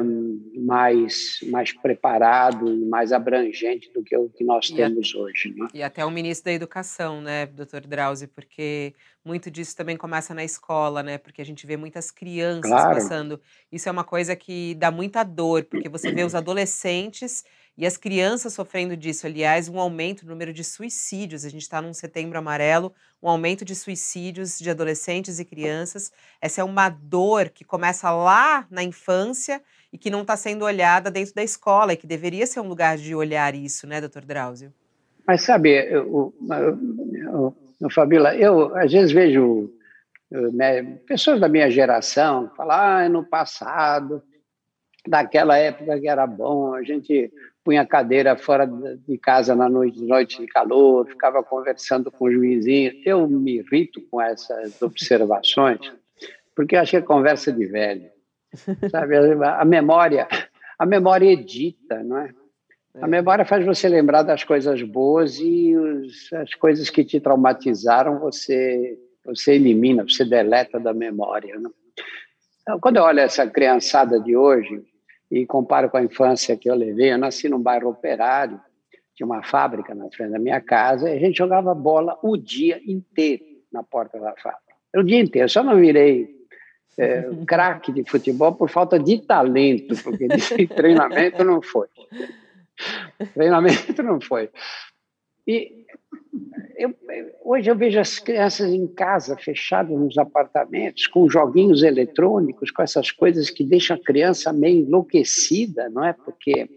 mais, 0.59 1.39
mais 1.49 1.73
preparado 1.73 2.71
e 2.71 2.85
mais 2.85 3.11
abrangente 3.11 3.91
do 3.91 4.03
que 4.03 4.15
o 4.15 4.29
que 4.29 4.43
nós 4.43 4.69
e 4.69 4.75
temos 4.75 5.11
a, 5.15 5.19
hoje. 5.19 5.55
Né? 5.57 5.67
E 5.73 5.81
até 5.81 6.05
o 6.05 6.11
ministro 6.11 6.45
da 6.45 6.53
Educação, 6.53 7.19
né, 7.19 7.47
doutor 7.47 7.81
Drauzio, 7.81 8.27
porque 8.27 8.93
muito 9.25 9.49
disso 9.49 9.75
também 9.75 9.97
começa 9.97 10.35
na 10.35 10.43
escola, 10.43 11.01
né? 11.01 11.17
Porque 11.17 11.41
a 11.41 11.45
gente 11.45 11.65
vê 11.65 11.77
muitas 11.77 12.09
crianças 12.09 12.71
claro. 12.71 12.95
passando. 12.95 13.41
Isso 13.71 13.87
é 13.87 13.91
uma 13.91 14.03
coisa 14.03 14.35
que 14.35 14.75
dá 14.75 14.91
muita 14.91 15.23
dor, 15.23 15.63
porque 15.65 15.89
você 15.89 16.11
vê 16.11 16.23
os 16.23 16.33
adolescentes 16.35 17.43
e 17.77 17.85
as 17.85 17.97
crianças 17.97 18.53
sofrendo 18.53 18.95
disso. 18.95 19.25
Aliás, 19.25 19.69
um 19.69 19.79
aumento 19.79 20.23
no 20.23 20.31
número 20.31 20.53
de 20.53 20.63
suicídios. 20.63 21.45
A 21.45 21.49
gente 21.49 21.61
está 21.61 21.81
num 21.81 21.93
setembro 21.93 22.37
amarelo, 22.37 22.93
um 23.21 23.29
aumento 23.29 23.63
de 23.63 23.75
suicídios 23.75 24.59
de 24.59 24.69
adolescentes 24.69 25.39
e 25.39 25.45
crianças. 25.45 26.11
Essa 26.41 26.61
é 26.61 26.63
uma 26.63 26.89
dor 26.89 27.49
que 27.49 27.63
começa 27.63 28.11
lá 28.11 28.67
na 28.69 28.83
infância 28.83 29.61
e 29.91 29.97
que 29.97 30.09
não 30.09 30.21
está 30.21 30.35
sendo 30.37 30.65
olhada 30.65 31.09
dentro 31.09 31.33
da 31.33 31.43
escola, 31.43 31.93
e 31.93 31.97
que 31.97 32.07
deveria 32.07 32.47
ser 32.47 32.59
um 32.59 32.67
lugar 32.67 32.97
de 32.97 33.13
olhar 33.13 33.53
isso, 33.53 33.85
né, 33.85 33.99
doutor 33.99 34.23
Drauzio? 34.23 34.73
Mas 35.27 35.41
sabe, 35.41 35.69
eu, 35.69 36.33
eu, 36.49 37.55
eu, 37.81 37.89
Fabíola, 37.89 38.35
eu 38.35 38.75
às 38.75 38.91
vezes 38.91 39.11
vejo 39.11 39.69
né, 40.31 40.83
pessoas 41.05 41.39
da 41.39 41.49
minha 41.49 41.69
geração 41.69 42.49
falar, 42.55 43.03
ah, 43.03 43.09
no 43.09 43.25
passado, 43.25 44.23
daquela 45.07 45.57
época 45.57 45.99
que 45.99 46.07
era 46.07 46.25
bom, 46.25 46.73
a 46.73 46.83
gente 46.83 47.31
punha 47.63 47.81
a 47.81 47.85
cadeira 47.85 48.35
fora 48.35 48.65
de 48.65 49.17
casa 49.17 49.55
na 49.55 49.69
noite, 49.69 50.01
noite 50.01 50.41
de 50.41 50.47
calor, 50.47 51.07
ficava 51.07 51.43
conversando 51.43 52.11
com 52.11 52.25
o 52.25 52.31
juizinho. 52.31 52.91
Eu 53.05 53.27
me 53.27 53.57
irrito 53.57 54.01
com 54.09 54.21
essas 54.21 54.81
observações, 54.81 55.79
porque 56.55 56.75
acho 56.75 56.91
que 56.91 56.97
é 56.97 57.01
conversa 57.01 57.51
de 57.51 57.65
velho. 57.65 58.09
Sabe, 58.89 59.15
a 59.43 59.63
memória, 59.63 60.27
a 60.77 60.85
memória 60.85 61.31
edita, 61.31 62.03
não 62.03 62.17
é? 62.17 62.33
A 62.99 63.07
memória 63.07 63.45
faz 63.45 63.65
você 63.65 63.87
lembrar 63.87 64.23
das 64.23 64.43
coisas 64.43 64.81
boas 64.81 65.39
e 65.39 65.73
os, 65.77 66.33
as 66.33 66.53
coisas 66.55 66.89
que 66.89 67.05
te 67.05 67.21
traumatizaram 67.21 68.19
você 68.19 68.97
você 69.23 69.53
elimina, 69.53 70.03
você 70.03 70.25
deleta 70.25 70.79
da 70.79 70.93
memória. 70.93 71.57
Não? 71.59 71.71
Então, 72.61 72.79
quando 72.79 72.97
eu 72.97 73.03
olho 73.03 73.19
essa 73.19 73.47
criançada 73.47 74.19
de 74.19 74.35
hoje, 74.35 74.83
e 75.31 75.45
comparo 75.45 75.89
com 75.89 75.97
a 75.97 76.03
infância 76.03 76.57
que 76.57 76.69
eu 76.69 76.75
levei. 76.75 77.13
Eu 77.13 77.17
nasci 77.17 77.47
num 77.47 77.61
bairro 77.61 77.89
operário, 77.89 78.59
tinha 79.15 79.25
uma 79.25 79.41
fábrica 79.41 79.95
na 79.95 80.09
frente 80.09 80.31
da 80.31 80.39
minha 80.39 80.59
casa, 80.59 81.09
e 81.09 81.13
a 81.13 81.19
gente 81.19 81.37
jogava 81.37 81.73
bola 81.73 82.19
o 82.21 82.35
dia 82.35 82.81
inteiro 82.85 83.45
na 83.71 83.81
porta 83.81 84.19
da 84.19 84.33
fábrica. 84.35 84.75
O 84.95 85.03
dia 85.03 85.19
inteiro. 85.19 85.45
Eu 85.45 85.49
só 85.49 85.63
não 85.63 85.77
virei 85.77 86.35
é, 86.97 87.29
craque 87.47 87.93
de 87.93 88.03
futebol 88.03 88.53
por 88.53 88.69
falta 88.69 88.99
de 88.99 89.19
talento, 89.19 89.95
porque 90.03 90.27
de 90.27 90.67
treinamento 90.67 91.43
não 91.45 91.61
foi. 91.61 91.87
Treinamento 93.33 94.03
não 94.03 94.19
foi. 94.19 94.49
E 95.47 95.80
eu, 96.75 96.95
hoje 97.43 97.69
eu 97.69 97.75
vejo 97.75 97.99
as 97.99 98.19
crianças 98.19 98.71
em 98.71 98.87
casa, 98.87 99.37
fechadas 99.37 99.97
nos 99.97 100.17
apartamentos, 100.17 101.07
com 101.07 101.29
joguinhos 101.29 101.83
eletrônicos, 101.83 102.71
com 102.71 102.81
essas 102.81 103.11
coisas 103.11 103.49
que 103.49 103.63
deixam 103.63 103.95
a 103.95 104.03
criança 104.03 104.51
meio 104.51 104.85
enlouquecida, 104.85 105.89
não 105.89 106.03
é? 106.03 106.13
Porque 106.13 106.69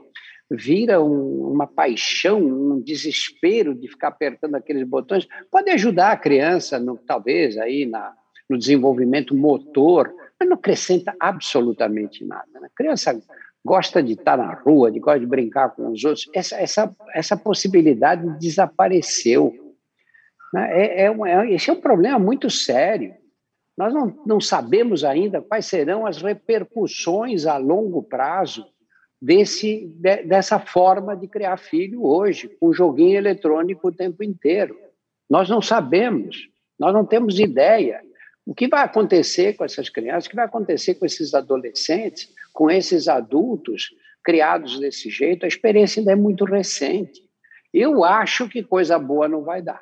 vira 0.51 1.03
um, 1.03 1.53
uma 1.53 1.67
paixão, 1.67 2.39
um 2.41 2.81
desespero 2.81 3.75
de 3.75 3.89
ficar 3.89 4.09
apertando 4.09 4.55
aqueles 4.55 4.87
botões. 4.87 5.27
Pode 5.51 5.71
ajudar 5.71 6.13
a 6.13 6.17
criança, 6.17 6.79
no, 6.79 6.97
talvez, 6.97 7.57
aí 7.59 7.87
na, 7.87 8.15
no 8.49 8.59
desenvolvimento 8.59 9.35
motor, 9.35 10.15
mas 10.39 10.49
não 10.49 10.57
acrescenta 10.57 11.15
absolutamente 11.19 12.25
nada. 12.25 12.61
Né? 12.61 12.69
A 12.73 12.77
criança 12.77 13.19
gosta 13.65 14.03
de 14.03 14.13
estar 14.13 14.37
na 14.37 14.53
rua, 14.53 14.91
de 14.91 15.01
gosta 15.01 15.21
de 15.21 15.27
brincar 15.27 15.71
com 15.71 15.89
os 15.91 16.05
outros. 16.05 16.29
Essa, 16.35 16.57
essa, 16.57 16.97
essa 17.15 17.37
possibilidade 17.37 18.39
desapareceu. 18.39 19.55
Né? 20.53 20.71
É, 20.73 21.07
é, 21.07 21.07
é, 21.07 21.51
esse 21.53 21.71
é 21.71 21.73
um 21.73 21.81
problema 21.81 22.19
muito 22.19 22.51
sério. 22.51 23.15
Nós 23.77 23.93
não, 23.93 24.15
não 24.27 24.41
sabemos 24.41 25.03
ainda 25.03 25.41
quais 25.41 25.67
serão 25.67 26.07
as 26.07 26.21
repercussões 26.21 27.47
a 27.47 27.57
longo 27.57 28.03
prazo 28.03 28.65
desse, 29.21 29.87
de, 29.97 30.23
dessa 30.25 30.59
forma 30.59 31.17
de 31.17 31.27
criar 31.27 31.57
filho 31.57 32.05
hoje, 32.05 32.49
com 32.61 32.73
joguinho 32.73 33.17
eletrônico 33.17 33.89
o 33.89 33.93
tempo 33.93 34.23
inteiro. 34.23 34.79
Nós 35.29 35.49
não 35.49 35.63
sabemos, 35.63 36.49
nós 36.79 36.93
não 36.93 37.05
temos 37.05 37.39
ideia. 37.41 38.01
O 38.47 38.55
que 38.55 38.69
vai 38.69 38.85
acontecer 38.85 39.55
com 39.55 39.65
essas 39.65 39.89
crianças, 39.89 40.27
o 40.27 40.31
que 40.31 40.37
vai 40.37 40.45
acontecer 40.45 40.95
com 40.95 41.07
esses 41.07 41.33
adolescentes, 41.35 42.29
com 42.53 42.71
esses 42.71 43.09
adultos 43.09 43.91
criados 44.23 44.79
desse 44.79 45.11
jeito, 45.11 45.45
a 45.45 45.49
experiência 45.49 46.01
ainda 46.01 46.13
é 46.13 46.17
muito 46.17 46.45
recente. 46.45 47.23
Eu 47.73 48.05
acho 48.05 48.49
que 48.49 48.63
coisa 48.63 48.99
boa 48.99 49.29
não 49.29 49.43
vai 49.43 49.61
dar. 49.61 49.81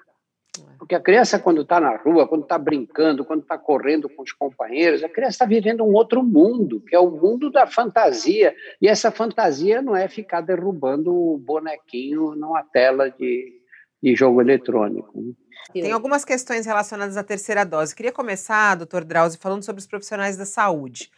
Porque 0.79 0.95
a 0.95 1.01
criança, 1.01 1.39
quando 1.39 1.63
está 1.63 1.81
na 1.81 1.97
rua, 1.97 2.27
quando 2.27 2.43
está 2.43 2.59
brincando, 2.59 3.25
quando 3.25 3.43
está 3.43 3.57
correndo 3.57 4.09
com 4.09 4.23
os 4.23 4.33
companheiros, 4.33 5.03
a 5.03 5.09
criança 5.09 5.37
está 5.37 5.47
vivendo 5.47 5.85
um 5.85 5.93
outro 5.93 6.23
mundo, 6.23 6.81
que 6.81 6.95
é 6.95 6.99
o 6.99 7.11
mundo 7.11 7.51
da 7.51 7.67
fantasia. 7.67 8.55
E 8.81 8.89
essa 8.89 9.11
fantasia 9.11 9.81
não 9.81 9.95
é 9.97 10.09
ficar 10.09 10.41
derrubando 10.41 11.15
o 11.15 11.39
bonequinho 11.39 12.35
numa 12.35 12.63
tela 12.65 13.11
de, 13.11 13.61
de 14.03 14.15
jogo 14.17 14.41
eletrônico. 14.41 15.35
Tem 15.73 15.93
algumas 15.93 16.25
questões 16.25 16.67
relacionadas 16.67 17.17
à 17.17 17.23
terceira 17.23 17.65
dose. 17.65 17.95
Queria 17.95 18.13
começar, 18.13 18.75
doutor 18.75 19.05
Drauzio, 19.05 19.41
falando 19.41 19.65
sobre 19.65 19.81
os 19.81 19.87
profissionais 19.87 20.37
da 20.37 20.45
saúde. 20.45 21.11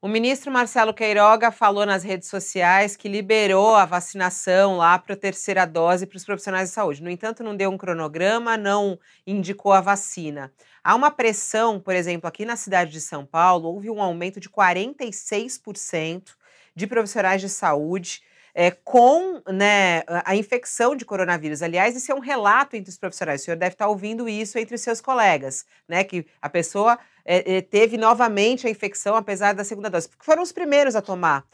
O 0.00 0.06
ministro 0.06 0.52
Marcelo 0.52 0.94
Queiroga 0.94 1.50
falou 1.50 1.84
nas 1.84 2.04
redes 2.04 2.28
sociais 2.28 2.96
que 2.96 3.08
liberou 3.08 3.74
a 3.74 3.84
vacinação 3.84 4.76
lá 4.76 4.96
para 4.96 5.14
a 5.14 5.16
terceira 5.16 5.66
dose 5.66 6.06
para 6.06 6.16
os 6.16 6.24
profissionais 6.24 6.68
de 6.68 6.74
saúde. 6.74 7.02
No 7.02 7.10
entanto, 7.10 7.42
não 7.42 7.56
deu 7.56 7.68
um 7.68 7.76
cronograma, 7.76 8.56
não 8.56 8.96
indicou 9.26 9.72
a 9.72 9.80
vacina. 9.80 10.52
Há 10.84 10.94
uma 10.94 11.10
pressão, 11.10 11.80
por 11.80 11.96
exemplo, 11.96 12.28
aqui 12.28 12.44
na 12.44 12.54
cidade 12.54 12.92
de 12.92 13.00
São 13.00 13.26
Paulo, 13.26 13.68
houve 13.70 13.90
um 13.90 14.00
aumento 14.00 14.38
de 14.38 14.48
46% 14.48 16.36
de 16.76 16.86
profissionais 16.86 17.40
de 17.40 17.48
saúde 17.48 18.22
é, 18.54 18.70
com 18.70 19.40
né, 19.46 20.02
a 20.24 20.34
infecção 20.34 20.96
de 20.96 21.04
coronavírus. 21.04 21.62
Aliás, 21.62 21.96
isso 21.96 22.10
é 22.10 22.14
um 22.14 22.20
relato 22.20 22.76
entre 22.76 22.90
os 22.90 22.98
profissionais. 22.98 23.42
O 23.42 23.44
senhor 23.44 23.56
deve 23.56 23.74
estar 23.74 23.88
ouvindo 23.88 24.28
isso 24.28 24.58
entre 24.58 24.74
os 24.74 24.80
seus 24.80 25.00
colegas, 25.00 25.66
né? 25.86 26.04
Que 26.04 26.26
a 26.40 26.48
pessoa 26.48 26.98
é, 27.24 27.60
teve 27.60 27.96
novamente 27.96 28.66
a 28.66 28.70
infecção 28.70 29.14
apesar 29.14 29.52
da 29.54 29.64
segunda 29.64 29.90
dose, 29.90 30.08
porque 30.08 30.24
foram 30.24 30.42
os 30.42 30.52
primeiros 30.52 30.96
a 30.96 31.02
tomar. 31.02 31.44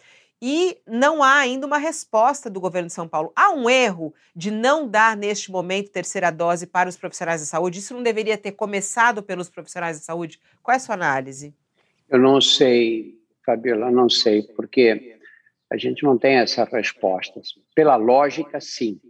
E 0.47 0.77
não 0.87 1.23
há 1.23 1.39
ainda 1.39 1.67
uma 1.67 1.79
resposta 1.79 2.51
do 2.51 2.61
governo 2.61 2.89
de 2.89 2.93
São 2.93 3.09
Paulo. 3.09 3.33
Há 3.35 3.51
um 3.53 3.71
erro 3.71 4.13
de 4.37 4.51
não 4.51 4.87
dar, 4.87 5.17
neste 5.17 5.51
momento, 5.51 5.91
terceira 5.91 6.31
dose 6.31 6.67
para 6.67 6.89
os 6.89 6.97
profissionais 6.97 7.41
de 7.41 7.47
saúde? 7.47 7.79
Isso 7.79 7.95
não 7.95 8.03
deveria 8.03 8.37
ter 8.37 8.53
começado 8.53 9.23
pelos 9.23 9.49
profissionais 9.49 9.99
de 9.99 10.05
saúde? 10.05 10.39
Qual 10.63 10.75
é 10.75 10.77
a 10.77 10.81
sua 10.81 10.97
análise? 10.97 11.55
Eu 12.11 12.19
não 12.19 12.41
sei, 12.41 13.19
Fabiola, 13.45 13.91
não 13.91 14.11
sei, 14.11 14.43
porque 14.43 15.17
a 15.73 15.77
gente 15.77 16.05
não 16.05 16.19
tem 16.19 16.37
essas 16.37 16.69
respostas. 16.71 17.55
Pela 17.75 17.97
lógica, 17.97 18.61
sim, 18.61 19.01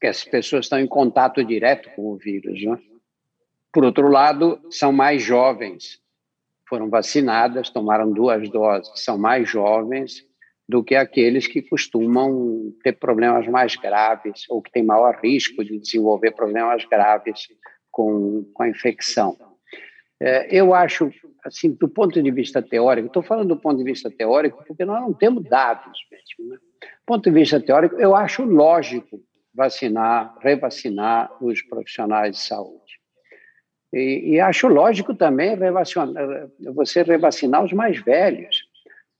que 0.00 0.06
as 0.06 0.24
pessoas 0.24 0.66
estão 0.66 0.78
em 0.78 0.86
contato 0.86 1.44
direto 1.44 1.90
com 1.94 2.12
o 2.12 2.16
vírus. 2.16 2.62
Né? 2.64 2.78
Por 3.72 3.84
outro 3.84 4.08
lado, 4.08 4.60
são 4.70 4.92
mais 4.92 5.22
jovens, 5.22 6.00
foram 6.68 6.88
vacinadas, 6.88 7.70
tomaram 7.70 8.10
duas 8.10 8.48
doses, 8.48 8.90
são 9.02 9.18
mais 9.18 9.48
jovens 9.48 10.24
do 10.68 10.82
que 10.82 10.96
aqueles 10.96 11.46
que 11.46 11.62
costumam 11.62 12.72
ter 12.82 12.94
problemas 12.94 13.46
mais 13.46 13.76
graves 13.76 14.44
ou 14.48 14.60
que 14.60 14.70
têm 14.70 14.82
maior 14.82 15.20
risco 15.22 15.64
de 15.64 15.78
desenvolver 15.78 16.32
problemas 16.32 16.84
graves 16.84 17.48
com, 17.90 18.44
com 18.52 18.62
a 18.64 18.68
infecção. 18.68 19.36
É, 20.20 20.48
eu 20.54 20.74
acho, 20.74 21.10
assim, 21.44 21.72
do 21.72 21.88
ponto 21.88 22.22
de 22.22 22.30
vista 22.30 22.62
teórico, 22.62 23.08
estou 23.08 23.22
falando 23.22 23.48
do 23.48 23.60
ponto 23.60 23.76
de 23.76 23.84
vista 23.84 24.10
teórico 24.10 24.64
porque 24.66 24.84
nós 24.84 25.00
não 25.00 25.12
temos 25.12 25.44
dados 25.44 25.98
mesmo. 26.10 26.52
Né? 26.52 26.56
Do 26.56 27.06
ponto 27.06 27.24
de 27.24 27.30
vista 27.30 27.60
teórico, 27.60 27.96
eu 27.96 28.16
acho 28.16 28.42
lógico 28.44 29.20
vacinar, 29.54 30.34
revacinar 30.40 31.30
os 31.42 31.62
profissionais 31.62 32.36
de 32.36 32.42
saúde. 32.42 32.96
E, 33.92 34.34
e 34.34 34.40
acho 34.40 34.68
lógico 34.68 35.14
também 35.14 35.54
revacinar, 35.54 36.08
você 36.74 37.02
revacinar 37.02 37.64
os 37.64 37.72
mais 37.72 37.98
velhos, 37.98 38.64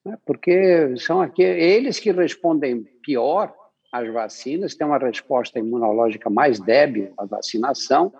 né? 0.05 0.16
porque 0.24 0.97
são 0.97 1.20
aqueles, 1.20 1.62
eles 1.62 2.01
que 2.01 2.11
respondem 2.11 2.84
pior 3.03 3.55
às 3.92 4.11
vacinas, 4.12 4.74
têm 4.74 4.86
uma 4.86 4.99
resposta 4.99 5.59
imunológica 5.59 6.28
mais 6.30 6.59
débil 6.59 7.12
à 7.18 7.24
vacinação, 7.24 8.12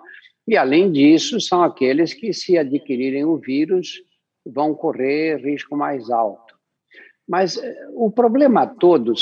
e, 0.47 0.57
além 0.57 0.93
disso, 0.93 1.41
são 1.41 1.63
aqueles 1.63 2.15
que, 2.15 2.33
se 2.33 2.57
adquirirem 2.57 3.25
o 3.25 3.37
vírus, 3.37 4.01
vão 4.45 4.75
correr 4.75 5.39
risco 5.39 5.77
mais 5.77 6.09
alto. 6.09 6.55
Mas 7.29 7.57
eh, 7.57 7.89
o 7.95 8.09
problema 8.11 8.65
todo, 8.65 9.13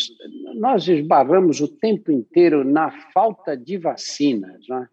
nós 0.56 0.86
esbarramos 0.86 1.62
o 1.62 1.68
tempo 1.68 2.12
inteiro 2.12 2.62
na 2.62 2.90
falta 3.14 3.56
de 3.56 3.78
vacinas. 3.78 4.68
Né? 4.68 4.86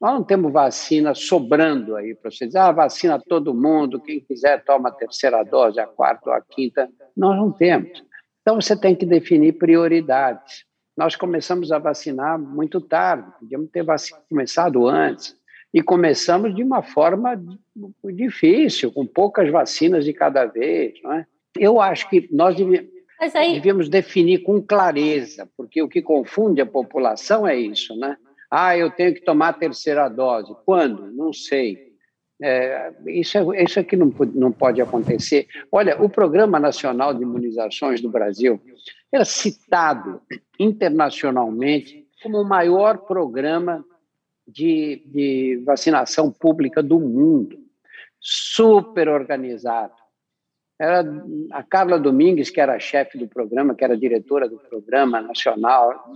Nós 0.00 0.14
não 0.14 0.24
temos 0.24 0.52
vacina 0.52 1.14
sobrando 1.14 1.94
aí 1.94 2.16
para 2.16 2.32
você 2.32 2.46
dizer, 2.46 2.58
ah, 2.58 2.72
vacina 2.72 3.20
todo 3.20 3.54
mundo, 3.54 4.00
quem 4.00 4.18
quiser 4.18 4.64
toma 4.64 4.88
a 4.88 4.92
terceira 4.92 5.44
dose, 5.44 5.78
a 5.78 5.86
quarta 5.86 6.30
ou 6.30 6.34
a 6.34 6.40
quinta. 6.40 6.90
Nós 7.16 7.36
não 7.36 7.52
temos. 7.52 8.02
Então 8.42 8.60
você 8.60 8.76
tem 8.76 8.96
que 8.96 9.06
definir 9.06 9.52
prioridades. 9.52 10.64
Nós 10.96 11.14
começamos 11.14 11.70
a 11.70 11.78
vacinar 11.78 12.36
muito 12.36 12.80
tarde, 12.80 13.30
podíamos 13.38 13.70
ter 13.70 13.86
começado 14.28 14.88
antes 14.88 15.39
e 15.72 15.82
começamos 15.82 16.54
de 16.54 16.62
uma 16.62 16.82
forma 16.82 17.40
difícil, 18.04 18.92
com 18.92 19.06
poucas 19.06 19.50
vacinas 19.50 20.04
de 20.04 20.12
cada 20.12 20.44
vez. 20.46 21.00
Não 21.02 21.12
é? 21.12 21.26
Eu 21.56 21.80
acho 21.80 22.08
que 22.08 22.28
nós 22.32 22.56
aí... 23.34 23.54
devíamos 23.54 23.88
definir 23.88 24.38
com 24.38 24.60
clareza, 24.60 25.48
porque 25.56 25.82
o 25.82 25.88
que 25.88 26.02
confunde 26.02 26.60
a 26.60 26.66
população 26.66 27.46
é 27.46 27.56
isso, 27.56 27.96
né? 27.96 28.16
Ah, 28.50 28.76
eu 28.76 28.90
tenho 28.90 29.14
que 29.14 29.20
tomar 29.20 29.48
a 29.50 29.52
terceira 29.52 30.08
dose. 30.08 30.52
Quando? 30.64 31.06
Não 31.12 31.32
sei. 31.32 31.90
É, 32.42 32.92
isso, 33.06 33.52
é, 33.52 33.62
isso 33.62 33.78
aqui 33.78 33.96
não, 33.96 34.12
não 34.34 34.50
pode 34.50 34.80
acontecer. 34.80 35.46
Olha, 35.70 36.02
o 36.02 36.08
Programa 36.08 36.58
Nacional 36.58 37.14
de 37.14 37.22
Imunizações 37.22 38.00
do 38.00 38.08
Brasil 38.08 38.60
era 39.12 39.24
citado 39.24 40.20
internacionalmente 40.58 42.06
como 42.22 42.38
o 42.40 42.44
maior 42.44 42.98
programa 42.98 43.84
de, 44.50 45.02
de 45.06 45.62
vacinação 45.64 46.30
pública 46.30 46.82
do 46.82 46.98
mundo, 46.98 47.58
super 48.18 49.08
organizado. 49.08 49.94
Era 50.78 51.04
a 51.52 51.62
Carla 51.62 51.98
Domingues, 51.98 52.48
que 52.48 52.60
era 52.60 52.80
chefe 52.80 53.18
do 53.18 53.28
programa, 53.28 53.74
que 53.74 53.84
era 53.84 53.96
diretora 53.96 54.48
do 54.48 54.58
programa 54.58 55.20
nacional, 55.20 56.10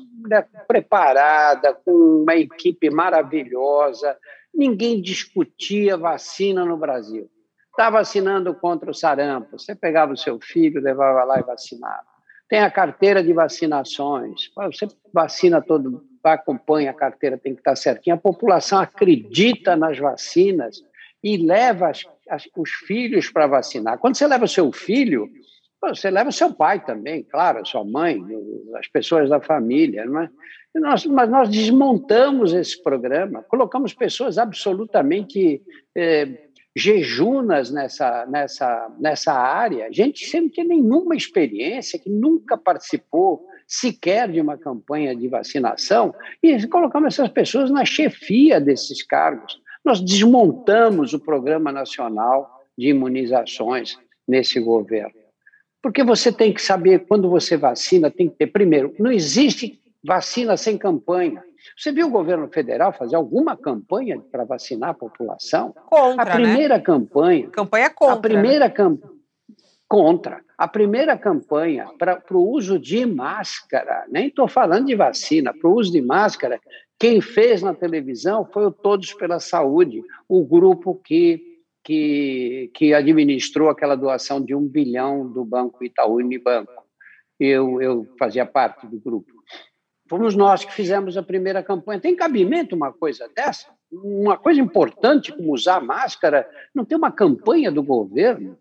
preparada, 0.67 1.75
com 1.75 2.23
uma 2.23 2.35
equipe 2.35 2.89
maravilhosa. 2.89 4.17
Ninguém 4.55 5.03
discutia 5.03 5.99
vacina 5.99 6.65
no 6.65 6.79
Brasil. 6.79 7.31
Está 7.71 7.91
vacinando 7.91 8.55
contra 8.55 8.91
o 8.91 8.95
sarampo. 8.95 9.59
Você 9.59 9.75
pegava 9.75 10.15
o 10.15 10.17
seu 10.17 10.41
filho, 10.41 10.81
levava 10.81 11.25
lá 11.25 11.41
e 11.41 11.43
vacinava. 11.43 12.07
Tem 12.49 12.61
a 12.61 12.71
carteira 12.71 13.23
de 13.23 13.35
vacinações. 13.35 14.51
Você 14.57 14.89
vacina 15.13 15.61
todo 15.61 16.07
acompanha 16.33 16.91
a 16.91 16.95
carteira 16.95 17.37
tem 17.37 17.55
que 17.55 17.61
estar 17.61 17.77
certinha. 17.77 18.15
A 18.15 18.19
população 18.19 18.81
acredita 18.81 19.77
nas 19.77 19.99
vacinas 19.99 20.83
e 21.23 21.37
leva 21.37 21.91
as, 21.91 22.05
as, 22.29 22.49
os 22.57 22.71
filhos 22.71 23.31
para 23.31 23.47
vacinar. 23.47 23.99
Quando 23.99 24.17
você 24.17 24.27
leva 24.27 24.45
o 24.45 24.49
seu 24.49 24.73
filho, 24.73 25.29
você 25.81 26.11
leva 26.11 26.31
o 26.31 26.33
seu 26.33 26.53
pai 26.53 26.85
também, 26.85 27.23
claro, 27.23 27.61
a 27.61 27.65
sua 27.65 27.85
mãe, 27.85 28.23
as 28.77 28.89
pessoas 28.89 29.29
da 29.29 29.41
família, 29.41 30.03
é? 30.03 30.79
Nós, 30.81 31.07
mas 31.07 31.31
nós 31.31 31.49
desmontamos 31.49 32.53
esse 32.53 32.83
programa, 32.83 33.45
colocamos 33.45 33.95
pessoas 33.95 34.39
absolutamente 34.39 35.63
eh, 35.95 36.49
jejunas 36.75 37.71
nessa, 37.71 38.27
nessa, 38.27 38.93
nessa 38.99 39.33
área, 39.33 39.93
gente 39.93 40.27
sem 40.27 40.49
ter 40.49 40.65
nenhuma 40.65 41.15
experiência, 41.15 41.99
que 41.99 42.11
nunca 42.11 42.57
participou 42.59 43.47
sequer 43.67 44.31
de 44.31 44.41
uma 44.41 44.57
campanha 44.57 45.15
de 45.15 45.29
vacinação, 45.29 46.15
e 46.43 46.67
colocamos 46.67 47.15
essas 47.15 47.31
pessoas 47.31 47.71
na 47.71 47.85
chefia 47.85 48.61
desses 48.61 49.03
cargos. 49.03 49.61
Nós 49.85 50.01
desmontamos 50.01 51.13
o 51.13 51.19
Programa 51.19 51.71
Nacional 51.71 52.65
de 52.77 52.89
Imunizações 52.89 53.99
nesse 54.27 54.59
governo. 54.61 55.15
Porque 55.83 56.03
você 56.03 56.33
tem 56.33 56.53
que 56.53 56.63
saber, 56.63 57.07
quando 57.07 57.29
você 57.29 57.57
vacina, 57.57 58.11
tem 58.11 58.29
que 58.29 58.37
ter, 58.37 58.47
primeiro, 58.47 58.95
não 58.99 59.13
existe 59.13 59.79
vacina 60.03 60.57
sem 60.57 60.79
campanha. 60.79 61.43
Você 61.77 61.93
viu 61.93 62.07
o 62.07 62.11
governo 62.11 62.49
federal 62.49 62.93
fazer 62.93 63.17
alguma 63.17 63.57
campanha 63.57 64.21
para 64.31 64.45
vacinar 64.45 64.91
a 64.91 64.95
população? 64.95 65.75
Contra, 65.87 66.23
a 66.23 66.27
primeira 66.27 66.77
né? 66.77 66.83
campanha. 66.83 67.49
Campanha 67.51 67.91
contra. 67.91 68.15
A 68.15 68.19
primeira 68.19 68.65
né? 68.67 68.71
campanha 68.71 69.15
contra. 69.89 70.41
A 70.65 70.69
primeira 70.69 71.15
campanha 71.19 71.91
para 71.99 72.23
o 72.31 72.51
uso 72.51 72.79
de 72.79 73.05
máscara, 73.05 74.07
nem 74.09 74.29
estou 74.29 74.49
falando 74.49 74.87
de 74.87 74.95
vacina, 74.95 75.53
para 75.53 75.69
o 75.69 75.75
uso 75.75 75.93
de 75.93 76.01
máscara, 76.01 76.59
quem 76.99 77.21
fez 77.21 77.61
na 77.61 77.75
televisão 77.75 78.47
foi 78.51 78.65
o 78.65 78.73
Todos 78.73 79.13
pela 79.13 79.39
Saúde, 79.39 80.03
o 80.27 80.43
grupo 80.43 80.95
que, 81.05 81.61
que, 81.85 82.71
que 82.73 82.95
administrou 82.95 83.69
aquela 83.69 83.95
doação 83.95 84.41
de 84.43 84.55
um 84.55 84.67
bilhão 84.67 85.31
do 85.31 85.45
Banco 85.45 85.85
Itaú 85.85 86.15
Unibanco. 86.15 86.83
Eu, 87.39 87.83
eu 87.83 88.09
fazia 88.19 88.47
parte 88.47 88.87
do 88.87 88.99
grupo. 88.99 89.35
Fomos 90.09 90.35
nós 90.35 90.65
que 90.65 90.73
fizemos 90.73 91.19
a 91.19 91.23
primeira 91.23 91.63
campanha. 91.63 92.01
Tem 92.01 92.17
cabimento 92.17 92.75
uma 92.75 92.91
coisa 92.91 93.29
dessa? 93.37 93.69
Uma 93.93 94.39
coisa 94.39 94.63
importante 94.63 95.31
como 95.31 95.53
usar 95.53 95.83
máscara? 95.83 96.49
Não 96.75 96.87
tem 96.87 96.97
uma 96.97 97.13
campanha 97.13 97.71
do 97.71 97.83
governo? 97.83 98.57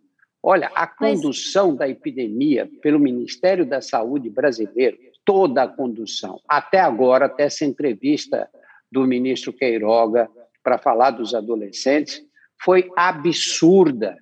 Olha, 0.45 0.69
a 0.75 0.85
condução 0.85 1.73
da 1.73 1.87
epidemia 1.87 2.69
pelo 2.81 2.99
Ministério 2.99 3.65
da 3.65 3.79
Saúde 3.79 4.29
brasileiro, 4.29 4.97
toda 5.23 5.63
a 5.63 5.67
condução, 5.69 6.41
até 6.45 6.81
agora, 6.81 7.27
até 7.27 7.43
essa 7.43 7.63
entrevista 7.63 8.49
do 8.91 9.07
ministro 9.07 9.53
Queiroga 9.53 10.29
para 10.61 10.77
falar 10.77 11.11
dos 11.11 11.33
adolescentes, 11.33 12.21
foi 12.61 12.91
absurda, 12.93 14.17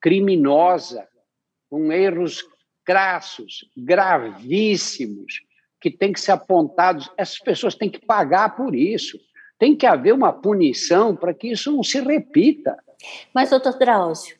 criminosa, 0.00 1.08
com 1.68 1.92
erros 1.92 2.44
crassos, 2.84 3.68
gravíssimos, 3.76 5.42
que 5.80 5.90
têm 5.90 6.12
que 6.12 6.20
ser 6.20 6.32
apontados. 6.32 7.10
Essas 7.16 7.38
pessoas 7.40 7.74
têm 7.74 7.90
que 7.90 8.04
pagar 8.04 8.56
por 8.56 8.76
isso. 8.76 9.18
Tem 9.58 9.76
que 9.76 9.86
haver 9.86 10.14
uma 10.14 10.32
punição 10.32 11.16
para 11.16 11.34
que 11.34 11.48
isso 11.48 11.72
não 11.72 11.82
se 11.82 12.00
repita. 12.00 12.76
Mas, 13.34 13.50
doutor 13.50 13.76
Drauzio, 13.78 14.37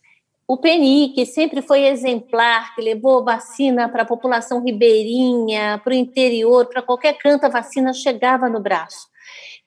o 0.51 0.57
PNI, 0.57 1.13
que 1.15 1.27
sempre 1.27 1.61
foi 1.61 1.85
exemplar, 1.85 2.75
que 2.75 2.81
levou 2.81 3.23
vacina 3.23 3.87
para 3.87 4.03
a 4.03 4.07
população 4.07 4.65
ribeirinha, 4.65 5.79
para 5.85 5.93
o 5.93 5.97
interior, 5.97 6.65
para 6.67 6.81
qualquer 6.81 7.19
canto, 7.19 7.45
a 7.45 7.51
vacina 7.51 7.93
chegava 7.93 8.49
no 8.49 8.59
braço. 8.59 9.09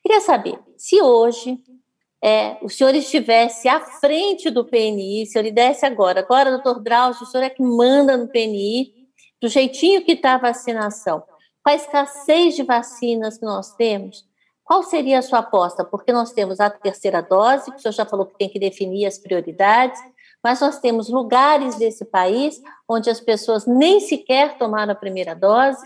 Queria 0.01 0.19
saber 0.21 0.59
se 0.75 0.99
hoje 0.99 1.59
é, 2.23 2.57
o 2.63 2.69
senhor 2.69 2.95
estivesse 2.95 3.69
à 3.69 3.79
frente 3.79 4.49
do 4.49 4.65
PNI, 4.65 5.27
se 5.27 5.37
eu 5.37 5.43
lhe 5.43 5.51
desse 5.51 5.85
agora, 5.85 6.21
agora, 6.21 6.49
doutor 6.49 6.81
Drauzio, 6.81 7.27
o 7.27 7.27
senhor 7.27 7.43
é 7.43 7.49
que 7.51 7.61
manda 7.61 8.17
no 8.17 8.27
PNI, 8.27 8.91
do 9.39 9.47
jeitinho 9.47 10.03
que 10.03 10.13
está 10.13 10.33
a 10.33 10.39
vacinação. 10.39 11.21
com 11.63 11.69
a 11.69 11.75
escassez 11.75 12.55
de 12.55 12.63
vacinas 12.63 13.37
que 13.37 13.45
nós 13.45 13.75
temos, 13.75 14.25
qual 14.63 14.81
seria 14.81 15.19
a 15.19 15.21
sua 15.21 15.39
aposta? 15.39 15.85
Porque 15.85 16.11
nós 16.11 16.31
temos 16.31 16.59
a 16.59 16.71
terceira 16.71 17.21
dose, 17.21 17.69
que 17.69 17.77
o 17.77 17.79
senhor 17.79 17.91
já 17.91 18.05
falou 18.05 18.25
que 18.25 18.37
tem 18.37 18.49
que 18.49 18.57
definir 18.57 19.05
as 19.05 19.19
prioridades, 19.19 20.01
mas 20.43 20.61
nós 20.61 20.79
temos 20.79 21.09
lugares 21.09 21.75
desse 21.75 22.05
país 22.05 22.61
onde 22.87 23.09
as 23.09 23.19
pessoas 23.19 23.65
nem 23.65 23.99
sequer 23.99 24.57
tomaram 24.57 24.93
a 24.93 24.95
primeira 24.95 25.35
dose 25.35 25.85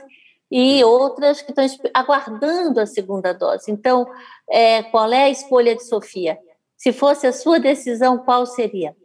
e 0.52 0.84
outras 0.84 1.42
que 1.42 1.52
estão 1.52 1.66
aguardando 1.94 2.80
a 2.80 2.86
segunda 2.86 3.34
dose. 3.34 3.72
Então, 3.72 4.08
é, 4.50 4.84
qual 4.84 5.12
é 5.12 5.24
a 5.24 5.30
escolha 5.30 5.76
de 5.76 5.84
Sofia? 5.84 6.38
Se 6.78 6.94
fosse 6.94 7.26
a 7.26 7.34
sua 7.34 7.60
decisão, 7.60 8.18
qual 8.18 8.46
seria? 8.46 8.96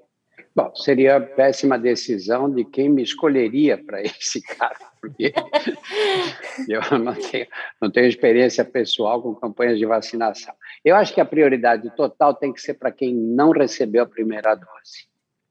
Bom, 0.55 0.75
seria 0.75 1.17
a 1.17 1.21
péssima 1.21 1.79
decisão 1.79 2.51
de 2.51 2.65
quem 2.65 2.89
me 2.89 3.03
escolheria 3.03 3.79
para 3.79 4.03
esse 4.03 4.43
cargo, 4.43 4.85
porque 5.01 5.33
eu 6.69 6.99
não 6.99 7.15
tenho, 7.15 7.47
não 7.81 7.91
tenho 7.91 8.07
experiência 8.07 8.65
pessoal 8.65 9.23
com 9.23 9.35
campanhas 9.35 9.79
de 9.79 9.87
vacinação. 9.87 10.55
Eu 10.85 10.97
acho 10.97 11.15
que 11.15 11.21
a 11.21 11.25
prioridade 11.25 11.89
total 11.95 12.35
tem 12.35 12.53
que 12.53 12.61
ser 12.61 12.75
para 12.75 12.91
quem 12.91 13.15
não 13.15 13.51
recebeu 13.51 14.03
a 14.03 14.07
primeira 14.07 14.55
dose. 14.55 15.10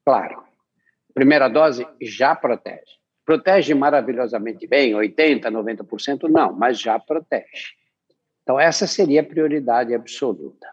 Claro, 0.10 0.42
primeira 1.14 1.48
dose 1.48 1.86
já 2.02 2.34
protege. 2.34 2.98
Protege 3.24 3.76
maravilhosamente 3.76 4.66
bem, 4.66 4.94
80%, 4.94 5.42
90%? 5.52 6.28
Não, 6.28 6.52
mas 6.52 6.80
já 6.80 6.98
protege. 6.98 7.76
Então, 8.42 8.60
essa 8.60 8.88
seria 8.88 9.22
a 9.22 9.24
prioridade 9.24 9.94
absoluta. 9.94 10.68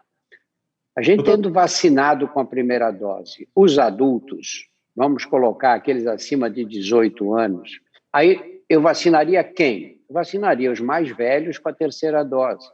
A 0.97 1.03
gente 1.03 1.23
tendo 1.23 1.53
vacinado 1.53 2.27
com 2.27 2.39
a 2.39 2.45
primeira 2.45 2.89
dose 2.89 3.47
os 3.55 3.77
adultos, 3.77 4.67
vamos 4.95 5.23
colocar 5.23 5.75
aqueles 5.75 6.07
acima 6.07 6.49
de 6.49 6.65
18 6.65 7.35
anos, 7.35 7.79
aí 8.11 8.63
eu 8.67 8.81
vacinaria 8.81 9.43
quem? 9.43 10.01
Eu 10.09 10.15
vacinaria 10.15 10.71
os 10.71 10.79
mais 10.79 11.15
velhos 11.15 11.59
com 11.59 11.69
a 11.69 11.73
terceira 11.73 12.23
dose. 12.23 12.67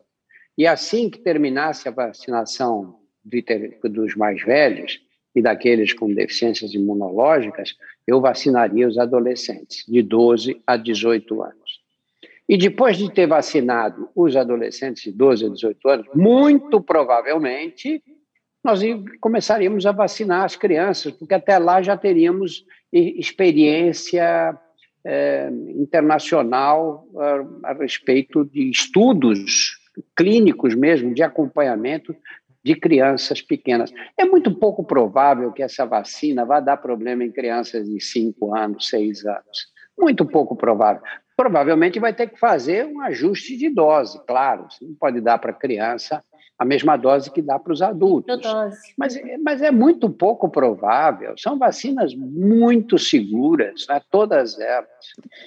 E 0.57 0.65
assim 0.65 1.09
que 1.09 1.19
terminasse 1.19 1.89
a 1.89 1.91
vacinação 1.91 3.01
dos 3.21 4.15
mais 4.15 4.41
velhos 4.41 5.01
e 5.35 5.41
daqueles 5.41 5.93
com 5.93 6.13
deficiências 6.13 6.73
imunológicas, 6.73 7.75
eu 8.05 8.21
vacinaria 8.21 8.87
os 8.87 8.97
adolescentes 8.97 9.83
de 9.87 10.01
12 10.01 10.61
a 10.65 10.77
18 10.77 11.43
anos. 11.43 11.83
E 12.47 12.57
depois 12.57 12.97
de 12.97 13.11
ter 13.11 13.25
vacinado 13.25 14.09
os 14.15 14.35
adolescentes 14.35 15.03
de 15.03 15.11
12 15.11 15.45
a 15.45 15.49
18 15.49 15.89
anos, 15.89 16.07
muito 16.13 16.81
provavelmente 16.81 18.03
nós 18.63 18.81
começaríamos 19.19 19.85
a 19.85 19.91
vacinar 19.91 20.45
as 20.45 20.55
crianças, 20.55 21.11
porque 21.11 21.33
até 21.33 21.57
lá 21.57 21.81
já 21.81 21.97
teríamos 21.97 22.63
experiência 22.91 24.57
é, 25.05 25.49
internacional 25.75 27.05
a, 27.63 27.71
a 27.71 27.73
respeito 27.73 28.45
de 28.45 28.69
estudos 28.69 29.77
clínicos 30.15 30.73
mesmo, 30.75 31.13
de 31.13 31.21
acompanhamento 31.21 32.15
de 32.63 32.75
crianças 32.75 33.41
pequenas. 33.41 33.91
É 34.17 34.25
muito 34.25 34.53
pouco 34.57 34.83
provável 34.83 35.51
que 35.51 35.61
essa 35.61 35.85
vacina 35.85 36.45
vá 36.45 36.59
dar 36.59 36.77
problema 36.77 37.23
em 37.23 37.31
crianças 37.31 37.87
de 37.87 37.99
5 37.99 38.55
anos, 38.55 38.87
6 38.87 39.25
anos. 39.25 39.73
Muito 39.99 40.25
pouco 40.25 40.55
provável. 40.55 41.01
Provavelmente 41.35 41.99
vai 41.99 42.13
ter 42.13 42.29
que 42.29 42.39
fazer 42.39 42.85
um 42.85 43.01
ajuste 43.01 43.57
de 43.57 43.69
dose, 43.69 44.19
claro. 44.25 44.67
Você 44.69 44.85
não 44.85 44.93
pode 44.93 45.19
dar 45.19 45.37
para 45.39 45.51
a 45.51 45.55
criança 45.55 46.23
a 46.57 46.65
mesma 46.65 46.95
dose 46.95 47.31
que 47.31 47.41
dá 47.41 47.59
para 47.59 47.73
os 47.73 47.81
adultos. 47.81 48.41
Mas, 48.97 49.19
mas 49.43 49.61
é 49.61 49.71
muito 49.71 50.09
pouco 50.09 50.47
provável. 50.49 51.33
São 51.37 51.57
vacinas 51.57 52.13
muito 52.15 52.97
seguras, 52.97 53.85
né? 53.89 54.01
todas 54.09 54.59
elas. 54.59 54.87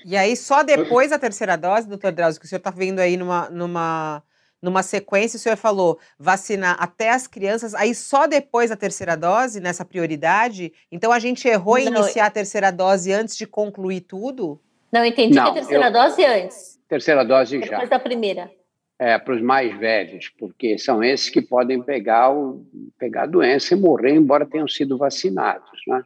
E 0.04 0.16
aí, 0.16 0.36
só 0.36 0.62
depois 0.62 1.10
da 1.10 1.18
terceira 1.18 1.56
dose, 1.56 1.88
doutor 1.88 2.12
Drauzio, 2.12 2.40
que 2.40 2.46
o 2.46 2.48
senhor 2.48 2.58
está 2.58 2.70
vendo 2.70 2.98
aí 2.98 3.16
numa, 3.16 3.48
numa, 3.48 4.22
numa 4.62 4.82
sequência, 4.82 5.36
o 5.36 5.40
senhor 5.40 5.56
falou 5.56 5.98
vacinar 6.18 6.76
até 6.80 7.10
as 7.10 7.26
crianças, 7.26 7.74
aí 7.74 7.94
só 7.94 8.26
depois 8.26 8.70
da 8.70 8.76
terceira 8.76 9.16
dose, 9.16 9.60
nessa 9.60 9.84
prioridade? 9.84 10.72
Então 10.90 11.12
a 11.12 11.18
gente 11.18 11.46
errou 11.46 11.78
em 11.78 11.86
iniciar 11.86 12.26
a 12.26 12.30
terceira 12.30 12.70
dose 12.70 13.12
antes 13.12 13.36
de 13.36 13.46
concluir 13.46 14.00
tudo? 14.00 14.60
Não, 14.92 15.04
entendi 15.04 15.34
Não, 15.34 15.44
que 15.44 15.50
a 15.50 15.54
terceira 15.54 15.86
eu... 15.86 15.92
dose 15.92 16.24
antes. 16.24 16.80
Terceira 16.88 17.24
dose 17.24 17.52
depois 17.52 17.70
já. 17.70 17.76
Depois 17.76 17.90
da 17.90 17.98
primeira 17.98 18.50
é, 18.98 19.18
para 19.18 19.34
os 19.34 19.42
mais 19.42 19.76
velhos, 19.78 20.30
porque 20.38 20.78
são 20.78 21.04
esses 21.04 21.28
que 21.28 21.42
podem 21.42 21.82
pegar, 21.82 22.30
o, 22.30 22.64
pegar 22.98 23.24
a 23.24 23.26
doença 23.26 23.74
e 23.74 23.76
morrer, 23.78 24.14
embora 24.14 24.46
tenham 24.46 24.68
sido 24.68 24.96
vacinados. 24.96 25.80
Né? 25.86 26.02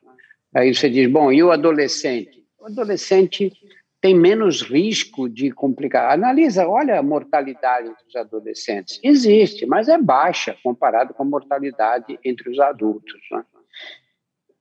Aí 0.54 0.74
você 0.74 0.90
diz, 0.90 1.08
bom, 1.08 1.30
e 1.30 1.42
o 1.42 1.52
adolescente? 1.52 2.44
O 2.58 2.66
adolescente 2.66 3.52
tem 4.00 4.14
menos 4.14 4.62
risco 4.62 5.28
de 5.28 5.50
complicar. 5.50 6.12
Analisa, 6.12 6.66
olha 6.66 6.98
a 6.98 7.02
mortalidade 7.02 7.88
entre 7.88 8.04
os 8.08 8.16
adolescentes. 8.16 8.98
Existe, 9.02 9.66
mas 9.66 9.88
é 9.88 9.98
baixa 9.98 10.56
comparado 10.62 11.12
com 11.12 11.22
a 11.22 11.26
mortalidade 11.26 12.18
entre 12.24 12.50
os 12.50 12.58
adultos. 12.58 13.20
Né? 13.30 13.44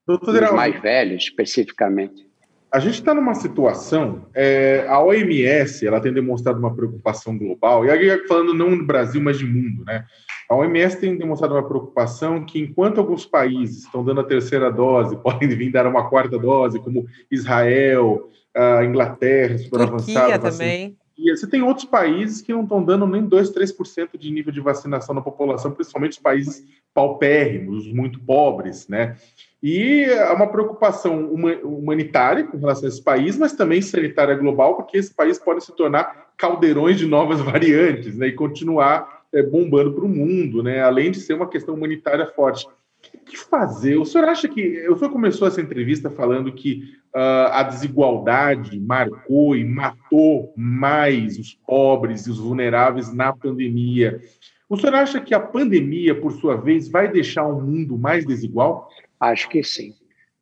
Doutor 0.05 0.43
os 0.43 0.51
mais 0.51 0.79
velhos, 0.81 1.23
especificamente 1.23 2.29
a 2.71 2.79
gente 2.79 2.95
está 2.95 3.13
numa 3.15 3.33
situação, 3.33 4.27
é, 4.33 4.85
a 4.87 5.01
OMS 5.01 5.85
ela 5.85 5.99
tem 5.99 6.13
demonstrado 6.13 6.59
uma 6.59 6.75
preocupação 6.75 7.35
global, 7.37 7.85
e 7.85 7.89
aí 7.89 8.27
falando 8.27 8.53
não 8.53 8.69
no 8.69 8.85
Brasil, 8.85 9.19
mas 9.21 9.39
de 9.39 9.45
mundo, 9.45 9.83
né? 9.85 10.05
A 10.49 10.55
OMS 10.55 10.99
tem 10.99 11.15
demonstrado 11.15 11.53
uma 11.53 11.67
preocupação 11.67 12.43
que 12.43 12.59
enquanto 12.59 12.97
alguns 12.97 13.23
países 13.23 13.83
estão 13.83 14.03
dando 14.03 14.21
a 14.21 14.23
terceira 14.23 14.71
dose, 14.71 15.15
podem 15.21 15.47
vir 15.49 15.71
dar 15.71 15.85
uma 15.85 16.09
quarta 16.09 16.39
dose, 16.39 16.79
como 16.79 17.05
Israel, 17.29 18.27
a 18.55 18.83
Inglaterra, 18.83 19.59
super 19.59 19.81
avançada. 19.81 20.51
também. 20.51 20.97
E 21.15 21.29
você 21.35 21.45
tem 21.45 21.61
outros 21.61 21.85
países 21.85 22.41
que 22.41 22.53
não 22.53 22.63
estão 22.63 22.81
dando 22.81 23.05
nem 23.05 23.21
2, 23.25 23.51
3% 23.51 24.17
de 24.17 24.31
nível 24.31 24.53
de 24.53 24.61
vacinação 24.61 25.13
na 25.13 25.21
população, 25.21 25.71
principalmente 25.71 26.13
os 26.13 26.19
países 26.19 26.65
paupérrimos, 26.93 27.91
muito 27.91 28.21
pobres, 28.21 28.87
né? 28.87 29.17
E 29.61 30.05
há 30.05 30.33
uma 30.33 30.47
preocupação 30.47 31.29
humanitária 31.61 32.45
com 32.45 32.57
relação 32.57 32.85
a 32.85 32.87
esse 32.87 33.03
país, 33.03 33.37
mas 33.37 33.51
também 33.51 33.81
sanitária 33.81 34.33
global, 34.33 34.77
porque 34.77 34.97
esse 34.97 35.13
país 35.13 35.37
pode 35.37 35.63
se 35.63 35.75
tornar 35.75 36.29
caldeirões 36.37 36.97
de 36.97 37.05
novas 37.05 37.41
variantes 37.43 38.15
né, 38.15 38.27
e 38.27 38.31
continuar 38.31 39.18
é, 39.33 39.43
bombando 39.43 39.93
para 39.93 40.05
o 40.05 40.09
mundo, 40.09 40.63
né, 40.63 40.81
além 40.81 41.11
de 41.11 41.19
ser 41.19 41.33
uma 41.33 41.49
questão 41.49 41.75
humanitária 41.75 42.25
forte. 42.27 42.67
O 43.13 43.25
que 43.25 43.37
fazer? 43.37 43.97
O 43.97 44.05
senhor 44.05 44.27
acha 44.27 44.47
que. 44.47 44.87
O 44.89 44.97
senhor 44.97 45.11
começou 45.11 45.47
essa 45.47 45.61
entrevista 45.61 46.09
falando 46.09 46.51
que 46.51 46.83
uh, 47.15 47.47
a 47.51 47.63
desigualdade 47.63 48.77
marcou 48.79 49.55
e 49.55 49.63
matou 49.63 50.53
mais 50.57 51.39
os 51.39 51.53
pobres 51.65 52.27
e 52.27 52.31
os 52.31 52.39
vulneráveis 52.39 53.13
na 53.13 53.31
pandemia. 53.31 54.19
O 54.67 54.75
senhor 54.75 54.95
acha 54.95 55.21
que 55.21 55.33
a 55.33 55.39
pandemia, 55.39 56.13
por 56.13 56.33
sua 56.33 56.57
vez, 56.57 56.89
vai 56.89 57.09
deixar 57.09 57.45
o 57.47 57.57
um 57.57 57.61
mundo 57.61 57.97
mais 57.97 58.25
desigual? 58.25 58.89
Acho 59.19 59.47
que 59.49 59.63
sim. 59.63 59.93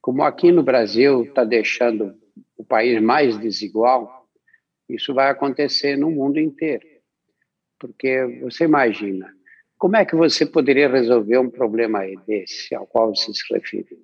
Como 0.01 0.23
aqui 0.23 0.51
no 0.51 0.63
Brasil 0.63 1.23
está 1.23 1.43
deixando 1.43 2.15
o 2.57 2.63
país 2.63 3.01
mais 3.01 3.37
desigual, 3.37 4.27
isso 4.89 5.13
vai 5.13 5.29
acontecer 5.29 5.95
no 5.95 6.09
mundo 6.09 6.39
inteiro. 6.39 6.85
Porque 7.79 8.39
você 8.41 8.63
imagina, 8.63 9.31
como 9.77 9.95
é 9.95 10.05
que 10.05 10.15
você 10.15 10.45
poderia 10.45 10.89
resolver 10.89 11.37
um 11.37 11.49
problema 11.49 11.99
desse 12.25 12.73
ao 12.73 12.87
qual 12.87 13.15
você 13.15 13.31
se 13.33 13.53
referiu? 13.53 13.99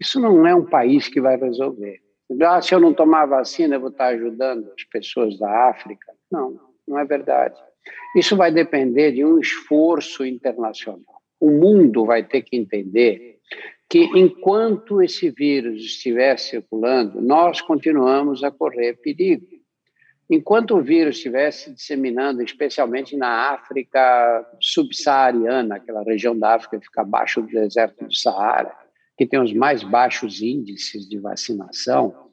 Isso 0.00 0.20
não 0.20 0.46
é 0.46 0.54
um 0.54 0.64
país 0.64 1.08
que 1.08 1.20
vai 1.20 1.36
resolver. 1.36 2.00
Ah, 2.42 2.60
se 2.60 2.74
eu 2.74 2.80
não 2.80 2.92
tomar 2.92 3.26
vacina, 3.26 3.76
eu 3.76 3.80
vou 3.80 3.90
estar 3.90 4.08
ajudando 4.08 4.70
as 4.76 4.84
pessoas 4.84 5.38
da 5.38 5.70
África. 5.70 6.12
Não, 6.30 6.60
não 6.86 6.98
é 6.98 7.04
verdade. 7.04 7.58
Isso 8.14 8.36
vai 8.36 8.52
depender 8.52 9.12
de 9.12 9.24
um 9.24 9.38
esforço 9.38 10.24
internacional. 10.24 11.22
O 11.40 11.50
mundo 11.50 12.04
vai 12.04 12.22
ter 12.22 12.42
que 12.42 12.56
entender 12.56 13.38
que 13.88 14.04
enquanto 14.18 15.00
esse 15.00 15.30
vírus 15.30 15.82
estiver 15.82 16.38
circulando, 16.38 17.22
nós 17.22 17.60
continuamos 17.60 18.44
a 18.44 18.50
correr 18.50 18.94
perigo. 19.00 19.46
Enquanto 20.30 20.76
o 20.76 20.82
vírus 20.82 21.16
estiver 21.16 21.50
se 21.50 21.72
disseminando, 21.72 22.42
especialmente 22.42 23.16
na 23.16 23.52
África 23.52 24.46
subsaariana, 24.60 25.76
aquela 25.76 26.02
região 26.02 26.38
da 26.38 26.54
África 26.54 26.78
que 26.78 26.84
fica 26.84 27.00
abaixo 27.00 27.40
do 27.40 27.48
deserto 27.48 28.04
do 28.04 28.14
Saara, 28.14 28.74
que 29.16 29.26
tem 29.26 29.40
os 29.40 29.52
mais 29.54 29.82
baixos 29.82 30.42
índices 30.42 31.08
de 31.08 31.18
vacinação, 31.18 32.28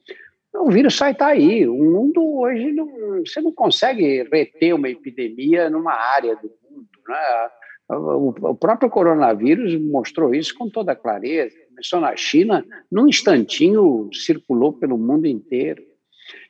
o 0.54 0.72
vírus 0.72 0.96
sai 0.96 1.14
tá 1.14 1.28
aí. 1.28 1.68
O 1.68 1.76
mundo 1.76 2.40
hoje 2.40 2.72
não, 2.72 2.88
você 3.26 3.42
não 3.42 3.52
consegue 3.52 4.24
reter 4.24 4.74
uma 4.74 4.90
epidemia 4.90 5.70
numa 5.70 5.94
área 5.94 6.36
do 6.36 6.52
mundo, 6.70 6.88
né? 7.08 7.50
O 7.88 8.56
próprio 8.56 8.90
coronavírus 8.90 9.80
mostrou 9.80 10.34
isso 10.34 10.58
com 10.58 10.70
toda 10.70 10.96
clareza. 10.96 11.56
Começou 11.70 12.02
na 12.02 12.16
China, 12.16 12.66
num 12.92 13.08
instantinho 13.08 14.10
circulou 14.12 14.74
pelo 14.74 14.98
mundo 14.98 15.28
inteiro. 15.28 15.84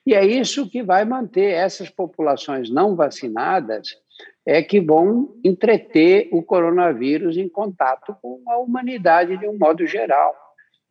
E 0.05 0.13
é 0.13 0.25
isso 0.25 0.69
que 0.69 0.83
vai 0.83 1.03
manter 1.03 1.51
essas 1.51 1.89
populações 1.89 2.69
não 2.69 2.95
vacinadas, 2.95 3.97
é 4.45 4.61
que 4.61 4.79
vão 4.79 5.35
entreter 5.43 6.29
o 6.31 6.43
coronavírus 6.43 7.35
em 7.37 7.49
contato 7.49 8.15
com 8.21 8.41
a 8.47 8.57
humanidade 8.59 9.37
de 9.37 9.47
um 9.47 9.57
modo 9.57 9.87
geral. 9.87 10.35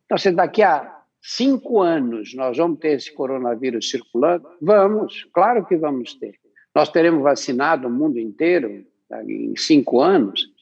Então, 0.05 0.17
se 0.17 0.31
daqui 0.31 0.61
a 0.61 1.01
cinco 1.21 1.81
anos 1.81 2.35
nós 2.35 2.57
vamos 2.57 2.79
ter 2.79 2.97
esse 2.97 3.13
coronavírus 3.13 3.89
circulando, 3.89 4.47
vamos, 4.61 5.23
claro 5.33 5.65
que 5.65 5.77
vamos 5.77 6.13
ter. 6.13 6.35
Nós 6.75 6.89
teremos 6.89 7.23
vacinado 7.23 7.87
o 7.87 7.91
mundo 7.91 8.19
inteiro 8.19 8.85
em 9.25 9.55
cinco 9.55 10.01
anos. 10.01 10.53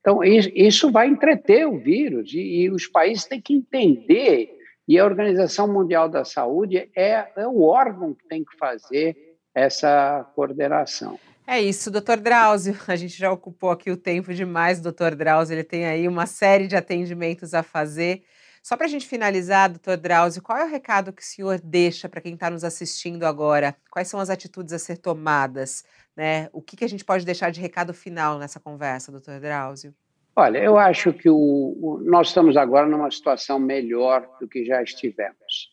Então, 0.00 0.22
isso 0.22 0.92
vai 0.92 1.08
entreter 1.08 1.66
o 1.66 1.78
vírus 1.78 2.32
e, 2.32 2.62
e 2.62 2.70
os 2.70 2.86
países 2.86 3.24
têm 3.24 3.40
que 3.40 3.52
entender. 3.52 4.56
E 4.88 4.98
a 4.98 5.04
Organização 5.04 5.70
Mundial 5.70 6.08
da 6.08 6.24
Saúde 6.24 6.90
é, 6.96 7.28
é 7.36 7.46
o 7.46 7.60
órgão 7.60 8.14
que 8.14 8.26
tem 8.26 8.42
que 8.42 8.56
fazer 8.56 9.36
essa 9.54 10.24
coordenação. 10.34 11.20
É 11.46 11.60
isso, 11.60 11.90
doutor 11.90 12.16
Drauzio. 12.16 12.74
A 12.88 12.96
gente 12.96 13.16
já 13.18 13.30
ocupou 13.30 13.70
aqui 13.70 13.90
o 13.90 13.96
tempo 13.98 14.32
demais, 14.32 14.80
doutor 14.80 15.14
Drauzio. 15.14 15.54
Ele 15.54 15.64
tem 15.64 15.86
aí 15.86 16.08
uma 16.08 16.24
série 16.24 16.66
de 16.66 16.74
atendimentos 16.74 17.52
a 17.52 17.62
fazer. 17.62 18.22
Só 18.62 18.76
para 18.76 18.86
a 18.86 18.88
gente 18.88 19.06
finalizar, 19.06 19.68
doutor 19.68 19.98
Drauzio, 19.98 20.42
qual 20.42 20.58
é 20.58 20.64
o 20.64 20.70
recado 20.70 21.12
que 21.12 21.22
o 21.22 21.24
senhor 21.24 21.60
deixa 21.62 22.08
para 22.08 22.20
quem 22.22 22.32
está 22.34 22.48
nos 22.48 22.64
assistindo 22.64 23.24
agora? 23.24 23.76
Quais 23.90 24.08
são 24.08 24.18
as 24.18 24.30
atitudes 24.30 24.72
a 24.72 24.78
ser 24.78 24.96
tomadas? 24.96 25.84
Né? 26.16 26.48
O 26.52 26.62
que, 26.62 26.76
que 26.76 26.84
a 26.84 26.88
gente 26.88 27.04
pode 27.04 27.26
deixar 27.26 27.50
de 27.50 27.60
recado 27.60 27.92
final 27.92 28.38
nessa 28.38 28.58
conversa, 28.58 29.12
doutor 29.12 29.38
Drauzio? 29.38 29.94
Olha, 30.38 30.58
eu 30.58 30.78
acho 30.78 31.12
que 31.12 31.28
o, 31.28 31.36
o, 31.36 32.00
nós 32.04 32.28
estamos 32.28 32.56
agora 32.56 32.86
numa 32.86 33.10
situação 33.10 33.58
melhor 33.58 34.28
do 34.40 34.46
que 34.46 34.64
já 34.64 34.82
estivemos. 34.82 35.68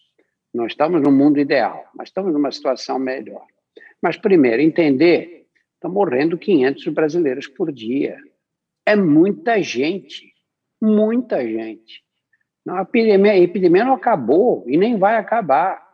Nós 0.54 0.72
estamos 0.72 1.02
no 1.02 1.12
mundo 1.12 1.40
ideal, 1.40 1.86
mas 1.94 2.10
estamos 2.10 2.34
numa 2.34 2.52
situação 2.52 2.98
melhor. 2.98 3.46
Mas, 4.02 4.18
primeiro, 4.18 4.62
entender 4.62 5.36
Estão 5.86 5.94
morrendo 5.94 6.36
500 6.36 6.88
brasileiros 6.88 7.48
por 7.48 7.72
dia. 7.72 8.18
É 8.88 8.96
muita 8.96 9.62
gente, 9.62 10.34
muita 10.82 11.46
gente. 11.46 12.04
Não, 12.66 12.78
a, 12.78 12.82
epidemia, 12.82 13.34
a 13.34 13.38
epidemia 13.38 13.86
não 13.86 13.94
acabou 13.94 14.64
e 14.68 14.78
nem 14.78 14.98
vai 14.98 15.16
acabar. 15.16 15.85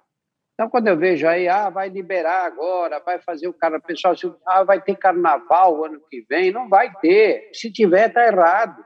Então, 0.54 0.70
quando 0.70 0.88
eu 0.88 0.98
vejo 0.98 1.28
aí, 1.28 1.48
ah, 1.48 1.70
vai 1.70 1.90
liberar 1.90 2.46
agora, 2.46 3.00
vai 3.00 3.20
fazer 3.20 3.48
o 3.48 3.54
cara, 3.54 3.80
pessoal, 3.80 4.14
ah, 4.46 4.64
vai 4.64 4.82
ter 4.82 4.96
carnaval 4.96 5.86
ano 5.86 6.02
que 6.10 6.26
vem, 6.30 6.52
não 6.52 6.70
vai 6.70 6.92
ter. 7.02 7.50
Se 7.54 7.72
tiver, 7.72 8.10
está 8.10 8.28
errado, 8.28 8.86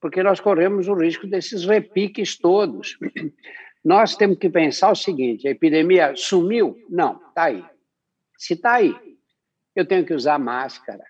porque 0.00 0.22
nós 0.22 0.40
corremos 0.40 0.88
o 0.88 0.94
risco 0.94 1.26
desses 1.26 1.64
repiques 1.64 2.36
todos. 2.36 2.98
Nós 3.84 4.16
temos 4.16 4.38
que 4.38 4.48
pensar 4.48 4.90
o 4.90 4.96
seguinte: 4.96 5.46
a 5.46 5.50
epidemia 5.50 6.14
sumiu? 6.16 6.74
Não, 6.88 7.20
está 7.28 7.44
aí. 7.44 7.62
Se 8.38 8.54
está 8.54 8.74
aí, 8.74 8.94
eu 9.76 9.86
tenho 9.86 10.04
que 10.06 10.14
usar 10.14 10.38
máscara. 10.38 11.04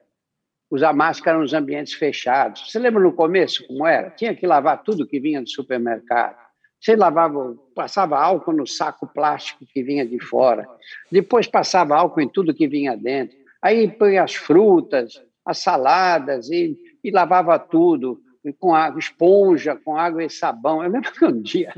Usar 0.70 0.92
máscara 0.92 1.38
nos 1.38 1.54
ambientes 1.54 1.92
fechados. 1.94 2.70
Você 2.70 2.78
lembra 2.80 3.00
no 3.00 3.12
começo 3.12 3.64
como 3.66 3.86
era? 3.86 4.10
Tinha 4.10 4.34
que 4.34 4.46
lavar 4.46 4.82
tudo 4.82 5.06
que 5.06 5.20
vinha 5.20 5.40
do 5.40 5.48
supermercado. 5.48 6.43
Você 6.84 6.96
lavava, 6.96 7.56
passava 7.74 8.18
álcool 8.18 8.52
no 8.52 8.66
saco 8.66 9.06
plástico 9.06 9.64
que 9.64 9.82
vinha 9.82 10.06
de 10.06 10.20
fora. 10.20 10.68
Depois 11.10 11.46
passava 11.46 11.96
álcool 11.96 12.20
em 12.20 12.28
tudo 12.28 12.52
que 12.52 12.68
vinha 12.68 12.94
dentro. 12.94 13.38
Aí 13.62 13.90
põe 13.90 14.18
as 14.18 14.34
frutas, 14.34 15.14
as 15.46 15.56
saladas 15.58 16.50
e, 16.50 16.78
e 17.02 17.10
lavava 17.10 17.58
tudo 17.58 18.20
com 18.60 18.74
água, 18.74 18.98
esponja, 18.98 19.74
com 19.74 19.96
água 19.96 20.22
e 20.22 20.28
sabão. 20.28 20.84
Eu 20.84 20.90
lembro 20.90 21.10
que 21.10 21.24
um 21.24 21.40
dia 21.40 21.72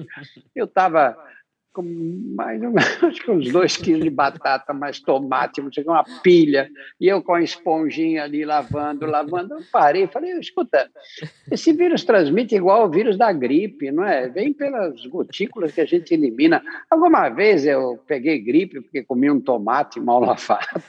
eu 0.52 0.64
estava 0.64 1.16
com 1.76 1.82
mais 2.34 2.62
ou 2.62 2.70
menos, 2.70 3.20
uns 3.28 3.52
dois 3.52 3.76
quilos 3.76 4.02
de 4.02 4.08
batata, 4.08 4.72
mais 4.72 4.98
tomate, 4.98 5.60
uma 5.60 6.04
pilha, 6.22 6.70
e 6.98 7.06
eu 7.06 7.22
com 7.22 7.34
a 7.34 7.42
esponjinha 7.42 8.24
ali 8.24 8.46
lavando, 8.46 9.04
lavando, 9.04 9.54
eu 9.54 9.60
parei 9.70 10.06
falei, 10.06 10.32
escuta, 10.38 10.88
esse 11.52 11.74
vírus 11.74 12.02
transmite 12.02 12.54
igual 12.54 12.86
o 12.86 12.90
vírus 12.90 13.18
da 13.18 13.30
gripe, 13.30 13.90
não 13.92 14.04
é? 14.04 14.26
Vem 14.26 14.54
pelas 14.54 15.04
gotículas 15.04 15.72
que 15.72 15.82
a 15.82 15.84
gente 15.84 16.14
elimina. 16.14 16.62
Alguma 16.90 17.28
vez 17.28 17.66
eu 17.66 17.98
peguei 18.06 18.38
gripe 18.38 18.80
porque 18.80 19.02
comi 19.02 19.30
um 19.30 19.40
tomate 19.40 20.00
mal 20.00 20.20
lavado. 20.24 20.82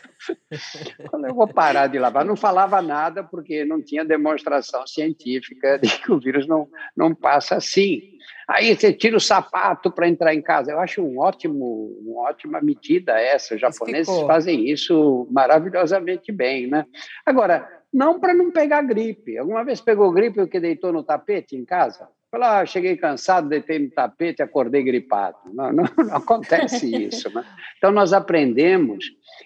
Falei, 1.12 1.32
eu 1.32 1.36
vou 1.36 1.48
parar 1.48 1.88
de 1.88 2.00
lavar. 2.00 2.26
Não 2.26 2.36
falava 2.36 2.82
nada 2.82 3.24
porque 3.24 3.66
não 3.66 3.82
tinha 3.82 4.06
demonstração 4.06 4.86
científica 4.86 5.78
de 5.80 5.90
que 6.02 6.12
o 6.12 6.20
vírus 6.20 6.48
não, 6.48 6.68
não 6.96 7.14
passa 7.14 7.56
assim. 7.56 8.02
Aí 8.48 8.76
você 8.76 8.94
tira 8.94 9.18
o 9.18 9.22
sapato 9.22 9.92
para 9.92 10.08
entrar 10.08 10.34
em 10.34 10.42
casa. 10.42 10.72
Eu 10.72 10.80
acho 10.80 11.02
um 11.02 11.20
ótimo, 11.20 11.98
uma 12.02 12.30
ótima 12.30 12.62
medida 12.62 13.20
essa. 13.20 13.56
Os 13.56 13.62
japoneses 13.62 14.14
Ficou. 14.14 14.28
fazem 14.28 14.70
isso 14.70 15.28
maravilhosamente 15.32 16.32
bem, 16.32 16.68
né? 16.68 16.86
Agora, 17.26 17.68
não 17.94 18.20
para 18.20 18.34
não 18.34 18.52
pegar 18.52 18.82
gripe. 18.84 19.38
Alguma 19.38 19.64
vez 19.64 19.82
pegou 19.82 20.12
gripe 20.12 20.42
o 20.42 20.48
que 20.48 20.60
deitou 20.60 20.94
no 20.94 21.04
tapete 21.04 21.56
em 21.56 21.66
casa? 21.66 22.08
Falou, 22.30 22.48
ah, 22.48 22.66
cheguei 22.66 22.98
cansado, 22.98 23.48
deitei 23.48 23.80
no 23.80 23.90
tapete, 23.90 24.42
acordei 24.42 24.84
gripado. 24.84 25.38
Não, 25.54 25.72
não, 25.72 25.86
não 25.98 26.16
acontece 26.16 26.94
isso. 27.06 27.34
Né? 27.34 27.46
Então, 27.78 27.92
nós 27.92 28.12
aprendemos 28.12 29.06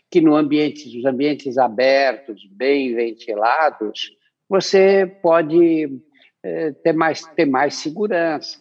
que 0.09 0.19
no 0.19 0.35
ambiente, 0.35 0.95
nos 0.95 1.05
ambientes 1.05 1.57
abertos, 1.57 2.45
bem 2.51 2.95
ventilados, 2.95 4.11
você 4.49 5.05
pode 5.21 6.01
é, 6.43 6.71
ter, 6.71 6.93
mais, 6.93 7.25
ter 7.27 7.45
mais 7.45 7.75
segurança. 7.75 8.59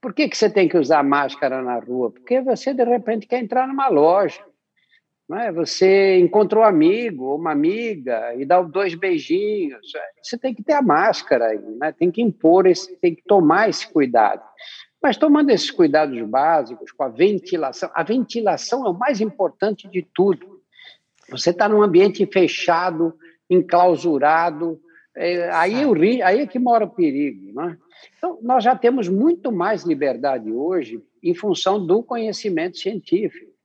Por 0.00 0.14
que, 0.14 0.28
que 0.28 0.36
você 0.36 0.48
tem 0.48 0.68
que 0.68 0.78
usar 0.78 1.02
máscara 1.02 1.60
na 1.60 1.78
rua? 1.78 2.10
Porque 2.10 2.40
você, 2.40 2.72
de 2.72 2.84
repente, 2.84 3.26
quer 3.26 3.40
entrar 3.40 3.66
numa 3.66 3.88
loja. 3.88 4.40
Não 5.28 5.38
é? 5.38 5.52
Você 5.52 6.18
encontrou 6.18 6.64
um 6.64 6.66
amigo 6.66 7.24
ou 7.24 7.36
uma 7.36 7.52
amiga 7.52 8.34
e 8.34 8.46
dá 8.46 8.62
dois 8.62 8.94
beijinhos. 8.94 9.92
Você 10.22 10.38
tem 10.38 10.54
que 10.54 10.62
ter 10.62 10.72
a 10.72 10.82
máscara 10.82 11.48
aí, 11.48 11.60
né? 11.78 11.92
tem 11.92 12.10
que 12.10 12.22
impor, 12.22 12.66
esse, 12.66 12.96
tem 12.96 13.14
que 13.14 13.22
tomar 13.24 13.68
esse 13.68 13.86
cuidado. 13.92 14.42
Mas 15.02 15.16
tomando 15.16 15.50
esses 15.50 15.70
cuidados 15.70 16.20
básicos, 16.22 16.90
com 16.92 17.04
a 17.04 17.08
ventilação, 17.08 17.90
a 17.94 18.02
ventilação 18.02 18.86
é 18.86 18.90
o 18.90 18.98
mais 18.98 19.20
importante 19.20 19.86
de 19.86 20.02
tudo. 20.02 20.62
Você 21.28 21.50
está 21.50 21.68
num 21.68 21.82
ambiente 21.82 22.24
fechado, 22.26 23.14
enclausurado, 23.50 24.80
é, 25.14 25.50
aí, 25.50 25.84
o, 25.84 25.94
aí 25.94 26.40
é 26.40 26.46
que 26.46 26.58
mora 26.58 26.86
o 26.86 26.90
perigo. 26.90 27.52
Né? 27.52 27.76
Então, 28.16 28.38
nós 28.40 28.64
já 28.64 28.74
temos 28.74 29.08
muito 29.08 29.52
mais 29.52 29.84
liberdade 29.84 30.50
hoje 30.50 31.02
em 31.22 31.34
função 31.34 31.84
do 31.84 32.02
conhecimento 32.02 32.78
científico. 32.78 33.57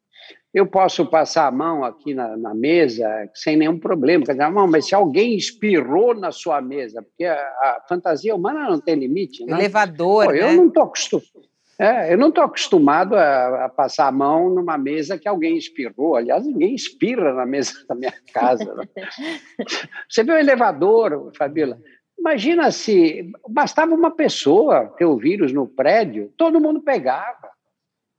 Eu 0.53 0.67
posso 0.67 1.05
passar 1.05 1.47
a 1.47 1.51
mão 1.51 1.83
aqui 1.83 2.13
na, 2.13 2.37
na 2.37 2.53
mesa 2.53 3.09
sem 3.33 3.57
nenhum 3.57 3.79
problema. 3.79 4.23
Quer 4.23 4.33
dizer, 4.33 4.49
não, 4.51 4.67
mas 4.67 4.87
se 4.87 4.93
alguém 4.93 5.35
espirrou 5.35 6.13
na 6.13 6.31
sua 6.31 6.61
mesa, 6.61 7.01
porque 7.01 7.25
a, 7.25 7.35
a 7.35 7.83
fantasia 7.89 8.35
humana 8.35 8.69
não 8.69 8.79
tem 8.79 8.95
limite. 8.95 9.43
Né? 9.45 9.57
Elevador. 9.57 10.25
Pô, 10.25 10.31
né? 10.31 10.41
Eu 10.41 10.53
não 10.53 10.67
estou 10.67 10.83
acostumado. 10.83 11.53
É, 11.79 12.13
eu 12.13 12.17
não 12.19 12.29
estou 12.29 12.43
acostumado 12.43 13.15
a, 13.15 13.65
a, 13.65 13.69
passar 13.69 14.07
a 14.07 14.11
mão 14.11 14.49
numa 14.49 14.77
mesa 14.77 15.17
que 15.17 15.27
alguém 15.27 15.57
espirrou. 15.57 16.15
Aliás, 16.15 16.45
ninguém 16.45 16.75
espirra 16.75 17.33
na 17.33 17.45
mesa 17.47 17.73
da 17.89 17.95
minha 17.95 18.13
casa. 18.31 18.75
Né? 18.75 18.87
Você 20.07 20.23
vê 20.23 20.33
o 20.33 20.37
elevador, 20.37 21.31
Fabíola? 21.35 21.79
Imagina 22.17 22.71
se 22.71 23.31
bastava 23.49 23.93
uma 23.93 24.11
pessoa 24.11 24.93
ter 24.97 25.05
o 25.05 25.17
vírus 25.17 25.51
no 25.51 25.67
prédio, 25.67 26.31
todo 26.37 26.61
mundo 26.61 26.79
pegava. 26.79 27.52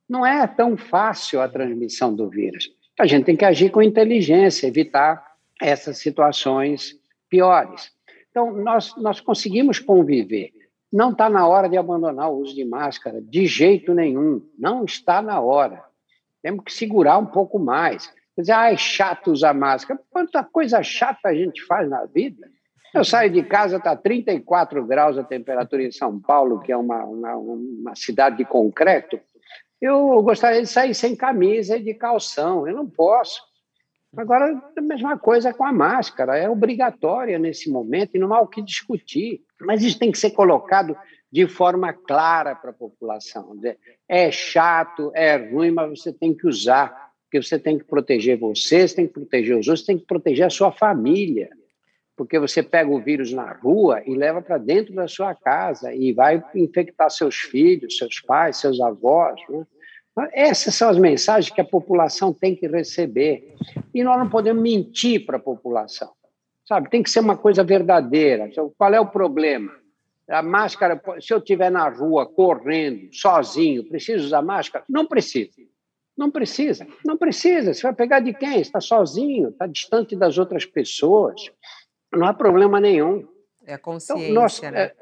Não 0.08 0.24
é 0.24 0.46
tão 0.46 0.76
fácil 0.76 1.40
a 1.40 1.48
transmissão 1.48 2.14
do 2.14 2.28
vírus. 2.28 2.70
A 2.98 3.06
gente 3.06 3.24
tem 3.24 3.36
que 3.36 3.44
agir 3.44 3.70
com 3.70 3.82
inteligência, 3.82 4.66
evitar 4.66 5.24
essas 5.60 5.98
situações 5.98 6.98
piores. 7.28 7.92
Então, 8.30 8.52
nós, 8.52 8.94
nós 8.96 9.20
conseguimos 9.20 9.78
conviver. 9.78 10.52
Não 10.92 11.10
está 11.10 11.28
na 11.28 11.46
hora 11.46 11.68
de 11.68 11.76
abandonar 11.76 12.30
o 12.30 12.36
uso 12.38 12.54
de 12.54 12.64
máscara, 12.64 13.20
de 13.20 13.46
jeito 13.46 13.92
nenhum. 13.94 14.40
Não 14.58 14.84
está 14.84 15.20
na 15.20 15.40
hora. 15.40 15.82
Temos 16.42 16.64
que 16.64 16.72
segurar 16.72 17.18
um 17.18 17.26
pouco 17.26 17.58
mais. 17.58 18.06
Quer 18.34 18.42
dizer, 18.42 18.52
ah, 18.52 18.72
é 18.72 18.76
chato 18.76 19.32
usar 19.32 19.54
máscara. 19.54 20.00
Quanta 20.10 20.44
coisa 20.44 20.82
chata 20.82 21.28
a 21.28 21.34
gente 21.34 21.64
faz 21.64 21.88
na 21.88 22.04
vida. 22.04 22.46
Eu 22.92 23.04
saio 23.04 23.28
de 23.28 23.42
casa, 23.42 23.78
está 23.78 23.96
34 23.96 24.84
graus 24.86 25.18
a 25.18 25.24
temperatura 25.24 25.82
em 25.82 25.90
São 25.90 26.20
Paulo, 26.20 26.60
que 26.60 26.70
é 26.70 26.76
uma, 26.76 27.04
uma, 27.04 27.34
uma, 27.34 27.96
cidade 27.96 28.36
de 28.36 28.44
concreto. 28.44 29.18
Eu 29.80 30.22
gostaria 30.22 30.62
de 30.62 30.68
sair 30.68 30.94
sem 30.94 31.14
camisa 31.14 31.76
e 31.76 31.82
de 31.82 31.94
calção. 31.94 32.66
Eu 32.66 32.74
não 32.74 32.88
posso. 32.88 33.42
Agora, 34.16 34.62
a 34.76 34.80
mesma 34.80 35.18
coisa 35.18 35.52
com 35.52 35.64
a 35.64 35.72
máscara. 35.72 36.38
É 36.38 36.48
obrigatória 36.48 37.38
nesse 37.38 37.70
momento 37.70 38.14
e 38.14 38.18
não 38.18 38.32
há 38.32 38.40
o 38.40 38.46
que 38.46 38.62
discutir. 38.62 39.42
Mas 39.60 39.82
isso 39.82 39.98
tem 39.98 40.12
que 40.12 40.18
ser 40.18 40.30
colocado 40.30 40.96
de 41.30 41.48
forma 41.48 41.92
clara 41.92 42.54
para 42.54 42.70
a 42.70 42.74
população. 42.74 43.56
É 44.08 44.30
chato, 44.30 45.10
é 45.14 45.36
ruim, 45.36 45.72
mas 45.72 46.00
você 46.00 46.12
tem 46.12 46.32
que 46.32 46.46
usar, 46.46 47.10
porque 47.24 47.42
você 47.42 47.58
tem 47.58 47.76
que 47.76 47.84
proteger 47.84 48.38
você, 48.38 48.86
você 48.86 48.94
tem 48.94 49.06
que 49.08 49.14
proteger 49.14 49.58
os 49.58 49.66
outros, 49.66 49.84
tem 49.84 49.98
que 49.98 50.06
proteger 50.06 50.46
a 50.46 50.50
sua 50.50 50.70
família 50.70 51.50
porque 52.16 52.38
você 52.38 52.62
pega 52.62 52.90
o 52.90 53.00
vírus 53.00 53.32
na 53.32 53.52
rua 53.52 54.02
e 54.06 54.14
leva 54.14 54.40
para 54.40 54.58
dentro 54.58 54.94
da 54.94 55.08
sua 55.08 55.34
casa 55.34 55.92
e 55.92 56.12
vai 56.12 56.42
infectar 56.54 57.10
seus 57.10 57.36
filhos, 57.36 57.96
seus 57.96 58.20
pais, 58.20 58.58
seus 58.58 58.80
avós. 58.80 59.40
Né? 59.48 59.66
Essas 60.32 60.74
são 60.74 60.88
as 60.88 60.98
mensagens 60.98 61.52
que 61.52 61.60
a 61.60 61.64
população 61.64 62.32
tem 62.32 62.54
que 62.54 62.68
receber. 62.68 63.54
E 63.92 64.04
nós 64.04 64.18
não 64.18 64.28
podemos 64.28 64.62
mentir 64.62 65.26
para 65.26 65.36
a 65.36 65.40
população. 65.40 66.12
Sabe, 66.64 66.88
tem 66.88 67.02
que 67.02 67.10
ser 67.10 67.20
uma 67.20 67.36
coisa 67.36 67.62
verdadeira. 67.62 68.46
Então, 68.46 68.72
qual 68.78 68.94
é 68.94 69.00
o 69.00 69.06
problema? 69.06 69.72
A 70.28 70.40
máscara, 70.40 70.98
se 71.20 71.34
eu 71.34 71.38
estiver 71.38 71.70
na 71.70 71.86
rua 71.88 72.24
correndo, 72.24 73.12
sozinho, 73.12 73.84
preciso 73.84 74.24
usar 74.24 74.40
máscara? 74.40 74.82
Não 74.88 75.04
preciso. 75.04 75.60
Não 76.16 76.30
precisa, 76.30 76.86
não 77.04 77.18
precisa. 77.18 77.74
Você 77.74 77.82
vai 77.82 77.92
pegar 77.92 78.20
de 78.20 78.32
quem? 78.32 78.60
Está 78.60 78.80
sozinho, 78.80 79.48
está 79.48 79.66
distante 79.66 80.14
das 80.14 80.38
outras 80.38 80.64
pessoas. 80.64 81.50
Não 82.16 82.26
há 82.26 82.34
problema 82.34 82.80
nenhum. 82.80 83.26
É 83.66 83.74
a 83.74 83.78
consciência, 83.78 84.24
então, 84.24 84.42
nós, 84.42 84.60
né? 84.60 84.82
É, 84.82 84.94